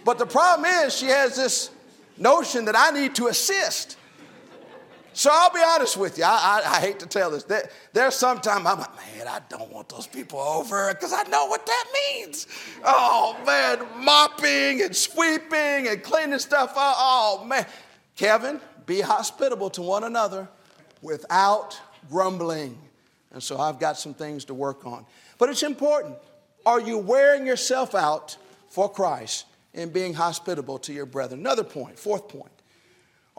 But 0.04 0.18
the 0.18 0.26
problem 0.26 0.70
is, 0.84 0.94
she 0.94 1.06
has 1.06 1.36
this 1.36 1.70
notion 2.18 2.66
that 2.66 2.76
I 2.76 2.90
need 2.90 3.14
to 3.14 3.28
assist. 3.28 3.96
So 5.12 5.30
I'll 5.32 5.52
be 5.52 5.60
honest 5.64 5.96
with 5.96 6.18
you. 6.18 6.24
I, 6.24 6.62
I, 6.64 6.76
I 6.76 6.80
hate 6.80 7.00
to 7.00 7.06
tell 7.06 7.30
this. 7.30 7.44
There, 7.44 7.68
there's 7.92 8.14
sometimes 8.14 8.64
I'm 8.66 8.78
like, 8.78 8.96
man, 9.16 9.28
I 9.28 9.40
don't 9.48 9.70
want 9.70 9.88
those 9.88 10.06
people 10.06 10.38
over 10.38 10.92
because 10.94 11.12
I 11.12 11.24
know 11.24 11.46
what 11.46 11.66
that 11.66 11.84
means. 11.92 12.46
Oh, 12.84 13.36
man, 13.44 13.86
mopping 14.04 14.82
and 14.82 14.94
sweeping 14.94 15.88
and 15.88 16.02
cleaning 16.02 16.38
stuff 16.38 16.70
up. 16.76 16.94
Oh, 16.98 17.44
man. 17.46 17.66
Kevin, 18.16 18.60
be 18.86 19.00
hospitable 19.00 19.70
to 19.70 19.82
one 19.82 20.04
another 20.04 20.48
without 21.02 21.80
grumbling. 22.08 22.78
And 23.32 23.42
so 23.42 23.58
I've 23.58 23.78
got 23.78 23.96
some 23.96 24.14
things 24.14 24.44
to 24.46 24.54
work 24.54 24.86
on. 24.86 25.06
But 25.38 25.48
it's 25.48 25.62
important. 25.62 26.16
Are 26.66 26.80
you 26.80 26.98
wearing 26.98 27.46
yourself 27.46 27.94
out 27.94 28.36
for 28.68 28.90
Christ 28.90 29.46
in 29.72 29.90
being 29.90 30.14
hospitable 30.14 30.78
to 30.80 30.92
your 30.92 31.06
brethren? 31.06 31.40
Another 31.40 31.64
point, 31.64 31.98
fourth 31.98 32.28
point. 32.28 32.52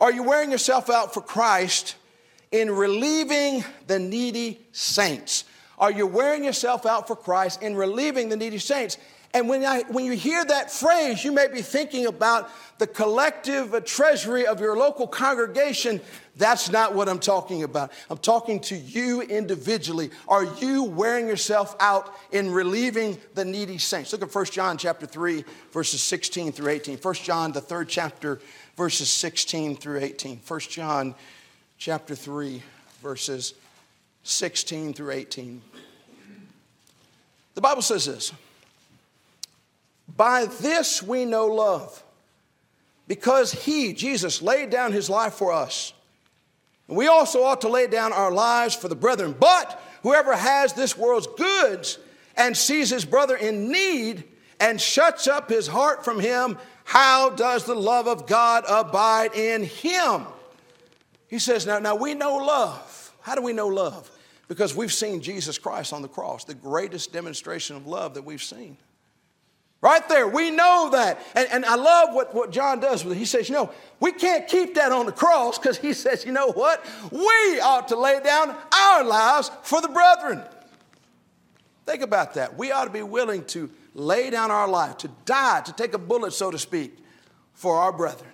Are 0.02 0.12
you 0.12 0.24
wearing 0.24 0.50
yourself 0.50 0.90
out 0.90 1.14
for 1.14 1.22
Christ 1.22 1.96
in 2.52 2.72
relieving 2.72 3.64
the 3.86 4.00
needy 4.00 4.60
saints? 4.72 5.44
Are 5.78 5.92
you 5.92 6.08
wearing 6.08 6.44
yourself 6.44 6.88
out 6.88 7.08
for 7.08 7.16
Christ 7.16 7.62
in 7.62 7.76
relieving 7.76 8.28
the 8.30 8.36
needy 8.36 8.58
saints? 8.58 8.98
And 9.34 9.48
when, 9.48 9.64
I, 9.66 9.84
when 9.84 10.06
you 10.06 10.12
hear 10.14 10.44
that 10.44 10.72
phrase, 10.72 11.24
you 11.24 11.32
may 11.32 11.48
be 11.48 11.62
thinking 11.62 12.06
about 12.06 12.50
the 12.80 12.88
collective 12.88 13.74
uh, 13.74 13.80
treasury 13.80 14.46
of 14.46 14.60
your 14.60 14.76
local 14.76 15.08
congregation 15.08 16.02
That's 16.38 16.70
not 16.70 16.96
what 16.96 17.10
I'm 17.10 17.20
talking 17.20 17.64
about. 17.64 17.92
I'm 18.10 18.18
talking 18.18 18.62
to 18.62 18.76
you 18.76 19.22
individually. 19.22 20.12
Are 20.28 20.46
you 20.60 20.84
wearing 20.84 21.28
yourself 21.28 21.76
out 21.80 22.16
in 22.32 22.52
relieving 22.52 23.18
the 23.36 23.44
needy 23.44 23.78
saints? 23.78 24.14
Look 24.14 24.24
at 24.24 24.34
1 24.34 24.46
John 24.46 24.78
chapter 24.78 25.06
3, 25.06 25.44
verses 25.72 26.02
16 26.02 26.54
through 26.54 26.70
18. 26.70 26.98
1 26.98 27.14
John, 27.16 27.52
the 27.52 27.62
third 27.62 27.90
chapter, 27.90 28.40
verses 28.78 29.10
16 29.10 29.76
through 29.76 30.00
18. 30.00 30.40
1 30.48 30.60
John 30.62 31.16
chapter 31.78 32.16
3, 32.16 32.62
verses 33.02 33.54
16 34.24 34.94
through 34.94 35.12
18. 35.12 35.62
The 37.56 37.62
Bible 37.62 37.82
says 37.82 38.06
this 38.06 38.32
By 40.18 40.46
this 40.46 41.02
we 41.02 41.26
know 41.26 41.48
love, 41.48 42.04
because 43.08 43.52
he, 43.52 43.94
Jesus, 43.94 44.42
laid 44.42 44.70
down 44.70 44.92
his 44.92 45.10
life 45.10 45.34
for 45.34 45.52
us. 45.52 45.94
And 46.88 46.98
we 46.98 47.08
also 47.08 47.44
ought 47.44 47.62
to 47.62 47.70
lay 47.70 47.88
down 47.88 48.12
our 48.12 48.32
lives 48.32 48.76
for 48.76 48.88
the 48.88 48.96
brethren. 48.96 49.36
But 49.40 49.82
whoever 50.04 50.36
has 50.36 50.74
this 50.74 50.98
world's 50.98 51.28
goods 51.28 51.98
and 52.36 52.56
sees 52.56 52.90
his 52.90 53.06
brother 53.06 53.36
in 53.36 53.72
need 53.72 54.26
and 54.60 54.80
shuts 54.80 55.28
up 55.28 55.50
his 55.50 55.68
heart 55.68 56.04
from 56.04 56.20
him, 56.20 56.58
how 56.84 57.30
does 57.30 57.66
the 57.66 57.76
love 57.76 58.08
of 58.08 58.28
God 58.28 58.66
abide 58.68 59.34
in 59.34 59.64
him? 59.64 60.26
He 61.28 61.40
says, 61.40 61.66
now, 61.66 61.80
now 61.80 61.96
we 61.96 62.14
know 62.14 62.36
love. 62.38 63.14
How 63.22 63.36
do 63.36 63.42
we 63.42 63.54
know 63.54 63.68
love? 63.68 64.12
Because 64.50 64.76
we've 64.76 64.92
seen 64.92 65.22
Jesus 65.22 65.58
Christ 65.58 65.94
on 65.94 66.02
the 66.02 66.10
cross, 66.10 66.44
the 66.44 66.54
greatest 66.54 67.14
demonstration 67.14 67.78
of 67.78 67.88
love 67.88 68.16
that 68.16 68.24
we've 68.24 68.44
seen. 68.44 68.78
Right 69.82 70.08
there, 70.08 70.28
we 70.28 70.52
know 70.52 70.90
that. 70.92 71.20
And, 71.36 71.48
and 71.52 71.66
I 71.66 71.76
love 71.76 72.14
what, 72.14 72.36
what 72.36 72.52
John 72.52 72.80
does 72.80 73.04
with 73.04 73.18
it. 73.18 73.20
He 73.20 73.26
says, 73.26 73.50
you 73.50 73.56
know, 73.56 73.72
we 74.00 74.12
can't 74.12 74.48
keep 74.48 74.76
that 74.76 74.92
on 74.92 75.08
the 75.08 75.12
cross 75.12 75.58
because 75.58 75.78
he 75.78 75.94
says, 75.94 76.24
you 76.24 76.32
know 76.32 76.52
what? 76.52 76.86
We 77.12 77.60
ought 77.62 77.88
to 77.88 78.00
lay 78.00 78.20
down 78.20 78.56
our 78.72 79.04
lives 79.04 79.50
for 79.64 79.82
the 79.82 79.88
brethren. 79.88 80.44
Think 81.88 82.04
about 82.04 82.36
that. 82.36 82.58
We 82.58 82.72
ought 82.72 82.86
to 82.86 82.92
be 82.92 83.02
willing 83.02 83.44
to 83.46 83.72
lay 83.96 84.30
down 84.30 84.52
our 84.52 84.68
life, 84.68 84.98
to 84.98 85.10
die, 85.26 85.62
to 85.62 85.74
take 85.74 85.96
a 85.96 85.98
bullet, 85.98 86.34
so 86.34 86.52
to 86.52 86.60
speak, 86.60 86.96
for 87.54 87.78
our 87.78 87.92
brethren. 87.92 88.30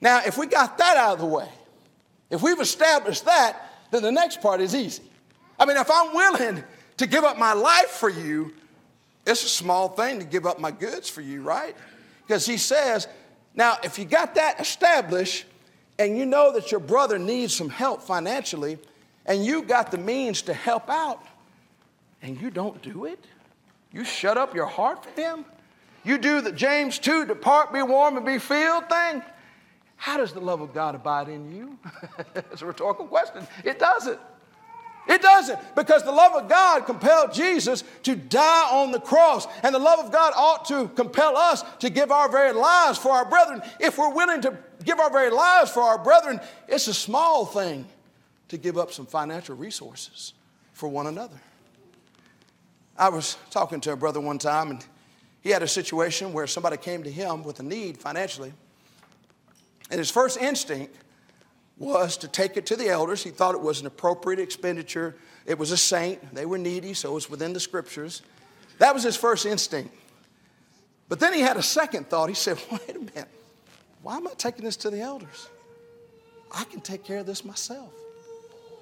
Now, 0.00 0.22
if 0.26 0.38
we 0.38 0.46
got 0.46 0.78
that 0.78 0.96
out 0.96 1.14
of 1.14 1.18
the 1.18 1.26
way, 1.26 1.48
if 2.30 2.42
we've 2.42 2.60
established 2.60 3.26
that, 3.26 3.60
then 3.90 4.02
the 4.02 4.10
next 4.10 4.40
part 4.40 4.62
is 4.62 4.74
easy. 4.74 5.02
I 5.58 5.66
mean, 5.66 5.76
if 5.76 5.90
I'm 5.90 6.14
willing 6.14 6.64
to 6.96 7.06
give 7.06 7.24
up 7.24 7.38
my 7.38 7.52
life 7.52 7.88
for 7.88 8.08
you, 8.08 8.54
it's 9.26 9.44
a 9.44 9.48
small 9.48 9.88
thing 9.88 10.18
to 10.18 10.24
give 10.24 10.46
up 10.46 10.58
my 10.58 10.70
goods 10.70 11.08
for 11.08 11.20
you, 11.20 11.42
right? 11.42 11.74
Because 12.26 12.46
he 12.46 12.56
says, 12.56 13.08
now, 13.54 13.76
if 13.82 13.98
you 13.98 14.04
got 14.04 14.34
that 14.34 14.60
established 14.60 15.46
and 15.98 16.18
you 16.18 16.26
know 16.26 16.52
that 16.52 16.70
your 16.70 16.80
brother 16.80 17.18
needs 17.18 17.54
some 17.54 17.68
help 17.68 18.02
financially 18.02 18.78
and 19.26 19.44
you 19.44 19.62
got 19.62 19.90
the 19.90 19.98
means 19.98 20.42
to 20.42 20.54
help 20.54 20.90
out 20.90 21.24
and 22.20 22.40
you 22.40 22.50
don't 22.50 22.82
do 22.82 23.04
it, 23.04 23.24
you 23.92 24.04
shut 24.04 24.36
up 24.36 24.54
your 24.54 24.66
heart 24.66 25.04
for 25.04 25.20
him, 25.20 25.44
you 26.02 26.18
do 26.18 26.40
the 26.40 26.52
James 26.52 26.98
2, 26.98 27.26
depart, 27.26 27.72
be 27.72 27.80
warm, 27.80 28.16
and 28.16 28.26
be 28.26 28.38
filled 28.38 28.88
thing, 28.88 29.22
how 29.96 30.16
does 30.16 30.32
the 30.32 30.40
love 30.40 30.60
of 30.60 30.74
God 30.74 30.94
abide 30.94 31.28
in 31.28 31.54
you? 31.54 31.78
it's 32.34 32.60
a 32.60 32.66
rhetorical 32.66 33.06
question. 33.06 33.46
It 33.64 33.78
doesn't. 33.78 34.18
It 35.06 35.20
doesn't, 35.20 35.58
because 35.74 36.02
the 36.02 36.12
love 36.12 36.32
of 36.32 36.48
God 36.48 36.86
compelled 36.86 37.34
Jesus 37.34 37.84
to 38.04 38.16
die 38.16 38.68
on 38.70 38.90
the 38.90 39.00
cross. 39.00 39.46
And 39.62 39.74
the 39.74 39.78
love 39.78 39.98
of 39.98 40.10
God 40.10 40.32
ought 40.34 40.64
to 40.66 40.88
compel 40.88 41.36
us 41.36 41.62
to 41.80 41.90
give 41.90 42.10
our 42.10 42.30
very 42.30 42.52
lives 42.52 42.98
for 42.98 43.10
our 43.10 43.28
brethren. 43.28 43.60
If 43.80 43.98
we're 43.98 44.14
willing 44.14 44.40
to 44.42 44.56
give 44.84 44.98
our 45.00 45.10
very 45.10 45.30
lives 45.30 45.70
for 45.70 45.82
our 45.82 46.02
brethren, 46.02 46.40
it's 46.68 46.88
a 46.88 46.94
small 46.94 47.44
thing 47.44 47.86
to 48.48 48.56
give 48.56 48.78
up 48.78 48.92
some 48.92 49.04
financial 49.04 49.56
resources 49.56 50.32
for 50.72 50.88
one 50.88 51.06
another. 51.06 51.40
I 52.96 53.08
was 53.10 53.36
talking 53.50 53.80
to 53.82 53.92
a 53.92 53.96
brother 53.96 54.20
one 54.20 54.38
time, 54.38 54.70
and 54.70 54.86
he 55.42 55.50
had 55.50 55.62
a 55.62 55.68
situation 55.68 56.32
where 56.32 56.46
somebody 56.46 56.78
came 56.78 57.02
to 57.02 57.10
him 57.10 57.42
with 57.42 57.60
a 57.60 57.62
need 57.62 57.98
financially. 57.98 58.52
And 59.90 59.98
his 59.98 60.10
first 60.10 60.38
instinct 60.40 60.96
was 61.78 62.16
to 62.18 62.28
take 62.28 62.56
it 62.56 62.66
to 62.66 62.76
the 62.76 62.88
elders. 62.88 63.22
He 63.22 63.30
thought 63.30 63.54
it 63.54 63.60
was 63.60 63.80
an 63.80 63.86
appropriate 63.86 64.38
expenditure. 64.38 65.16
It 65.46 65.58
was 65.58 65.72
a 65.72 65.76
saint, 65.76 66.34
they 66.34 66.46
were 66.46 66.58
needy, 66.58 66.94
so 66.94 67.10
it 67.10 67.14
was 67.14 67.28
within 67.28 67.52
the 67.52 67.60
scriptures. 67.60 68.22
That 68.78 68.94
was 68.94 69.02
his 69.02 69.16
first 69.16 69.44
instinct. 69.46 69.94
But 71.08 71.20
then 71.20 71.32
he 71.32 71.40
had 71.40 71.56
a 71.56 71.62
second 71.62 72.08
thought. 72.08 72.28
He 72.28 72.34
said, 72.34 72.58
Wait 72.70 72.90
a 72.90 72.98
minute, 72.98 73.28
why 74.02 74.16
am 74.16 74.26
I 74.26 74.32
taking 74.36 74.64
this 74.64 74.76
to 74.78 74.90
the 74.90 75.00
elders? 75.00 75.48
I 76.52 76.64
can 76.64 76.80
take 76.80 77.04
care 77.04 77.18
of 77.18 77.26
this 77.26 77.44
myself. 77.44 77.92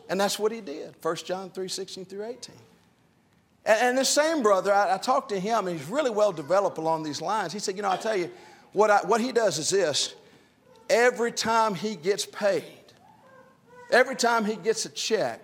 And 0.08 0.20
that's 0.20 0.38
what 0.38 0.52
he 0.52 0.60
did 0.60 0.94
1 1.00 1.16
John 1.16 1.50
3 1.50 1.68
16 1.68 2.04
through 2.04 2.24
18. 2.24 2.54
And, 3.64 3.80
and 3.80 3.98
this 3.98 4.08
same 4.08 4.42
brother, 4.42 4.72
I, 4.72 4.94
I, 4.94 4.98
talked 4.98 5.30
to 5.30 5.40
him, 5.40 5.66
and 5.66 5.78
he's 5.78 5.88
really 5.88 6.10
well 6.10 6.32
developed 6.32 6.78
along 6.78 7.02
these 7.02 7.22
lines. 7.22 7.52
He 7.52 7.58
said, 7.58 7.76
You 7.76 7.82
know, 7.82 7.90
I 7.90 7.96
tell 7.96 8.16
you, 8.16 8.30
what, 8.72 8.90
I, 8.90 8.98
what 9.06 9.20
he 9.20 9.32
does 9.32 9.58
is 9.58 9.70
this 9.70 10.14
every 10.90 11.32
time 11.32 11.74
he 11.74 11.96
gets 11.96 12.26
paid, 12.26 12.64
every 13.92 14.16
time 14.16 14.44
he 14.44 14.56
gets 14.56 14.84
a 14.86 14.88
check, 14.88 15.40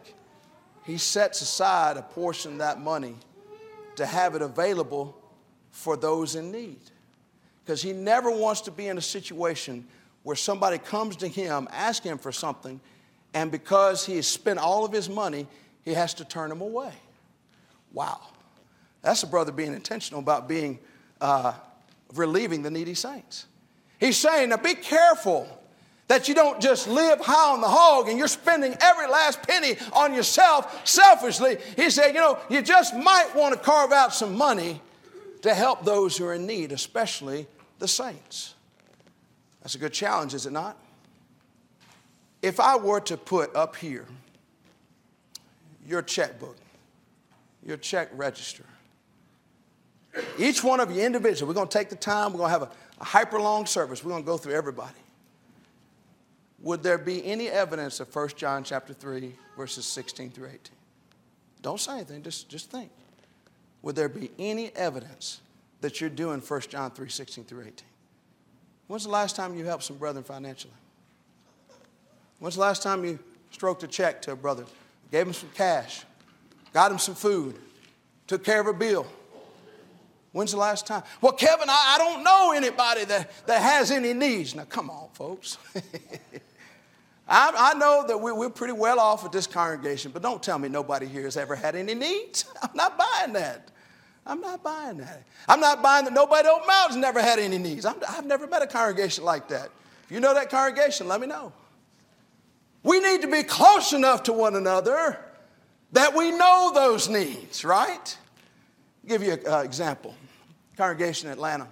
he 0.85 0.99
sets 0.99 1.43
aside 1.43 1.97
a 1.97 2.03
portion 2.03 2.53
of 2.53 2.59
that 2.59 2.81
money 2.81 3.15
to 3.97 4.07
have 4.07 4.35
it 4.35 4.43
available 4.43 5.17
for 5.71 5.97
those 5.97 6.35
in 6.35 6.51
need. 6.51 6.81
Because 7.65 7.83
he 7.83 7.93
never 7.93 8.31
wants 8.31 8.63
to 8.63 8.71
be 8.71 8.89
in 8.89 8.97
a 8.97 9.03
situation 9.03 9.87
where 10.23 10.37
somebody 10.37 10.79
comes 10.79 11.17
to 11.17 11.29
him 11.29 11.69
asking 11.71 12.19
for 12.19 12.33
something, 12.33 12.81
and 13.35 13.53
because 13.53 14.07
he 14.07 14.17
has 14.17 14.27
spent 14.27 14.59
all 14.59 14.85
of 14.85 14.93
his 14.93 15.09
money, 15.09 15.47
he 15.85 15.93
has 15.93 16.15
to 16.15 16.25
turn 16.25 16.49
them 16.49 16.63
away. 16.63 16.93
Wow. 17.93 18.21
That's 19.03 19.23
a 19.23 19.27
brother 19.27 19.53
being 19.53 19.75
intentional 19.75 20.21
about 20.21 20.49
being 20.49 20.79
uh, 21.21 21.53
relieving 22.15 22.63
the 22.63 22.71
needy 22.71 22.95
saints. 22.95 23.47
He's 24.01 24.17
saying, 24.17 24.49
now 24.49 24.57
be 24.57 24.75
careful 24.75 25.47
that 26.09 26.29
you 26.29 26.35
don't 26.35 26.61
just 26.61 26.89
live 26.89 27.21
high 27.21 27.53
on 27.53 27.61
the 27.61 27.69
hog 27.69 28.09
and 28.09 28.19
you're 28.19 28.29
spending 28.29 28.77
every 28.81 29.07
last 29.07 29.43
penny 29.43 29.77
on 29.93 30.15
yourself 30.15 30.87
selfishly. 30.87 31.59
He 31.77 31.91
said, 31.91 32.09
you 32.09 32.21
know, 32.21 32.39
you 32.49 32.63
just 32.63 32.95
might 32.95 33.31
want 33.35 33.55
to 33.55 33.61
carve 33.61 33.93
out 33.93 34.15
some 34.15 34.37
money 34.37 34.81
to 35.43 35.55
help 35.55 35.85
those 35.85 36.17
who 36.17 36.25
are 36.27 36.35
in 36.35 36.47
need, 36.47 36.73
especially 36.73 37.47
the 37.79 37.89
saints. 37.89 38.55
That's 39.63 39.75
a 39.75 39.79
good 39.79 39.93
challenge, 39.93 40.35
is 40.35 40.47
it 40.47 40.53
not? 40.53 40.77
If 42.43 42.61
I 42.61 42.77
were 42.77 43.01
to 43.01 43.17
put 43.17 43.55
up 43.55 43.77
here 43.77 44.07
your 45.87 46.03
checkbook, 46.03 46.57
your 47.65 47.77
check 47.77 48.09
register, 48.15 48.65
each 50.39 50.65
one 50.65 50.81
of 50.81 50.91
you 50.91 51.03
individually, 51.03 51.49
we're 51.49 51.55
going 51.55 51.69
to 51.69 51.79
take 51.79 51.91
the 51.91 51.97
time, 51.97 52.33
we're 52.33 52.39
going 52.39 52.53
to 52.53 52.59
have 52.59 52.63
a 52.63 52.71
a 53.01 53.05
hyper 53.05 53.41
long 53.41 53.67
service. 53.67 54.05
We're 54.05 54.11
going 54.11 54.23
to 54.23 54.27
go 54.27 54.37
through 54.37 54.55
everybody. 54.55 54.97
Would 56.63 56.83
there 56.83 56.99
be 56.99 57.25
any 57.25 57.49
evidence 57.49 58.01
of 58.01 58.15
1 58.15 58.31
John 58.37 58.65
chapter 58.65 58.93
3, 58.93 59.33
verses 59.57 59.87
16 59.87 60.31
through 60.31 60.49
18? 60.49 60.61
Don't 61.63 61.81
say 61.81 61.93
anything, 61.93 62.23
just, 62.23 62.49
just 62.49 62.71
think. 62.71 62.91
Would 63.83 63.95
there 63.95 64.09
be 64.09 64.31
any 64.39 64.75
evidence 64.75 65.41
that 65.81 66.01
you're 66.01 66.11
doing 66.11 66.41
1 66.41 66.61
John 66.63 66.91
3, 66.91 67.09
16 67.09 67.45
through 67.45 67.61
18? 67.61 67.75
When's 68.89 69.05
the 69.05 69.11
last 69.11 69.37
time 69.37 69.57
you 69.57 69.65
helped 69.65 69.85
some 69.85 69.97
brethren 69.97 70.25
financially? 70.25 70.75
When's 72.41 72.55
the 72.55 72.61
last 72.61 72.83
time 72.83 73.05
you 73.05 73.19
stroked 73.51 73.83
a 73.83 73.87
check 73.87 74.23
to 74.23 74.33
a 74.33 74.37
brother, 74.37 74.65
gave 75.13 75.27
him 75.27 75.33
some 75.33 75.51
cash, 75.55 76.05
got 76.73 76.91
him 76.91 76.99
some 76.99 77.15
food, 77.15 77.57
took 78.27 78.45
care 78.45 78.61
of 78.61 78.67
a 78.67 78.73
bill? 78.73 79.07
When's 80.33 80.53
the 80.53 80.59
last 80.59 80.87
time? 80.87 81.03
Well, 81.21 81.33
Kevin, 81.33 81.69
I, 81.69 81.95
I 81.95 81.99
don't 81.99 82.23
know 82.23 82.53
anybody 82.55 83.05
that, 83.05 83.47
that 83.47 83.63
has 83.63 83.91
any 83.91 84.13
needs. 84.13 84.55
Now, 84.55 84.65
come 84.65 84.91
on, 84.91 85.09
folks. 85.13 85.59
I, 87.29 87.53
I, 87.74 87.79
know 87.79 88.05
that 88.07 88.16
we, 88.16 88.33
we're 88.33 88.49
pretty 88.49 88.72
well 88.72 88.99
off 88.99 89.24
at 89.24 89.33
this 89.33 89.47
congregation, 89.47 90.12
but 90.12 90.22
don't 90.22 90.43
tell 90.43 90.59
me 90.59 90.68
nobody 90.68 91.07
here 91.07 91.24
has 91.24 91.37
ever 91.37 91.55
had 91.55 91.76
any 91.76 91.95
needs. 91.95 92.47
I'm 92.62 92.70
not 92.74 92.97
buying 92.97 93.35
that. 93.35 93.70
I'm 94.26 94.41
not 94.41 94.62
buying 94.62 94.99
that. 94.99 95.24
I'm 95.49 95.61
not 95.61 95.83
buying 95.83 96.05
that 96.05 96.14
nobody 96.14 96.49
at 96.49 96.55
Oak 96.55 96.66
Mountain's 96.66 97.01
never 97.01 97.20
had 97.20 97.39
any 97.39 97.59
needs. 97.59 97.87
i 97.87 97.95
have 98.07 98.26
never 98.26 98.47
met 98.47 98.62
a 98.62 98.66
congregation 98.66 99.24
like 99.24 99.49
that. 99.49 99.70
If 100.05 100.12
you 100.12 100.20
know 100.20 100.35
that 100.35 100.51
congregation, 100.51 101.09
let 101.09 101.20
me 101.20 101.26
know. 101.26 101.53
We 102.83 103.01
need 103.01 103.22
to 103.22 103.29
be 103.29 103.43
close 103.43 103.93
enough 103.93 104.22
to 104.24 104.33
one 104.33 104.55
another 104.55 105.18
that 105.93 106.14
we 106.14 106.31
know 106.31 106.72
those 106.74 107.09
needs, 107.09 107.64
right? 107.64 108.16
I'll 109.05 109.09
give 109.09 109.22
you 109.22 109.33
an 109.33 109.41
uh, 109.47 109.59
example 109.59 110.14
congregation 110.76 111.26
in 111.26 111.33
Atlanta. 111.33 111.66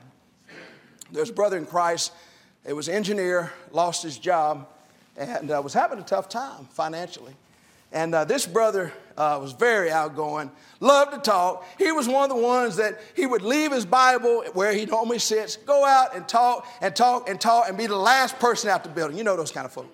There's 1.13 1.31
a 1.31 1.33
brother 1.33 1.57
in 1.57 1.65
Christ. 1.65 2.13
It 2.65 2.73
was 2.73 2.89
an 2.89 2.95
engineer, 2.95 3.53
lost 3.71 4.03
his 4.03 4.19
job, 4.19 4.69
and 5.17 5.51
uh, 5.51 5.61
was 5.63 5.75
having 5.75 5.99
a 5.99 6.03
tough 6.03 6.29
time 6.29 6.67
financially. 6.71 7.35
And 7.93 8.15
uh, 8.15 8.25
this 8.25 8.47
brother 8.47 8.93
uh, 9.17 9.39
was 9.41 9.53
very 9.53 9.91
outgoing, 9.91 10.51
loved 10.81 11.13
to 11.13 11.19
talk. 11.19 11.65
He 11.79 11.93
was 11.93 12.09
one 12.09 12.31
of 12.31 12.37
the 12.37 12.43
ones 12.43 12.77
that 12.77 13.01
he 13.15 13.27
would 13.27 13.43
leave 13.43 13.73
his 13.73 13.87
Bible 13.87 14.45
where 14.53 14.73
he 14.73 14.87
normally 14.87 15.19
sits, 15.19 15.57
go 15.57 15.85
out 15.85 16.15
and 16.15 16.29
talk 16.29 16.67
and 16.81 16.95
talk 16.95 17.29
and 17.29 17.41
talk 17.41 17.69
and 17.69 17.79
be 17.79 17.87
the 17.87 17.97
last 17.97 18.39
person 18.39 18.71
out 18.71 18.83
the 18.83 18.91
building. 18.91 19.17
You 19.17 19.25
know 19.25 19.37
those 19.37 19.53
kind 19.53 19.65
of 19.65 19.73
folks. 19.73 19.89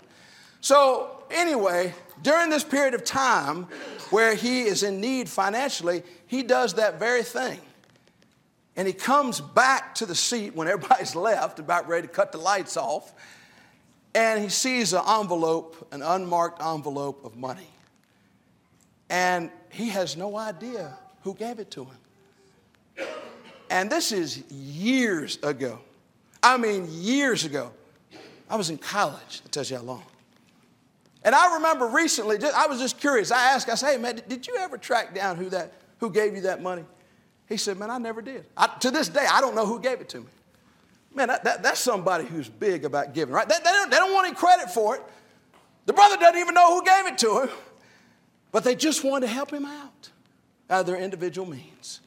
So, 0.61 1.25
anyway, 1.31 1.93
during 2.23 2.49
this 2.49 2.65
period 2.65 2.95
of 2.95 3.05
time 3.05 3.67
where 4.11 4.35
he 4.35 4.63
is 4.63 4.83
in 4.83 5.01
need 5.01 5.29
financially, 5.29 6.03
he 6.27 6.43
does 6.43 6.75
that 6.75 6.99
very 6.99 7.23
thing. 7.23 7.61
And 8.77 8.87
he 8.87 8.95
comes 8.95 9.41
back 9.41 9.95
to 9.97 10.07
the 10.07 10.15
seat 10.15 10.55
when 10.55 10.67
everybody's 10.67 11.15
left, 11.17 11.59
about 11.59 11.89
ready 11.89 12.07
to 12.07 12.13
cut 12.13 12.33
the 12.33 12.39
lights 12.39 12.77
off, 12.77 13.13
and 14.15 14.43
he 14.43 14.49
sees 14.49 14.93
an 14.93 15.03
envelope, 15.07 15.89
an 15.93 16.03
unmarked 16.03 16.63
envelope 16.63 17.25
of 17.25 17.37
money. 17.37 17.69
And 19.09 19.51
he 19.71 19.89
has 19.91 20.17
no 20.17 20.37
idea 20.37 20.97
who 21.23 21.35
gave 21.35 21.59
it 21.59 21.71
to 21.73 21.85
him. 21.85 23.07
And 23.71 23.91
this 23.91 24.13
is 24.13 24.43
years 24.51 25.39
ago. 25.43 25.79
I 26.43 26.57
mean, 26.57 26.87
years 26.91 27.45
ago. 27.45 27.73
I 28.51 28.57
was 28.57 28.69
in 28.69 28.77
college, 28.77 29.41
that 29.41 29.53
tells 29.53 29.71
you 29.71 29.79
how 29.79 29.83
long. 29.83 30.03
And 31.25 31.35
I 31.35 31.55
remember 31.55 31.87
recently, 31.87 32.37
I 32.55 32.67
was 32.67 32.81
just 32.81 32.99
curious. 32.99 33.31
I 33.31 33.55
asked, 33.55 33.69
I 33.69 33.77
said, 33.77 33.93
hey, 33.93 33.97
man, 33.97 34.21
did 34.29 34.47
you 34.47 34.57
ever 34.57 34.77
track 34.77 35.15
down 35.15 35.37
who, 35.37 35.49
that, 35.51 35.73
who 36.01 36.11
gave 36.11 36.35
you 36.35 36.43
that 36.43 36.63
money? 36.63 36.85
He 37.49 37.57
said, 37.57 37.79
man, 37.79 37.91
I 37.91 37.99
never 37.99 38.21
did. 38.21 38.45
I, 38.57 38.67
to 38.81 38.91
this 38.91 39.09
day, 39.09 39.27
I 39.31 39.41
don't 39.41 39.55
know 39.55 39.65
who 39.65 39.81
gave 39.81 40.01
it 40.01 40.09
to 40.11 40.21
me. 40.21 40.27
Man, 41.15 41.29
that, 41.29 41.45
that, 41.45 41.63
that's 41.63 41.81
somebody 41.81 42.25
who's 42.25 42.49
big 42.49 42.85
about 42.85 43.13
giving, 43.15 43.35
right? 43.35 43.49
They, 43.49 43.57
they, 43.57 43.71
don't, 43.71 43.91
they 43.91 43.97
don't 43.97 44.13
want 44.13 44.27
any 44.29 44.37
credit 44.37 44.71
for 44.71 44.97
it. 44.97 45.03
The 45.87 45.93
brother 45.93 46.17
doesn't 46.17 46.41
even 46.41 46.55
know 46.55 46.79
who 46.79 46.85
gave 46.85 47.07
it 47.07 47.19
to 47.19 47.41
him, 47.41 47.49
but 48.51 48.65
they 48.65 48.75
just 48.75 49.05
want 49.05 49.23
to 49.23 49.29
help 49.29 49.51
him 49.51 49.67
out 49.67 50.11
out 50.71 50.81
of 50.81 50.87
their 50.87 50.97
individual 50.97 51.47
means. 51.47 52.01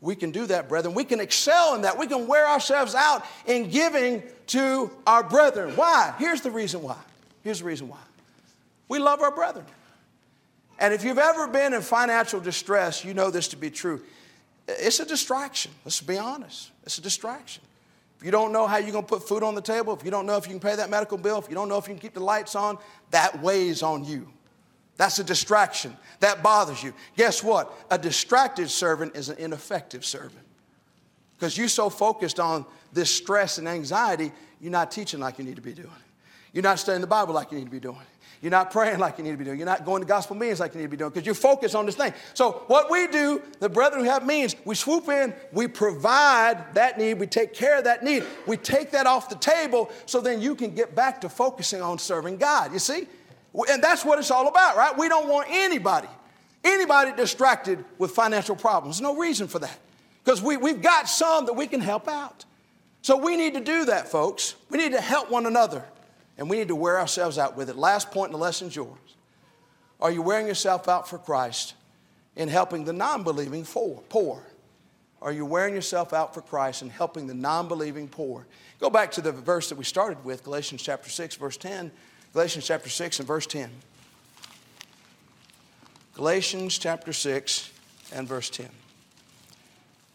We 0.00 0.14
can 0.14 0.30
do 0.30 0.46
that, 0.46 0.68
brethren. 0.68 0.94
We 0.94 1.04
can 1.04 1.20
excel 1.20 1.74
in 1.74 1.82
that. 1.82 1.98
We 1.98 2.06
can 2.06 2.26
wear 2.26 2.46
ourselves 2.46 2.94
out 2.94 3.24
in 3.46 3.70
giving 3.70 4.22
to 4.48 4.90
our 5.06 5.22
brethren. 5.24 5.74
Why? 5.74 6.14
Here's 6.18 6.40
the 6.40 6.50
reason 6.50 6.82
why. 6.82 6.96
Here's 7.42 7.60
the 7.60 7.64
reason 7.64 7.88
why. 7.88 7.98
We 8.88 8.98
love 8.98 9.22
our 9.22 9.34
brethren. 9.34 9.66
And 10.78 10.94
if 10.94 11.02
you've 11.02 11.18
ever 11.18 11.48
been 11.48 11.74
in 11.74 11.82
financial 11.82 12.38
distress, 12.38 13.04
you 13.04 13.12
know 13.12 13.30
this 13.30 13.48
to 13.48 13.56
be 13.56 13.70
true. 13.70 14.02
It's 14.68 15.00
a 15.00 15.06
distraction. 15.06 15.72
Let's 15.84 16.00
be 16.00 16.18
honest. 16.18 16.70
It's 16.84 16.98
a 16.98 17.00
distraction. 17.00 17.62
If 18.18 18.24
you 18.24 18.32
don't 18.32 18.52
know 18.52 18.66
how 18.66 18.78
you're 18.78 18.90
going 18.90 19.04
to 19.04 19.08
put 19.08 19.26
food 19.26 19.44
on 19.44 19.54
the 19.54 19.62
table, 19.62 19.94
if 19.94 20.04
you 20.04 20.10
don't 20.10 20.26
know 20.26 20.36
if 20.36 20.46
you 20.46 20.50
can 20.50 20.60
pay 20.60 20.74
that 20.74 20.90
medical 20.90 21.16
bill, 21.16 21.38
if 21.38 21.48
you 21.48 21.54
don't 21.54 21.68
know 21.68 21.78
if 21.78 21.86
you 21.86 21.94
can 21.94 22.00
keep 22.00 22.14
the 22.14 22.22
lights 22.22 22.56
on, 22.56 22.76
that 23.12 23.40
weighs 23.40 23.82
on 23.82 24.04
you. 24.04 24.28
That's 24.96 25.20
a 25.20 25.24
distraction. 25.24 25.96
That 26.18 26.42
bothers 26.42 26.82
you. 26.82 26.92
Guess 27.16 27.44
what? 27.44 27.72
A 27.92 27.96
distracted 27.96 28.70
servant 28.70 29.14
is 29.14 29.28
an 29.28 29.38
ineffective 29.38 30.04
servant. 30.04 30.44
Because 31.36 31.56
you're 31.56 31.68
so 31.68 31.88
focused 31.88 32.40
on 32.40 32.66
this 32.92 33.08
stress 33.08 33.58
and 33.58 33.68
anxiety, 33.68 34.32
you're 34.60 34.72
not 34.72 34.90
teaching 34.90 35.20
like 35.20 35.38
you 35.38 35.44
need 35.44 35.54
to 35.54 35.62
be 35.62 35.72
doing. 35.72 35.88
You're 36.52 36.64
not 36.64 36.80
studying 36.80 37.00
the 37.00 37.06
Bible 37.06 37.34
like 37.34 37.52
you 37.52 37.58
need 37.58 37.66
to 37.66 37.70
be 37.70 37.78
doing. 37.78 37.98
You're 38.40 38.50
not 38.50 38.70
praying 38.70 39.00
like 39.00 39.18
you 39.18 39.24
need 39.24 39.32
to 39.32 39.36
be 39.36 39.44
doing. 39.44 39.58
You're 39.58 39.66
not 39.66 39.84
going 39.84 40.00
to 40.00 40.06
gospel 40.06 40.36
meetings 40.36 40.60
like 40.60 40.72
you 40.72 40.78
need 40.78 40.86
to 40.86 40.90
be 40.90 40.96
doing 40.96 41.10
because 41.10 41.26
you're 41.26 41.34
focused 41.34 41.74
on 41.74 41.86
this 41.86 41.96
thing. 41.96 42.14
So, 42.34 42.62
what 42.68 42.88
we 42.90 43.08
do, 43.08 43.42
the 43.58 43.68
brethren 43.68 44.04
who 44.04 44.10
have 44.10 44.24
means, 44.24 44.54
we 44.64 44.76
swoop 44.76 45.08
in, 45.08 45.34
we 45.52 45.66
provide 45.66 46.74
that 46.74 46.98
need, 46.98 47.14
we 47.14 47.26
take 47.26 47.52
care 47.52 47.78
of 47.78 47.84
that 47.84 48.04
need, 48.04 48.24
we 48.46 48.56
take 48.56 48.92
that 48.92 49.06
off 49.06 49.28
the 49.28 49.34
table 49.36 49.90
so 50.06 50.20
then 50.20 50.40
you 50.40 50.54
can 50.54 50.72
get 50.72 50.94
back 50.94 51.20
to 51.22 51.28
focusing 51.28 51.82
on 51.82 51.98
serving 51.98 52.36
God. 52.36 52.72
You 52.72 52.78
see? 52.78 53.08
And 53.68 53.82
that's 53.82 54.04
what 54.04 54.20
it's 54.20 54.30
all 54.30 54.46
about, 54.46 54.76
right? 54.76 54.96
We 54.96 55.08
don't 55.08 55.28
want 55.28 55.48
anybody, 55.50 56.08
anybody 56.62 57.12
distracted 57.16 57.84
with 57.98 58.12
financial 58.12 58.54
problems. 58.54 59.00
no 59.00 59.16
reason 59.16 59.48
for 59.48 59.58
that 59.58 59.78
because 60.22 60.40
we, 60.40 60.56
we've 60.56 60.82
got 60.82 61.08
some 61.08 61.46
that 61.46 61.54
we 61.54 61.66
can 61.66 61.80
help 61.80 62.06
out. 62.06 62.44
So, 63.02 63.16
we 63.16 63.36
need 63.36 63.54
to 63.54 63.60
do 63.60 63.86
that, 63.86 64.08
folks. 64.08 64.54
We 64.70 64.78
need 64.78 64.92
to 64.92 65.00
help 65.00 65.28
one 65.28 65.46
another 65.46 65.84
and 66.38 66.48
we 66.48 66.56
need 66.56 66.68
to 66.68 66.76
wear 66.76 66.98
ourselves 66.98 67.36
out 67.36 67.56
with 67.56 67.68
it. 67.68 67.76
Last 67.76 68.10
point 68.10 68.28
in 68.28 68.32
the 68.32 68.38
lesson's 68.38 68.74
yours. 68.74 68.96
Are 70.00 70.10
you 70.10 70.22
wearing 70.22 70.46
yourself 70.46 70.88
out 70.88 71.08
for 71.08 71.18
Christ 71.18 71.74
in 72.36 72.48
helping 72.48 72.84
the 72.84 72.92
non 72.92 73.24
believing 73.24 73.64
poor? 73.64 74.42
Are 75.20 75.32
you 75.32 75.44
wearing 75.44 75.74
yourself 75.74 76.12
out 76.12 76.32
for 76.32 76.40
Christ 76.40 76.82
and 76.82 76.92
helping 76.92 77.26
the 77.26 77.34
non 77.34 77.66
believing 77.66 78.08
poor? 78.08 78.46
Go 78.78 78.88
back 78.88 79.10
to 79.12 79.20
the 79.20 79.32
verse 79.32 79.68
that 79.68 79.76
we 79.76 79.84
started 79.84 80.24
with, 80.24 80.44
Galatians 80.44 80.80
chapter 80.80 81.10
6, 81.10 81.34
verse 81.34 81.56
10. 81.56 81.90
Galatians 82.32 82.66
chapter 82.66 82.88
6 82.88 83.18
and 83.18 83.26
verse 83.26 83.46
10. 83.46 83.70
Galatians 86.14 86.78
chapter 86.78 87.12
6 87.12 87.72
and 88.12 88.28
verse 88.28 88.50
10. 88.50 88.68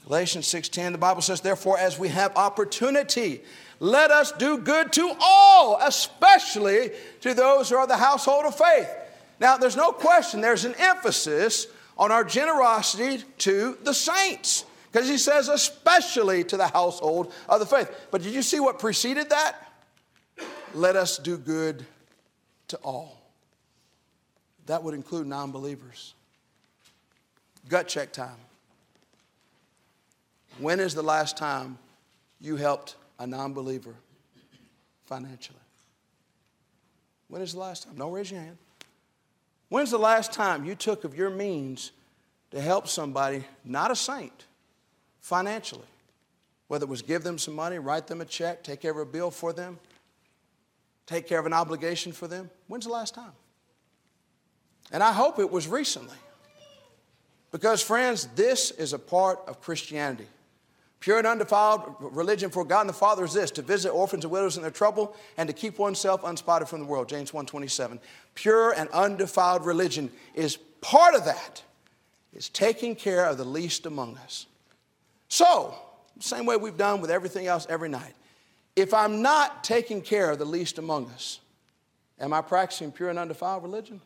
Galatians 0.06 0.48
6:10 0.48 0.92
the 0.92 0.98
Bible 0.98 1.22
says 1.22 1.42
therefore 1.42 1.78
as 1.78 1.98
we 1.98 2.10
have 2.10 2.36
opportunity 2.36 3.42
let 3.84 4.12
us 4.12 4.32
do 4.32 4.60
good 4.60 4.94
to 4.94 5.14
all, 5.20 5.78
especially 5.82 6.92
to 7.20 7.34
those 7.34 7.70
who 7.70 7.76
are 7.76 7.86
the 7.86 7.98
household 7.98 8.46
of 8.46 8.58
faith. 8.58 8.90
Now, 9.42 9.58
there's 9.58 9.76
no 9.76 9.92
question, 9.92 10.40
there's 10.40 10.64
an 10.64 10.74
emphasis 10.78 11.68
on 11.98 12.10
our 12.10 12.24
generosity 12.24 13.26
to 13.40 13.78
the 13.84 13.94
saints, 13.94 14.64
because 14.90 15.10
he 15.10 15.18
says, 15.18 15.50
especially 15.50 16.46
to 16.46 16.56
the 16.56 16.68
household 16.68 17.34
of 17.50 17.60
the 17.60 17.66
faith. 17.66 17.92
But 18.10 18.22
did 18.22 18.34
you 18.34 18.42
see 18.42 18.62
what 18.62 18.80
preceded 18.80 19.32
that? 19.32 19.58
Let 20.74 20.96
us 20.96 21.18
do 21.18 21.38
good 21.38 21.86
to 22.70 22.78
all. 22.78 23.22
That 24.68 24.82
would 24.82 24.94
include 24.94 25.28
non 25.28 25.52
believers. 25.52 26.14
Gut 27.68 27.90
check 27.90 28.14
time. 28.14 28.38
When 30.60 30.80
is 30.80 30.94
the 30.94 31.04
last 31.04 31.38
time 31.38 31.78
you 32.40 32.56
helped 32.56 32.96
a 33.20 33.28
non 33.28 33.54
believer 33.54 33.96
financially? 35.06 35.58
When 37.28 37.42
is 37.42 37.54
the 37.54 37.60
last 37.60 37.84
time? 37.84 37.96
Don't 37.96 38.12
raise 38.12 38.30
your 38.30 38.42
hand. 38.42 38.58
When's 39.70 39.90
the 39.90 39.98
last 39.98 40.34
time 40.34 40.66
you 40.66 40.76
took 40.76 41.04
of 41.04 41.16
your 41.16 41.32
means 41.32 41.92
to 42.52 42.62
help 42.62 42.88
somebody, 42.88 43.44
not 43.66 43.90
a 43.90 43.96
saint, 43.96 44.46
financially? 45.20 45.88
Whether 46.68 46.84
it 46.84 46.90
was 46.90 47.02
give 47.02 47.24
them 47.24 47.40
some 47.40 47.56
money, 47.56 47.80
write 47.80 48.06
them 48.06 48.22
a 48.22 48.26
check, 48.26 48.64
take 48.64 48.82
care 48.82 48.92
of 48.92 48.98
a 48.98 49.06
bill 49.06 49.32
for 49.32 49.52
them, 49.52 49.80
take 51.08 51.28
care 51.28 51.40
of 51.40 51.48
an 51.48 51.54
obligation 51.54 52.12
for 52.12 52.28
them. 52.28 52.52
When's 52.68 52.86
the 52.86 52.92
last 52.92 53.16
time? 53.16 53.32
And 54.92 55.02
I 55.02 55.12
hope 55.12 55.40
it 55.40 55.50
was 55.50 55.68
recently. 55.68 56.18
Because, 57.52 57.82
friends, 57.82 58.28
this 58.36 58.70
is 58.72 58.94
a 58.94 59.00
part 59.00 59.40
of 59.48 59.60
Christianity. 59.60 60.28
Pure 61.04 61.18
and 61.18 61.28
undefiled 61.28 61.98
religion 62.00 62.50
for 62.50 62.64
God 62.64 62.80
and 62.80 62.90
the 62.90 62.94
Father 62.94 63.26
is 63.26 63.34
this 63.34 63.52
to 63.52 63.62
visit 63.62 63.90
orphans 63.90 64.24
and 64.24 64.32
widows 64.32 64.56
in 64.56 64.62
their 64.62 64.72
trouble 64.72 65.14
and 65.36 65.48
to 65.50 65.54
keep 65.54 65.78
oneself 65.78 66.24
unspotted 66.24 66.70
from 66.70 66.80
the 66.80 66.86
world. 66.86 67.10
James 67.10 67.34
1:27. 67.34 68.00
Pure 68.36 68.72
and 68.72 68.90
undefiled 68.92 69.66
religion 69.66 70.10
is 70.34 70.56
part 70.80 71.14
of 71.14 71.26
that. 71.26 71.62
Is 72.34 72.48
taking 72.48 72.96
care 72.96 73.26
of 73.26 73.38
the 73.38 73.44
least 73.44 73.86
among 73.86 74.18
us. 74.20 74.46
So, 75.28 75.76
same 76.22 76.46
way 76.46 76.56
we've 76.56 76.78
done 76.78 77.02
with 77.02 77.12
everything 77.12 77.48
else 77.48 77.68
every 77.68 77.90
night. 77.90 78.16
If 78.78 78.94
I'm 78.94 79.22
not 79.22 79.62
taking 79.66 80.02
care 80.02 80.32
of 80.32 80.40
the 80.40 80.46
least 80.46 80.78
among 80.78 81.10
us, 81.10 81.42
am 82.18 82.32
I 82.32 82.40
practicing 82.40 82.94
pure 82.94 83.10
and 83.10 83.20
undefiled 83.20 83.62
religion? 83.62 84.00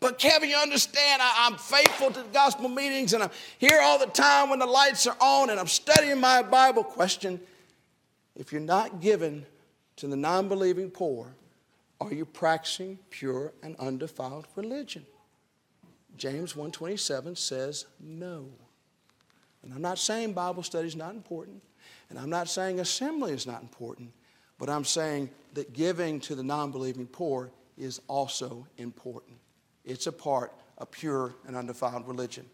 But 0.00 0.18
Kevin, 0.18 0.48
you 0.48 0.56
understand, 0.56 1.20
I, 1.20 1.46
am 1.46 1.56
faithful 1.56 2.10
to 2.10 2.22
the 2.22 2.28
gospel 2.28 2.70
meetings 2.70 3.12
and 3.12 3.22
I'm 3.22 3.30
here 3.58 3.80
all 3.82 3.98
the 3.98 4.06
time 4.06 4.48
when 4.48 4.58
the 4.58 4.66
lights 4.66 5.06
are 5.06 5.16
on 5.20 5.50
and 5.50 5.60
I'm 5.60 5.66
studying 5.66 6.18
my 6.18 6.42
Bible. 6.42 6.82
Question 6.82 7.38
If 8.34 8.50
you're 8.50 8.62
not 8.62 9.00
giving 9.00 9.44
to 9.96 10.06
the 10.06 10.16
non 10.16 10.48
believing 10.48 10.90
poor, 10.90 11.34
are 12.00 12.14
you 12.14 12.24
practicing 12.24 12.98
pure 13.10 13.52
and 13.62 13.76
undefiled 13.76 14.46
religion? 14.56 15.04
James 16.16 16.54
1:27 16.54 17.36
says 17.36 17.84
no. 18.00 18.48
And 19.62 19.74
I'm 19.74 19.82
not 19.82 19.98
saying 19.98 20.32
Bible 20.32 20.62
study 20.62 20.88
is 20.88 20.96
not 20.96 21.14
important, 21.14 21.62
and 22.08 22.18
I'm 22.18 22.30
not 22.30 22.48
saying 22.48 22.80
assembly 22.80 23.32
is 23.32 23.46
not 23.46 23.60
important, 23.60 24.12
but 24.58 24.70
I'm 24.70 24.86
saying 24.86 25.28
that 25.52 25.74
giving 25.74 26.20
to 26.20 26.34
the 26.34 26.42
non 26.42 26.70
believing 26.70 27.06
poor 27.06 27.50
is 27.76 28.00
also 28.08 28.66
important. 28.78 29.39
It's 29.84 30.06
a 30.06 30.12
part 30.12 30.52
of 30.78 30.90
pure 30.90 31.34
and 31.46 31.56
undefiled 31.56 32.06
religion. 32.06 32.46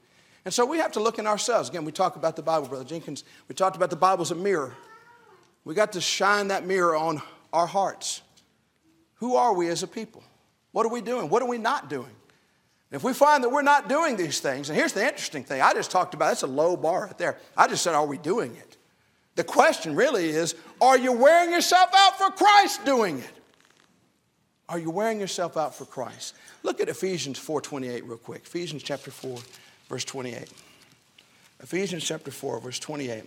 And 0.45 0.55
so 0.55 0.65
we 0.65 0.79
have 0.79 0.93
to 0.93 1.01
look 1.01 1.19
in 1.19 1.27
ourselves. 1.27 1.69
Again, 1.69 1.85
we 1.85 1.93
talk 1.93 2.17
about 2.17 2.37
the 2.37 2.43
Bible, 2.43 2.69
Brother 2.69 2.85
Jenkins. 2.85 3.25
We 3.49 3.55
talked 3.55 3.77
about 3.77 3.91
the 3.91 3.97
Bible 3.97 4.23
as 4.23 4.31
a 4.31 4.37
mirror. 4.37 4.75
We 5.65 5.75
got 5.75 5.93
to 5.93 6.01
shine 6.01 6.49
that 6.49 6.65
mirror 6.65 6.95
on 6.95 7.21
our 7.53 7.67
hearts. 7.67 8.23
Who 9.17 9.35
are 9.35 9.53
we 9.53 9.69
as 9.69 9.83
a 9.83 9.89
people? 9.89 10.23
What 10.71 10.87
are 10.87 10.91
we 10.91 11.01
doing? 11.01 11.29
What 11.29 11.43
are 11.43 11.49
we 11.49 11.59
not 11.59 11.91
doing? 11.91 12.11
If 12.93 13.03
we 13.03 13.13
find 13.13 13.43
that 13.43 13.49
we're 13.49 13.63
not 13.63 13.89
doing 13.89 14.17
these 14.17 14.39
things, 14.39 14.69
and 14.71 14.79
here's 14.79 14.93
the 14.93 15.05
interesting 15.05 15.43
thing 15.43 15.61
I 15.61 15.73
just 15.75 15.91
talked 15.91 16.15
about, 16.15 16.29
that's 16.29 16.43
a 16.43 16.47
low 16.47 16.77
bar 16.77 17.07
right 17.07 17.19
there. 17.19 17.39
I 17.57 17.67
just 17.67 17.83
said, 17.83 17.95
Are 17.95 18.07
we 18.07 18.17
doing 18.17 18.55
it? 18.55 18.77
The 19.35 19.45
question 19.45 19.97
really 19.97 20.29
is, 20.29 20.55
Are 20.81 20.97
you 20.97 21.13
wearing 21.13 21.51
yourself 21.51 21.91
out 21.95 22.17
for 22.19 22.31
Christ 22.31 22.85
doing 22.85 23.19
it? 23.19 23.36
Are 24.69 24.79
you 24.79 24.91
wearing 24.91 25.21
yourself 25.21 25.57
out 25.57 25.75
for 25.75 25.85
Christ? 25.85 26.35
Look 26.63 26.81
at 26.81 26.89
Ephesians 26.89 27.39
4:28 27.39 28.05
real 28.05 28.19
quick. 28.19 28.43
Ephesians 28.47 28.83
chapter 28.83 29.11
4 29.11 29.39
verse 29.89 30.05
28. 30.05 30.49
Ephesians 31.61 32.05
chapter 32.05 32.31
4 32.31 32.61
verse 32.61 32.79
28. 32.79 33.25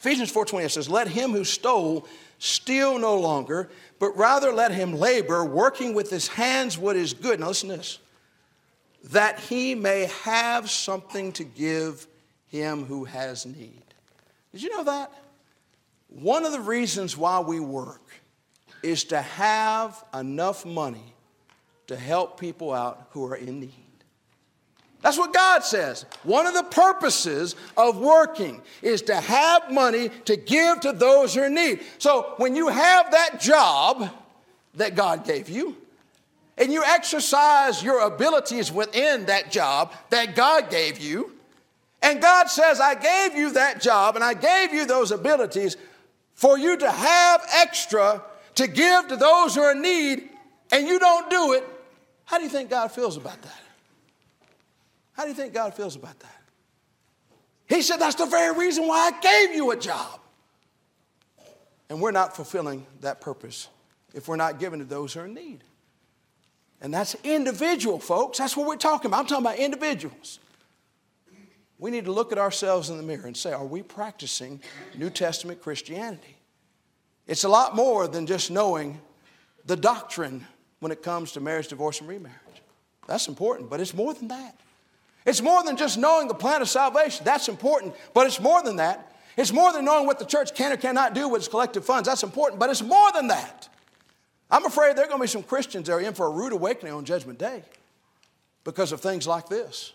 Ephesians 0.00 0.32
4:20 0.32 0.68
says, 0.68 0.88
"Let 0.88 1.08
him 1.08 1.32
who 1.32 1.44
stole 1.44 2.08
steal 2.38 2.98
no 2.98 3.16
longer, 3.18 3.70
but 3.98 4.16
rather 4.16 4.52
let 4.52 4.72
him 4.72 4.94
labor, 4.94 5.44
working 5.44 5.94
with 5.94 6.10
his 6.10 6.28
hands 6.28 6.78
what 6.78 6.96
is 6.96 7.12
good." 7.12 7.38
Now 7.38 7.48
listen 7.48 7.68
to 7.68 7.76
this. 7.76 7.98
That 9.04 9.38
he 9.38 9.74
may 9.74 10.06
have 10.22 10.70
something 10.70 11.32
to 11.32 11.44
give 11.44 12.06
him 12.48 12.86
who 12.86 13.04
has 13.04 13.44
need. 13.44 13.84
Did 14.50 14.62
you 14.62 14.70
know 14.70 14.84
that? 14.84 15.12
One 16.08 16.44
of 16.44 16.52
the 16.52 16.60
reasons 16.60 17.16
why 17.16 17.40
we 17.40 17.60
work 17.60 18.01
is 18.82 19.04
to 19.04 19.20
have 19.20 20.04
enough 20.14 20.64
money 20.64 21.14
to 21.86 21.96
help 21.96 22.38
people 22.38 22.72
out 22.72 23.08
who 23.10 23.24
are 23.26 23.36
in 23.36 23.60
need. 23.60 23.70
That's 25.02 25.18
what 25.18 25.34
God 25.34 25.64
says. 25.64 26.06
One 26.22 26.46
of 26.46 26.54
the 26.54 26.62
purposes 26.62 27.56
of 27.76 27.98
working 27.98 28.62
is 28.82 29.02
to 29.02 29.16
have 29.16 29.72
money 29.72 30.10
to 30.26 30.36
give 30.36 30.80
to 30.80 30.92
those 30.92 31.34
who 31.34 31.42
are 31.42 31.46
in 31.46 31.54
need. 31.54 31.80
So 31.98 32.34
when 32.36 32.54
you 32.54 32.68
have 32.68 33.10
that 33.10 33.40
job 33.40 34.08
that 34.74 34.94
God 34.94 35.24
gave 35.24 35.48
you, 35.48 35.76
and 36.56 36.72
you 36.72 36.84
exercise 36.84 37.82
your 37.82 38.00
abilities 38.00 38.70
within 38.70 39.26
that 39.26 39.50
job 39.50 39.92
that 40.10 40.36
God 40.36 40.70
gave 40.70 40.98
you, 40.98 41.32
and 42.02 42.20
God 42.20 42.48
says, 42.48 42.78
I 42.78 42.94
gave 42.94 43.36
you 43.36 43.52
that 43.52 43.80
job 43.80 44.14
and 44.16 44.24
I 44.24 44.34
gave 44.34 44.72
you 44.72 44.86
those 44.86 45.10
abilities 45.10 45.76
for 46.34 46.58
you 46.58 46.76
to 46.76 46.90
have 46.90 47.46
extra 47.54 48.22
to 48.56 48.66
give 48.66 49.08
to 49.08 49.16
those 49.16 49.54
who 49.54 49.62
are 49.62 49.72
in 49.72 49.82
need, 49.82 50.28
and 50.70 50.86
you 50.86 50.98
don't 50.98 51.30
do 51.30 51.52
it, 51.54 51.64
how 52.24 52.38
do 52.38 52.44
you 52.44 52.50
think 52.50 52.70
God 52.70 52.88
feels 52.88 53.16
about 53.16 53.40
that? 53.42 53.60
How 55.12 55.24
do 55.24 55.28
you 55.28 55.34
think 55.34 55.52
God 55.52 55.74
feels 55.74 55.96
about 55.96 56.18
that? 56.20 56.42
He 57.68 57.82
said, 57.82 57.98
That's 57.98 58.16
the 58.16 58.26
very 58.26 58.56
reason 58.58 58.86
why 58.86 59.10
I 59.12 59.20
gave 59.20 59.54
you 59.54 59.70
a 59.70 59.76
job. 59.76 60.20
And 61.88 62.00
we're 62.00 62.10
not 62.10 62.34
fulfilling 62.34 62.86
that 63.00 63.20
purpose 63.20 63.68
if 64.14 64.28
we're 64.28 64.36
not 64.36 64.58
giving 64.58 64.78
to 64.78 64.84
those 64.84 65.12
who 65.12 65.20
are 65.20 65.26
in 65.26 65.34
need. 65.34 65.62
And 66.80 66.92
that's 66.92 67.14
individual, 67.22 67.98
folks. 67.98 68.38
That's 68.38 68.56
what 68.56 68.66
we're 68.66 68.76
talking 68.76 69.08
about. 69.10 69.20
I'm 69.20 69.26
talking 69.26 69.46
about 69.46 69.58
individuals. 69.58 70.40
We 71.78 71.90
need 71.90 72.04
to 72.06 72.12
look 72.12 72.32
at 72.32 72.38
ourselves 72.38 72.90
in 72.90 72.96
the 72.96 73.02
mirror 73.02 73.26
and 73.26 73.36
say, 73.36 73.52
Are 73.52 73.64
we 73.64 73.82
practicing 73.82 74.60
New 74.96 75.10
Testament 75.10 75.60
Christianity? 75.60 76.36
It's 77.26 77.44
a 77.44 77.48
lot 77.48 77.76
more 77.76 78.08
than 78.08 78.26
just 78.26 78.50
knowing 78.50 79.00
the 79.64 79.76
doctrine 79.76 80.46
when 80.80 80.92
it 80.92 81.02
comes 81.02 81.32
to 81.32 81.40
marriage, 81.40 81.68
divorce, 81.68 82.00
and 82.00 82.08
remarriage. 82.08 82.38
That's 83.06 83.28
important, 83.28 83.70
but 83.70 83.80
it's 83.80 83.94
more 83.94 84.14
than 84.14 84.28
that. 84.28 84.58
It's 85.24 85.40
more 85.40 85.62
than 85.62 85.76
just 85.76 85.98
knowing 85.98 86.28
the 86.28 86.34
plan 86.34 86.62
of 86.62 86.68
salvation. 86.68 87.24
That's 87.24 87.48
important, 87.48 87.94
but 88.12 88.26
it's 88.26 88.40
more 88.40 88.62
than 88.62 88.76
that. 88.76 89.14
It's 89.36 89.52
more 89.52 89.72
than 89.72 89.84
knowing 89.84 90.06
what 90.06 90.18
the 90.18 90.24
church 90.24 90.54
can 90.54 90.72
or 90.72 90.76
cannot 90.76 91.14
do 91.14 91.28
with 91.28 91.40
its 91.40 91.48
collective 91.48 91.84
funds. 91.84 92.08
That's 92.08 92.22
important, 92.22 92.58
but 92.58 92.70
it's 92.70 92.82
more 92.82 93.12
than 93.12 93.28
that. 93.28 93.68
I'm 94.50 94.66
afraid 94.66 94.96
there 94.96 95.04
are 95.04 95.08
going 95.08 95.20
to 95.20 95.22
be 95.22 95.28
some 95.28 95.42
Christians 95.42 95.86
that 95.86 95.94
are 95.94 96.00
in 96.00 96.12
for 96.12 96.26
a 96.26 96.30
rude 96.30 96.52
awakening 96.52 96.92
on 96.92 97.04
Judgment 97.04 97.38
Day 97.38 97.62
because 98.64 98.92
of 98.92 99.00
things 99.00 99.26
like 99.26 99.48
this. 99.48 99.92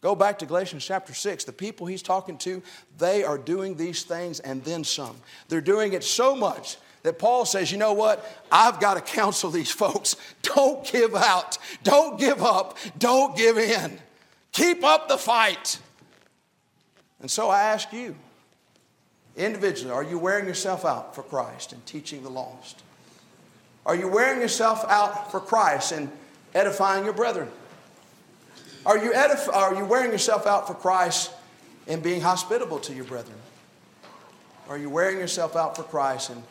Go 0.00 0.14
back 0.14 0.38
to 0.38 0.46
Galatians 0.46 0.84
chapter 0.84 1.12
6. 1.12 1.44
The 1.44 1.52
people 1.52 1.86
he's 1.86 2.02
talking 2.02 2.38
to, 2.38 2.62
they 2.98 3.24
are 3.24 3.38
doing 3.38 3.76
these 3.76 4.04
things 4.04 4.38
and 4.40 4.62
then 4.64 4.84
some. 4.84 5.16
They're 5.48 5.60
doing 5.60 5.92
it 5.92 6.04
so 6.04 6.36
much 6.36 6.76
that 7.02 7.18
Paul 7.18 7.44
says, 7.44 7.72
you 7.72 7.78
know 7.78 7.92
what? 7.92 8.24
I've 8.50 8.80
got 8.80 8.94
to 8.94 9.00
counsel 9.00 9.50
these 9.50 9.70
folks. 9.70 10.16
Don't 10.42 10.84
give 10.90 11.14
out. 11.14 11.58
Don't 11.82 12.18
give 12.18 12.42
up. 12.42 12.78
Don't 12.98 13.36
give 13.36 13.58
in. 13.58 13.98
Keep 14.52 14.84
up 14.84 15.08
the 15.08 15.18
fight. 15.18 15.78
And 17.20 17.30
so 17.30 17.48
I 17.48 17.62
ask 17.62 17.92
you, 17.92 18.14
individually, 19.36 19.92
are 19.92 20.04
you 20.04 20.18
wearing 20.18 20.46
yourself 20.46 20.84
out 20.84 21.14
for 21.14 21.22
Christ 21.22 21.72
and 21.72 21.84
teaching 21.86 22.22
the 22.22 22.30
lost? 22.30 22.82
Are 23.84 23.96
you 23.96 24.08
wearing 24.08 24.40
yourself 24.40 24.84
out 24.88 25.30
for 25.30 25.40
Christ 25.40 25.92
and 25.92 26.10
edifying 26.54 27.04
your 27.04 27.14
brethren? 27.14 27.48
Are 28.88 28.96
you, 28.96 29.12
edif- 29.12 29.54
are 29.54 29.74
you 29.74 29.84
wearing 29.84 30.10
yourself 30.10 30.46
out 30.46 30.66
for 30.66 30.72
Christ 30.72 31.30
and 31.86 32.02
being 32.02 32.22
hospitable 32.22 32.78
to 32.78 32.94
your 32.94 33.04
brethren? 33.04 33.36
Are 34.66 34.78
you 34.78 34.88
wearing 34.88 35.18
yourself 35.18 35.56
out 35.56 35.76
for 35.76 35.82
Christ 35.82 36.30
and 36.30 36.42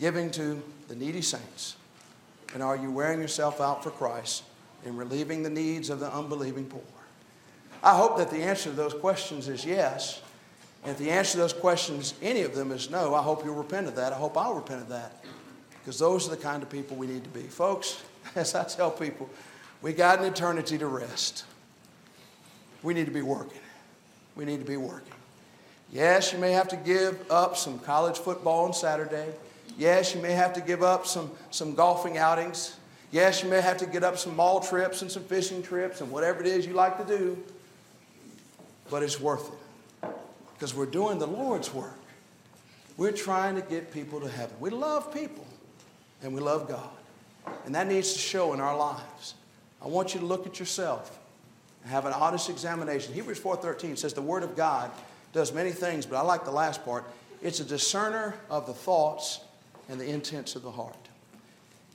giving 0.00 0.32
to 0.32 0.60
the 0.88 0.96
needy 0.96 1.22
saints? 1.22 1.76
And 2.54 2.60
are 2.60 2.76
you 2.76 2.90
wearing 2.90 3.20
yourself 3.20 3.60
out 3.60 3.84
for 3.84 3.90
Christ 3.90 4.42
in 4.84 4.96
relieving 4.96 5.44
the 5.44 5.50
needs 5.50 5.88
of 5.88 6.00
the 6.00 6.12
unbelieving 6.12 6.64
poor? 6.64 6.82
I 7.84 7.94
hope 7.96 8.18
that 8.18 8.30
the 8.30 8.42
answer 8.42 8.68
to 8.70 8.74
those 8.74 8.94
questions 8.94 9.46
is 9.46 9.64
yes. 9.64 10.20
And 10.82 10.90
if 10.90 10.98
the 10.98 11.12
answer 11.12 11.32
to 11.32 11.38
those 11.38 11.52
questions, 11.52 12.14
any 12.20 12.42
of 12.42 12.56
them, 12.56 12.72
is 12.72 12.90
no, 12.90 13.14
I 13.14 13.22
hope 13.22 13.44
you'll 13.44 13.54
repent 13.54 13.86
of 13.86 13.94
that. 13.94 14.12
I 14.12 14.16
hope 14.16 14.36
I'll 14.36 14.54
repent 14.54 14.82
of 14.82 14.88
that. 14.88 15.24
Because 15.70 16.00
those 16.00 16.26
are 16.26 16.30
the 16.30 16.36
kind 16.36 16.64
of 16.64 16.68
people 16.68 16.96
we 16.96 17.06
need 17.06 17.22
to 17.22 17.30
be. 17.30 17.42
Folks, 17.42 18.02
as 18.34 18.56
I 18.56 18.64
tell 18.64 18.90
people, 18.90 19.30
we 19.82 19.92
got 19.92 20.18
an 20.18 20.24
eternity 20.24 20.78
to 20.78 20.88
rest. 20.88 21.44
We 22.86 22.94
need 22.94 23.06
to 23.06 23.12
be 23.12 23.22
working. 23.22 23.60
We 24.36 24.44
need 24.44 24.60
to 24.60 24.64
be 24.64 24.76
working. 24.76 25.12
Yes, 25.92 26.32
you 26.32 26.38
may 26.38 26.52
have 26.52 26.68
to 26.68 26.76
give 26.76 27.30
up 27.30 27.56
some 27.56 27.80
college 27.80 28.16
football 28.16 28.66
on 28.66 28.72
Saturday. 28.72 29.26
Yes, 29.76 30.14
you 30.14 30.22
may 30.22 30.32
have 30.32 30.52
to 30.52 30.60
give 30.60 30.84
up 30.84 31.04
some, 31.04 31.32
some 31.50 31.74
golfing 31.74 32.16
outings. 32.16 32.76
Yes, 33.10 33.42
you 33.42 33.50
may 33.50 33.60
have 33.60 33.76
to 33.78 33.86
get 33.86 34.04
up 34.04 34.18
some 34.18 34.36
mall 34.36 34.60
trips 34.60 35.02
and 35.02 35.10
some 35.10 35.24
fishing 35.24 35.64
trips 35.64 36.00
and 36.00 36.12
whatever 36.12 36.40
it 36.40 36.46
is 36.46 36.64
you 36.64 36.74
like 36.74 36.96
to 37.04 37.18
do 37.18 37.36
but 38.90 39.02
it's 39.02 39.20
worth 39.20 39.48
it 39.48 40.10
because 40.54 40.74
we're 40.74 40.86
doing 40.86 41.18
the 41.18 41.26
Lord's 41.26 41.74
work. 41.74 41.98
We're 42.96 43.10
trying 43.12 43.56
to 43.56 43.62
get 43.62 43.92
people 43.92 44.20
to 44.20 44.28
heaven. 44.28 44.56
We 44.60 44.70
love 44.70 45.12
people 45.12 45.44
and 46.22 46.32
we 46.32 46.40
love 46.40 46.68
God. 46.68 46.88
And 47.64 47.74
that 47.74 47.88
needs 47.88 48.12
to 48.12 48.18
show 48.18 48.52
in 48.52 48.60
our 48.60 48.76
lives. 48.76 49.34
I 49.82 49.88
want 49.88 50.14
you 50.14 50.20
to 50.20 50.26
look 50.26 50.46
at 50.46 50.58
yourself 50.58 51.18
have 51.88 52.06
an 52.06 52.12
honest 52.12 52.50
examination. 52.50 53.14
Hebrews 53.14 53.38
4:13 53.38 53.96
says 53.96 54.12
the 54.14 54.22
word 54.22 54.42
of 54.42 54.56
God 54.56 54.90
does 55.32 55.52
many 55.52 55.72
things, 55.72 56.06
but 56.06 56.16
I 56.16 56.22
like 56.22 56.44
the 56.44 56.50
last 56.50 56.84
part. 56.84 57.04
It's 57.42 57.60
a 57.60 57.64
discerner 57.64 58.34
of 58.48 58.66
the 58.66 58.74
thoughts 58.74 59.40
and 59.88 60.00
the 60.00 60.06
intents 60.06 60.56
of 60.56 60.62
the 60.62 60.70
heart. 60.70 60.96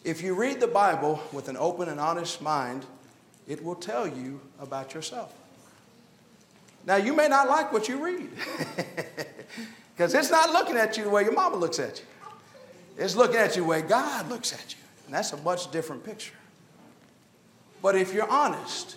If 0.03 0.21
you 0.21 0.33
read 0.33 0.59
the 0.59 0.67
Bible 0.67 1.21
with 1.31 1.47
an 1.47 1.57
open 1.57 1.89
and 1.89 1.99
honest 1.99 2.41
mind, 2.41 2.85
it 3.47 3.63
will 3.63 3.75
tell 3.75 4.07
you 4.07 4.39
about 4.59 4.93
yourself. 4.93 5.33
Now, 6.85 6.95
you 6.95 7.13
may 7.13 7.27
not 7.27 7.47
like 7.47 7.71
what 7.71 7.87
you 7.87 8.03
read 8.03 8.29
because 9.95 10.13
it's 10.13 10.31
not 10.31 10.51
looking 10.51 10.77
at 10.77 10.97
you 10.97 11.03
the 11.03 11.09
way 11.09 11.23
your 11.23 11.33
mama 11.33 11.55
looks 11.55 11.79
at 11.79 11.99
you, 11.99 12.05
it's 12.97 13.15
looking 13.15 13.37
at 13.37 13.55
you 13.55 13.61
the 13.61 13.67
way 13.67 13.81
God 13.81 14.29
looks 14.29 14.53
at 14.53 14.73
you. 14.73 14.79
And 15.05 15.13
that's 15.13 15.33
a 15.33 15.37
much 15.37 15.69
different 15.71 16.03
picture. 16.03 16.33
But 17.81 17.95
if 17.95 18.13
you're 18.13 18.29
honest, 18.29 18.95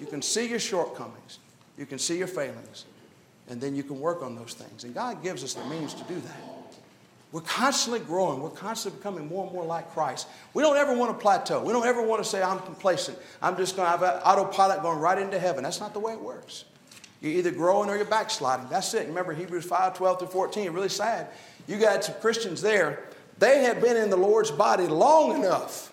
you 0.00 0.06
can 0.06 0.22
see 0.22 0.48
your 0.48 0.58
shortcomings, 0.58 1.38
you 1.76 1.86
can 1.86 1.98
see 1.98 2.18
your 2.18 2.26
failings, 2.26 2.86
and 3.48 3.60
then 3.60 3.76
you 3.76 3.82
can 3.82 4.00
work 4.00 4.22
on 4.22 4.34
those 4.34 4.54
things. 4.54 4.84
And 4.84 4.94
God 4.94 5.22
gives 5.22 5.44
us 5.44 5.54
the 5.54 5.64
means 5.66 5.94
to 5.94 6.02
do 6.04 6.14
that. 6.14 6.36
We're 7.32 7.42
constantly 7.42 8.00
growing. 8.00 8.40
We're 8.40 8.50
constantly 8.50 8.98
becoming 8.98 9.28
more 9.28 9.44
and 9.44 9.52
more 9.54 9.64
like 9.64 9.92
Christ. 9.92 10.26
We 10.52 10.64
don't 10.64 10.76
ever 10.76 10.96
want 10.96 11.16
to 11.16 11.22
plateau. 11.22 11.62
We 11.62 11.72
don't 11.72 11.86
ever 11.86 12.02
want 12.02 12.22
to 12.22 12.28
say, 12.28 12.42
I'm 12.42 12.58
complacent. 12.58 13.18
I'm 13.40 13.56
just 13.56 13.76
going 13.76 13.86
to 13.86 13.90
have 13.90 14.02
an 14.02 14.20
autopilot 14.22 14.82
going 14.82 14.98
right 14.98 15.16
into 15.16 15.38
heaven. 15.38 15.62
That's 15.62 15.78
not 15.78 15.92
the 15.92 16.00
way 16.00 16.12
it 16.12 16.20
works. 16.20 16.64
You're 17.20 17.32
either 17.32 17.52
growing 17.52 17.88
or 17.88 17.96
you're 17.96 18.04
backsliding. 18.04 18.68
That's 18.68 18.94
it. 18.94 19.06
Remember 19.06 19.32
Hebrews 19.32 19.64
5 19.64 19.96
12 19.96 20.18
through 20.18 20.28
14. 20.28 20.72
Really 20.72 20.88
sad. 20.88 21.28
You 21.68 21.78
got 21.78 22.02
some 22.02 22.16
Christians 22.16 22.62
there. 22.62 23.04
They 23.38 23.62
had 23.62 23.80
been 23.80 23.96
in 23.96 24.10
the 24.10 24.16
Lord's 24.16 24.50
body 24.50 24.86
long 24.86 25.36
enough 25.36 25.92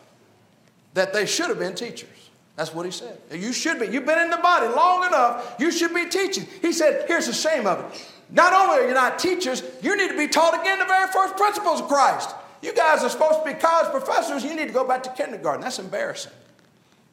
that 0.95 1.13
they 1.13 1.27
should 1.27 1.49
have 1.49 1.59
been 1.59 1.75
teachers. 1.75 2.16
That's 2.57 2.73
what 2.73 2.87
he 2.87 2.91
said. 2.91 3.19
You 3.31 3.53
should 3.53 3.79
be. 3.79 3.85
You've 3.85 4.05
been 4.05 4.17
in 4.17 4.31
the 4.31 4.37
body 4.37 4.67
long 4.67 5.05
enough. 5.05 5.55
You 5.59 5.71
should 5.71 5.93
be 5.93 6.09
teaching. 6.09 6.47
He 6.61 6.73
said, 6.73 7.05
here's 7.07 7.27
the 7.27 7.33
shame 7.33 7.67
of 7.67 7.79
it. 7.79 8.07
Not 8.31 8.51
only 8.51 8.83
are 8.83 8.87
you 8.87 8.95
not 8.95 9.19
teachers, 9.19 9.61
you 9.83 9.95
need 9.95 10.09
to 10.09 10.17
be 10.17 10.27
taught 10.27 10.59
again 10.59 10.79
the 10.79 10.85
very 10.85 11.09
first 11.11 11.37
principles 11.37 11.81
of 11.81 11.87
Christ. 11.87 12.35
You 12.63 12.73
guys 12.73 13.03
are 13.03 13.09
supposed 13.09 13.43
to 13.43 13.45
be 13.45 13.53
college 13.53 13.91
professors. 13.91 14.43
You 14.43 14.55
need 14.55 14.67
to 14.67 14.73
go 14.73 14.85
back 14.85 15.03
to 15.03 15.11
kindergarten. 15.11 15.61
That's 15.61 15.77
embarrassing. 15.77 16.33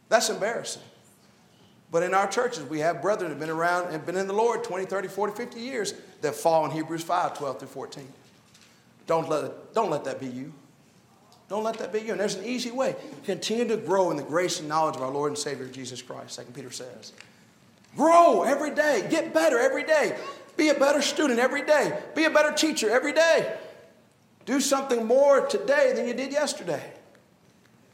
That's 0.09 0.31
embarrassing. 0.31 0.83
But 1.91 2.03
in 2.03 2.15
our 2.15 2.27
churches, 2.27 2.65
we 2.65 2.81
have 2.81 3.03
brethren 3.03 3.29
that 3.29 3.35
have 3.35 3.41
been 3.41 3.55
around 3.55 3.93
and 3.93 4.05
been 4.05 4.17
in 4.17 4.27
the 4.27 4.33
Lord 4.33 4.65
20, 4.65 4.87
30, 4.87 5.09
40, 5.09 5.35
50 5.35 5.61
years 5.61 5.95
that 6.23 6.35
fall 6.35 6.65
in 6.65 6.71
Hebrews 6.71 7.03
5, 7.03 7.37
12 7.37 7.59
through 7.59 7.69
14. 7.69 8.09
Don't 9.07 9.29
let, 9.29 9.75
don't 9.75 9.91
let 9.91 10.05
that 10.05 10.19
be 10.19 10.27
you. 10.27 10.55
Don't 11.49 11.63
let 11.63 11.79
that 11.79 11.93
be 11.93 12.01
you. 12.01 12.13
And 12.13 12.21
there's 12.21 12.37
an 12.37 12.45
easy 12.45 12.71
way. 12.71 12.97
Continue 13.25 13.69
to 13.69 13.77
grow 13.77 14.11
in 14.11 14.17
the 14.17 14.23
grace 14.23 14.61
and 14.61 14.69
knowledge 14.69 14.97
of 14.97 15.03
our 15.03 15.11
Lord 15.11 15.31
and 15.31 15.39
Savior 15.39 15.67
Jesus 15.67 16.01
Christ, 16.01 16.39
2 16.39 16.53
Peter 16.53 16.71
says. 16.71 17.13
Grow 17.97 18.43
every 18.43 18.75
day. 18.75 19.07
Get 19.11 19.35
better 19.35 19.59
every 19.59 19.85
day. 19.85 20.19
Be 20.57 20.69
a 20.69 20.75
better 20.75 21.03
student 21.03 21.39
every 21.39 21.65
day. 21.65 21.99
Be 22.15 22.25
a 22.25 22.31
better 22.31 22.53
teacher 22.53 22.91
every 22.91 23.13
day. 23.13 23.57
Do 24.47 24.61
something 24.61 25.07
more 25.07 25.47
today 25.47 25.93
than 25.95 26.07
you 26.07 26.15
did 26.15 26.33
yesterday. 26.33 26.93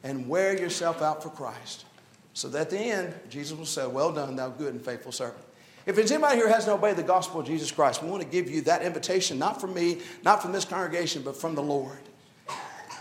And 0.03 0.29
wear 0.29 0.59
yourself 0.59 1.03
out 1.03 1.23
for 1.23 1.31
Christ. 1.31 1.85
So 2.33 2.49
that 2.49 2.61
at 2.61 2.71
the 2.71 2.79
end, 2.79 3.15
Jesus 3.29 3.57
will 3.57 3.67
say, 3.67 3.87
Well 3.87 4.13
done, 4.13 4.37
thou 4.37 4.49
good 4.49 4.73
and 4.73 4.83
faithful 4.83 5.13
servant. 5.13 5.45
If 5.87 5.97
there's 5.97 6.13
anybody 6.13 6.37
here 6.37 6.47
who 6.47 6.53
hasn't 6.53 6.73
obeyed 6.73 6.97
the 6.97 7.03
gospel 7.03 7.41
of 7.41 7.47
Jesus 7.47 7.71
Christ, 7.71 8.03
we 8.03 8.11
want 8.11 8.23
to 8.23 8.29
give 8.29 8.51
you 8.51 8.61
that 8.63 8.83
invitation, 8.83 9.39
not 9.39 9.61
from 9.61 9.75
me, 9.75 9.99
not 10.23 10.43
from 10.43 10.53
this 10.53 10.65
congregation, 10.65 11.23
but 11.23 11.37
from 11.37 11.55
the 11.55 11.63
Lord. 11.63 11.99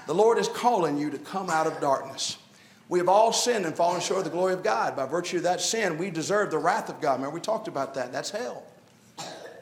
The 0.09 0.15
Lord 0.15 0.39
is 0.39 0.47
calling 0.47 0.97
you 0.97 1.11
to 1.11 1.19
come 1.19 1.51
out 1.51 1.67
of 1.67 1.79
darkness. 1.79 2.39
We 2.87 2.97
have 2.97 3.07
all 3.07 3.31
sinned 3.31 3.67
and 3.67 3.75
fallen 3.75 4.01
short 4.01 4.17
of 4.17 4.23
the 4.23 4.31
glory 4.31 4.55
of 4.55 4.63
God. 4.63 4.95
By 4.95 5.05
virtue 5.05 5.37
of 5.37 5.43
that 5.43 5.61
sin, 5.61 5.99
we 5.99 6.09
deserve 6.09 6.49
the 6.49 6.57
wrath 6.57 6.89
of 6.89 6.99
God. 6.99 7.17
Remember, 7.17 7.35
we 7.35 7.39
talked 7.39 7.67
about 7.67 7.93
that. 7.93 8.11
That's 8.11 8.31
hell. 8.31 8.63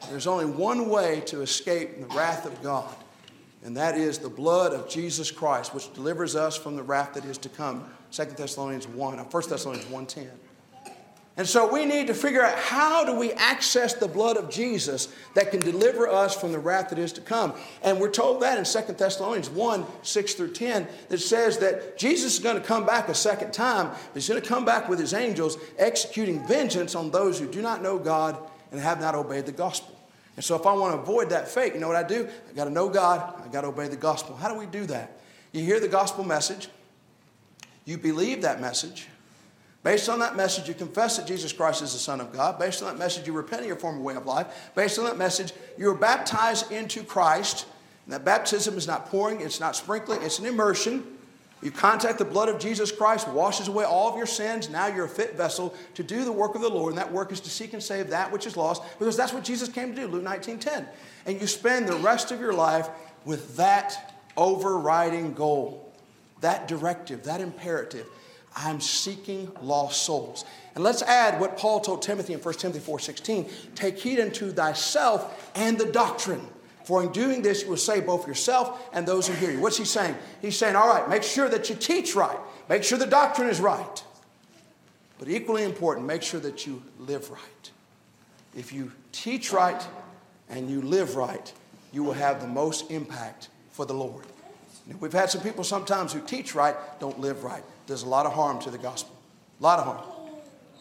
There's 0.08 0.26
only 0.26 0.46
one 0.46 0.88
way 0.88 1.20
to 1.26 1.42
escape 1.42 2.00
the 2.00 2.06
wrath 2.16 2.46
of 2.46 2.62
God, 2.62 2.96
and 3.62 3.76
that 3.76 3.98
is 3.98 4.16
the 4.16 4.30
blood 4.30 4.72
of 4.72 4.88
Jesus 4.88 5.30
Christ, 5.30 5.74
which 5.74 5.92
delivers 5.92 6.34
us 6.34 6.56
from 6.56 6.76
the 6.76 6.82
wrath 6.82 7.12
that 7.12 7.26
is 7.26 7.36
to 7.36 7.50
come. 7.50 7.84
2 8.12 8.24
Thessalonians 8.24 8.88
1, 8.88 9.16
1 9.18 9.18
uh, 9.18 9.40
Thessalonians 9.46 9.84
1.10. 9.84 10.28
And 11.38 11.46
so 11.46 11.72
we 11.72 11.86
need 11.86 12.08
to 12.08 12.14
figure 12.14 12.42
out 12.42 12.58
how 12.58 13.04
do 13.04 13.14
we 13.14 13.32
access 13.34 13.94
the 13.94 14.08
blood 14.08 14.36
of 14.36 14.50
Jesus 14.50 15.06
that 15.34 15.52
can 15.52 15.60
deliver 15.60 16.08
us 16.08 16.38
from 16.38 16.50
the 16.50 16.58
wrath 16.58 16.90
that 16.90 16.98
is 16.98 17.12
to 17.12 17.20
come. 17.20 17.54
And 17.80 18.00
we're 18.00 18.10
told 18.10 18.42
that 18.42 18.58
in 18.58 18.64
2 18.64 18.92
Thessalonians 18.94 19.48
1, 19.48 19.86
6 20.02 20.34
through 20.34 20.52
10, 20.52 20.88
that 21.10 21.18
says 21.18 21.58
that 21.58 21.96
Jesus 21.96 22.34
is 22.34 22.38
going 22.40 22.56
to 22.56 22.62
come 22.62 22.84
back 22.84 23.08
a 23.08 23.14
second 23.14 23.52
time. 23.52 23.94
He's 24.14 24.28
going 24.28 24.42
to 24.42 24.46
come 24.46 24.64
back 24.64 24.88
with 24.88 24.98
his 24.98 25.14
angels 25.14 25.58
executing 25.78 26.44
vengeance 26.44 26.96
on 26.96 27.12
those 27.12 27.38
who 27.38 27.46
do 27.46 27.62
not 27.62 27.84
know 27.84 28.00
God 28.00 28.36
and 28.72 28.80
have 28.80 29.00
not 29.00 29.14
obeyed 29.14 29.46
the 29.46 29.52
gospel. 29.52 29.96
And 30.34 30.44
so 30.44 30.56
if 30.56 30.66
I 30.66 30.72
want 30.72 30.96
to 30.96 31.00
avoid 31.00 31.30
that 31.30 31.46
fate, 31.46 31.72
you 31.72 31.78
know 31.78 31.86
what 31.86 31.96
I 31.96 32.02
do? 32.02 32.28
I 32.50 32.52
got 32.54 32.64
to 32.64 32.70
know 32.70 32.88
God, 32.88 33.40
I 33.44 33.46
got 33.46 33.60
to 33.60 33.68
obey 33.68 33.86
the 33.86 33.96
gospel. 33.96 34.34
How 34.34 34.52
do 34.52 34.58
we 34.58 34.66
do 34.66 34.86
that? 34.86 35.20
You 35.52 35.62
hear 35.62 35.78
the 35.78 35.86
gospel 35.86 36.24
message, 36.24 36.68
you 37.84 37.96
believe 37.96 38.42
that 38.42 38.60
message. 38.60 39.06
Based 39.88 40.10
on 40.10 40.18
that 40.18 40.36
message, 40.36 40.68
you 40.68 40.74
confess 40.74 41.16
that 41.16 41.26
Jesus 41.26 41.50
Christ 41.50 41.80
is 41.80 41.94
the 41.94 41.98
Son 41.98 42.20
of 42.20 42.30
God. 42.30 42.58
Based 42.58 42.82
on 42.82 42.88
that 42.92 42.98
message, 42.98 43.26
you 43.26 43.32
repent 43.32 43.62
of 43.62 43.66
your 43.66 43.76
former 43.76 44.02
way 44.02 44.16
of 44.16 44.26
life. 44.26 44.70
Based 44.74 44.98
on 44.98 45.06
that 45.06 45.16
message, 45.16 45.54
you're 45.78 45.94
baptized 45.94 46.70
into 46.70 47.02
Christ. 47.02 47.64
And 48.04 48.12
that 48.12 48.22
baptism 48.22 48.76
is 48.76 48.86
not 48.86 49.06
pouring, 49.06 49.40
it's 49.40 49.60
not 49.60 49.76
sprinkling, 49.76 50.20
it's 50.22 50.40
an 50.40 50.44
immersion. 50.44 51.06
You 51.62 51.70
contact 51.70 52.18
the 52.18 52.26
blood 52.26 52.50
of 52.50 52.60
Jesus 52.60 52.92
Christ, 52.92 53.28
washes 53.28 53.68
away 53.68 53.84
all 53.84 54.10
of 54.10 54.16
your 54.18 54.26
sins. 54.26 54.68
Now 54.68 54.88
you're 54.88 55.06
a 55.06 55.08
fit 55.08 55.38
vessel 55.38 55.74
to 55.94 56.02
do 56.02 56.22
the 56.22 56.32
work 56.32 56.54
of 56.54 56.60
the 56.60 56.68
Lord, 56.68 56.92
and 56.92 56.98
that 56.98 57.10
work 57.10 57.32
is 57.32 57.40
to 57.40 57.48
seek 57.48 57.72
and 57.72 57.82
save 57.82 58.10
that 58.10 58.30
which 58.30 58.44
is 58.44 58.58
lost, 58.58 58.82
because 58.98 59.16
that's 59.16 59.32
what 59.32 59.42
Jesus 59.42 59.70
came 59.70 59.94
to 59.94 60.02
do, 60.02 60.06
Luke 60.06 60.22
19 60.22 60.58
10. 60.58 60.86
And 61.24 61.40
you 61.40 61.46
spend 61.46 61.88
the 61.88 61.96
rest 61.96 62.30
of 62.30 62.40
your 62.40 62.52
life 62.52 62.90
with 63.24 63.56
that 63.56 64.20
overriding 64.36 65.32
goal, 65.32 65.90
that 66.42 66.68
directive, 66.68 67.24
that 67.24 67.40
imperative. 67.40 68.06
I'm 68.58 68.80
seeking 68.80 69.52
lost 69.62 70.02
souls. 70.02 70.44
And 70.74 70.82
let's 70.82 71.02
add 71.02 71.40
what 71.40 71.56
Paul 71.56 71.80
told 71.80 72.02
Timothy 72.02 72.32
in 72.32 72.40
1 72.40 72.54
Timothy 72.54 72.80
4:16, 72.80 73.48
take 73.74 73.98
heed 73.98 74.18
unto 74.18 74.50
thyself 74.50 75.50
and 75.54 75.78
the 75.78 75.86
doctrine. 75.86 76.46
For 76.84 77.02
in 77.02 77.12
doing 77.12 77.42
this, 77.42 77.62
you 77.62 77.68
will 77.68 77.76
save 77.76 78.06
both 78.06 78.26
yourself 78.26 78.88
and 78.92 79.06
those 79.06 79.28
who 79.28 79.34
hear 79.34 79.50
you. 79.50 79.60
What's 79.60 79.76
he 79.76 79.84
saying? 79.84 80.16
He's 80.40 80.56
saying, 80.56 80.74
all 80.74 80.88
right, 80.88 81.08
make 81.08 81.22
sure 81.22 81.48
that 81.48 81.68
you 81.70 81.76
teach 81.76 82.16
right, 82.16 82.38
make 82.68 82.82
sure 82.82 82.98
the 82.98 83.06
doctrine 83.06 83.48
is 83.48 83.60
right. 83.60 84.02
But 85.18 85.28
equally 85.28 85.64
important, 85.64 86.06
make 86.06 86.22
sure 86.22 86.40
that 86.40 86.66
you 86.66 86.82
live 86.98 87.30
right. 87.30 87.70
If 88.56 88.72
you 88.72 88.92
teach 89.12 89.52
right 89.52 89.86
and 90.48 90.70
you 90.70 90.80
live 90.80 91.16
right, 91.16 91.52
you 91.92 92.02
will 92.02 92.14
have 92.14 92.40
the 92.40 92.48
most 92.48 92.90
impact 92.90 93.48
for 93.70 93.84
the 93.84 93.94
Lord. 93.94 94.24
We've 95.00 95.12
had 95.12 95.30
some 95.30 95.42
people 95.42 95.64
sometimes 95.64 96.12
who 96.12 96.20
teach 96.20 96.54
right, 96.54 96.74
don't 96.98 97.20
live 97.20 97.44
right. 97.44 97.64
There's 97.88 98.04
a 98.04 98.08
lot 98.08 98.26
of 98.26 98.34
harm 98.34 98.60
to 98.60 98.70
the 98.70 98.78
gospel, 98.78 99.16
a 99.58 99.62
lot 99.62 99.80
of 99.80 99.86
harm. 99.86 100.04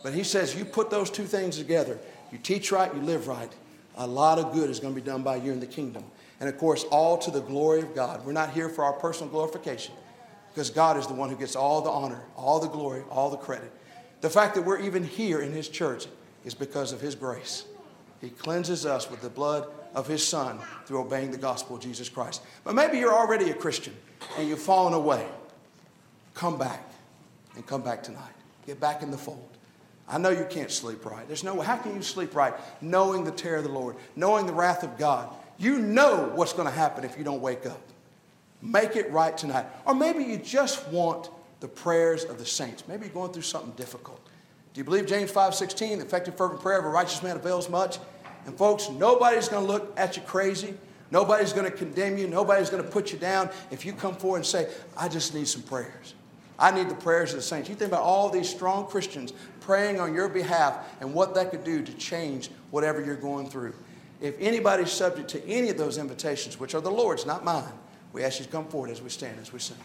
But 0.04 0.14
he 0.14 0.24
says, 0.24 0.56
you 0.56 0.66
put 0.66 0.92
those 0.92 1.10
two 1.10 1.24
things 1.24 1.58
together. 1.58 1.98
You 2.32 2.38
teach 2.38 2.72
right, 2.72 2.94
you 2.94 3.02
live 3.02 3.28
right 3.28 3.52
a 3.98 4.08
lot 4.08 4.38
of 4.38 4.54
good 4.54 4.70
is 4.70 4.80
going 4.80 4.94
to 4.94 5.02
be 5.02 5.06
done 5.06 5.24
by 5.24 5.38
you 5.38 5.52
in 5.52 5.60
the 5.60 5.68
kingdom. 5.68 6.04
And 6.40 6.48
of 6.48 6.58
course, 6.58 6.84
all 6.86 7.18
to 7.18 7.32
the 7.32 7.42
glory 7.42 7.82
of 7.82 7.96
God. 7.96 8.24
We're 8.26 8.32
not 8.32 8.52
here 8.52 8.70
for 8.70 8.84
our 8.84 8.94
personal 8.94 9.30
glorification 9.30 9.94
because 10.54 10.70
God 10.70 10.98
is 10.98 11.08
the 11.08 11.14
one 11.14 11.30
who 11.30 11.36
gets 11.36 11.56
all 11.56 11.82
the 11.82 11.90
honor, 11.90 12.22
all 12.36 12.60
the 12.60 12.68
glory, 12.68 13.04
all 13.10 13.30
the 13.30 13.38
credit. 13.38 13.72
The 14.22 14.30
fact 14.30 14.56
that 14.56 14.62
we're 14.62 14.80
even 14.80 15.04
here 15.04 15.42
in 15.42 15.52
His 15.52 15.68
church 15.68 16.06
is 16.46 16.54
because 16.54 16.94
of 16.94 17.02
His 17.02 17.16
grace. 17.16 17.66
He 18.22 18.30
cleanses 18.30 18.86
us 18.86 19.10
with 19.10 19.22
the 19.22 19.30
blood 19.30 19.68
of 19.96 20.08
His 20.08 20.26
Son 20.26 20.60
through 20.86 21.02
obeying 21.02 21.32
the 21.32 21.38
gospel 21.38 21.76
of 21.76 21.82
Jesus 21.82 22.08
Christ. 22.08 22.44
But 22.64 22.76
maybe 22.76 23.00
you're 23.00 23.14
already 23.14 23.50
a 23.50 23.54
Christian 23.54 23.96
and 24.38 24.48
you've 24.48 24.62
fallen 24.62 24.94
away. 24.94 25.26
Come 26.36 26.58
back 26.58 26.87
and 27.58 27.66
come 27.68 27.82
back 27.82 28.02
tonight. 28.02 28.32
Get 28.66 28.80
back 28.80 29.04
in 29.04 29.12
the 29.12 29.18
fold. 29.18 29.50
I 30.08 30.18
know 30.18 30.30
you 30.30 30.46
can't 30.50 30.72
sleep 30.72 31.06
right. 31.06 31.28
There's 31.28 31.44
no 31.44 31.60
how 31.60 31.76
can 31.76 31.94
you 31.94 32.02
sleep 32.02 32.34
right 32.34 32.54
knowing 32.80 33.26
the 33.26 33.32
terror 33.32 33.58
of 33.58 33.66
the 33.66 33.72
Lord, 33.72 33.98
knowing 34.16 34.46
the 34.46 34.54
wrath 34.54 34.84
of 34.84 34.98
God? 34.98 35.30
You 35.58 35.80
know 35.80 36.32
what's 36.36 36.54
going 36.54 36.68
to 36.68 36.74
happen 36.74 37.04
if 37.04 37.18
you 37.18 37.26
don't 37.26 37.42
wake 37.42 37.66
up. 37.66 37.82
Make 38.62 38.96
it 38.96 39.12
right 39.12 39.38
tonight. 39.38 39.66
Or 39.86 39.94
maybe 39.94 40.24
you 40.24 40.38
just 40.38 40.88
want 40.88 41.30
the 41.60 41.68
prayers 41.68 42.24
of 42.24 42.38
the 42.38 42.46
saints. 42.46 42.88
Maybe 42.88 43.06
you're 43.06 43.14
going 43.14 43.34
through 43.34 43.42
something 43.42 43.72
difficult. 43.72 44.22
Do 44.74 44.80
you 44.80 44.86
believe 44.86 45.08
James 45.08 45.32
5:16, 45.32 45.98
the 45.98 46.06
effective 46.06 46.38
fervent 46.38 46.62
prayer 46.62 46.80
of 46.80 46.86
a 46.86 46.90
righteous 46.90 47.22
man 47.24 47.36
avails 47.36 47.70
much? 47.70 47.98
And 48.46 48.58
folks, 48.58 48.90
nobody's 48.90 49.50
going 49.50 49.66
to 49.66 49.72
look 49.72 49.94
at 49.98 50.16
you 50.16 50.24
crazy. 50.24 50.76
Nobody's 51.10 51.54
going 51.54 51.70
to 51.70 51.76
condemn 51.76 52.18
you. 52.18 52.28
Nobody's 52.28 52.70
going 52.70 52.84
to 52.84 52.90
put 52.90 53.12
you 53.12 53.18
down 53.18 53.50
if 53.72 53.86
you 53.86 53.94
come 53.94 54.16
forward 54.16 54.38
and 54.38 54.46
say, 54.46 54.70
I 54.96 55.08
just 55.08 55.34
need 55.34 55.48
some 55.48 55.64
prayers. 55.64 56.14
I 56.60 56.72
need 56.72 56.90
the 56.90 56.96
prayers 56.96 57.32
of 57.32 57.38
the 57.38 57.44
saints. 57.44 57.70
You 57.70 57.76
think 57.76 57.92
about 57.92 58.04
all 58.04 58.30
these 58.30 58.50
strong 58.50 58.88
Christians 58.88 59.34
praying 59.60 60.00
on 60.00 60.14
your 60.14 60.28
behalf 60.28 60.96
and 61.02 61.14
what 61.14 61.36
that 61.36 61.52
could 61.52 61.64
do 61.64 61.84
to 61.84 61.94
change 61.94 62.50
whatever 62.72 63.04
you're 63.04 63.16
going 63.16 63.50
through. 63.50 63.74
If 64.22 64.36
anybody's 64.40 64.92
subject 64.92 65.30
to 65.30 65.46
any 65.46 65.70
of 65.70 65.78
those 65.78 65.98
invitations, 65.98 66.60
which 66.60 66.74
are 66.74 66.82
the 66.82 66.90
Lord's, 66.90 67.26
not 67.26 67.46
mine, 67.46 67.64
we 68.14 68.24
ask 68.24 68.40
you 68.40 68.46
to 68.46 68.52
come 68.52 68.66
forward 68.68 68.90
as 68.90 69.02
we 69.02 69.10
stand, 69.10 69.40
as 69.40 69.54
we 69.54 69.60
sing. 69.60 69.78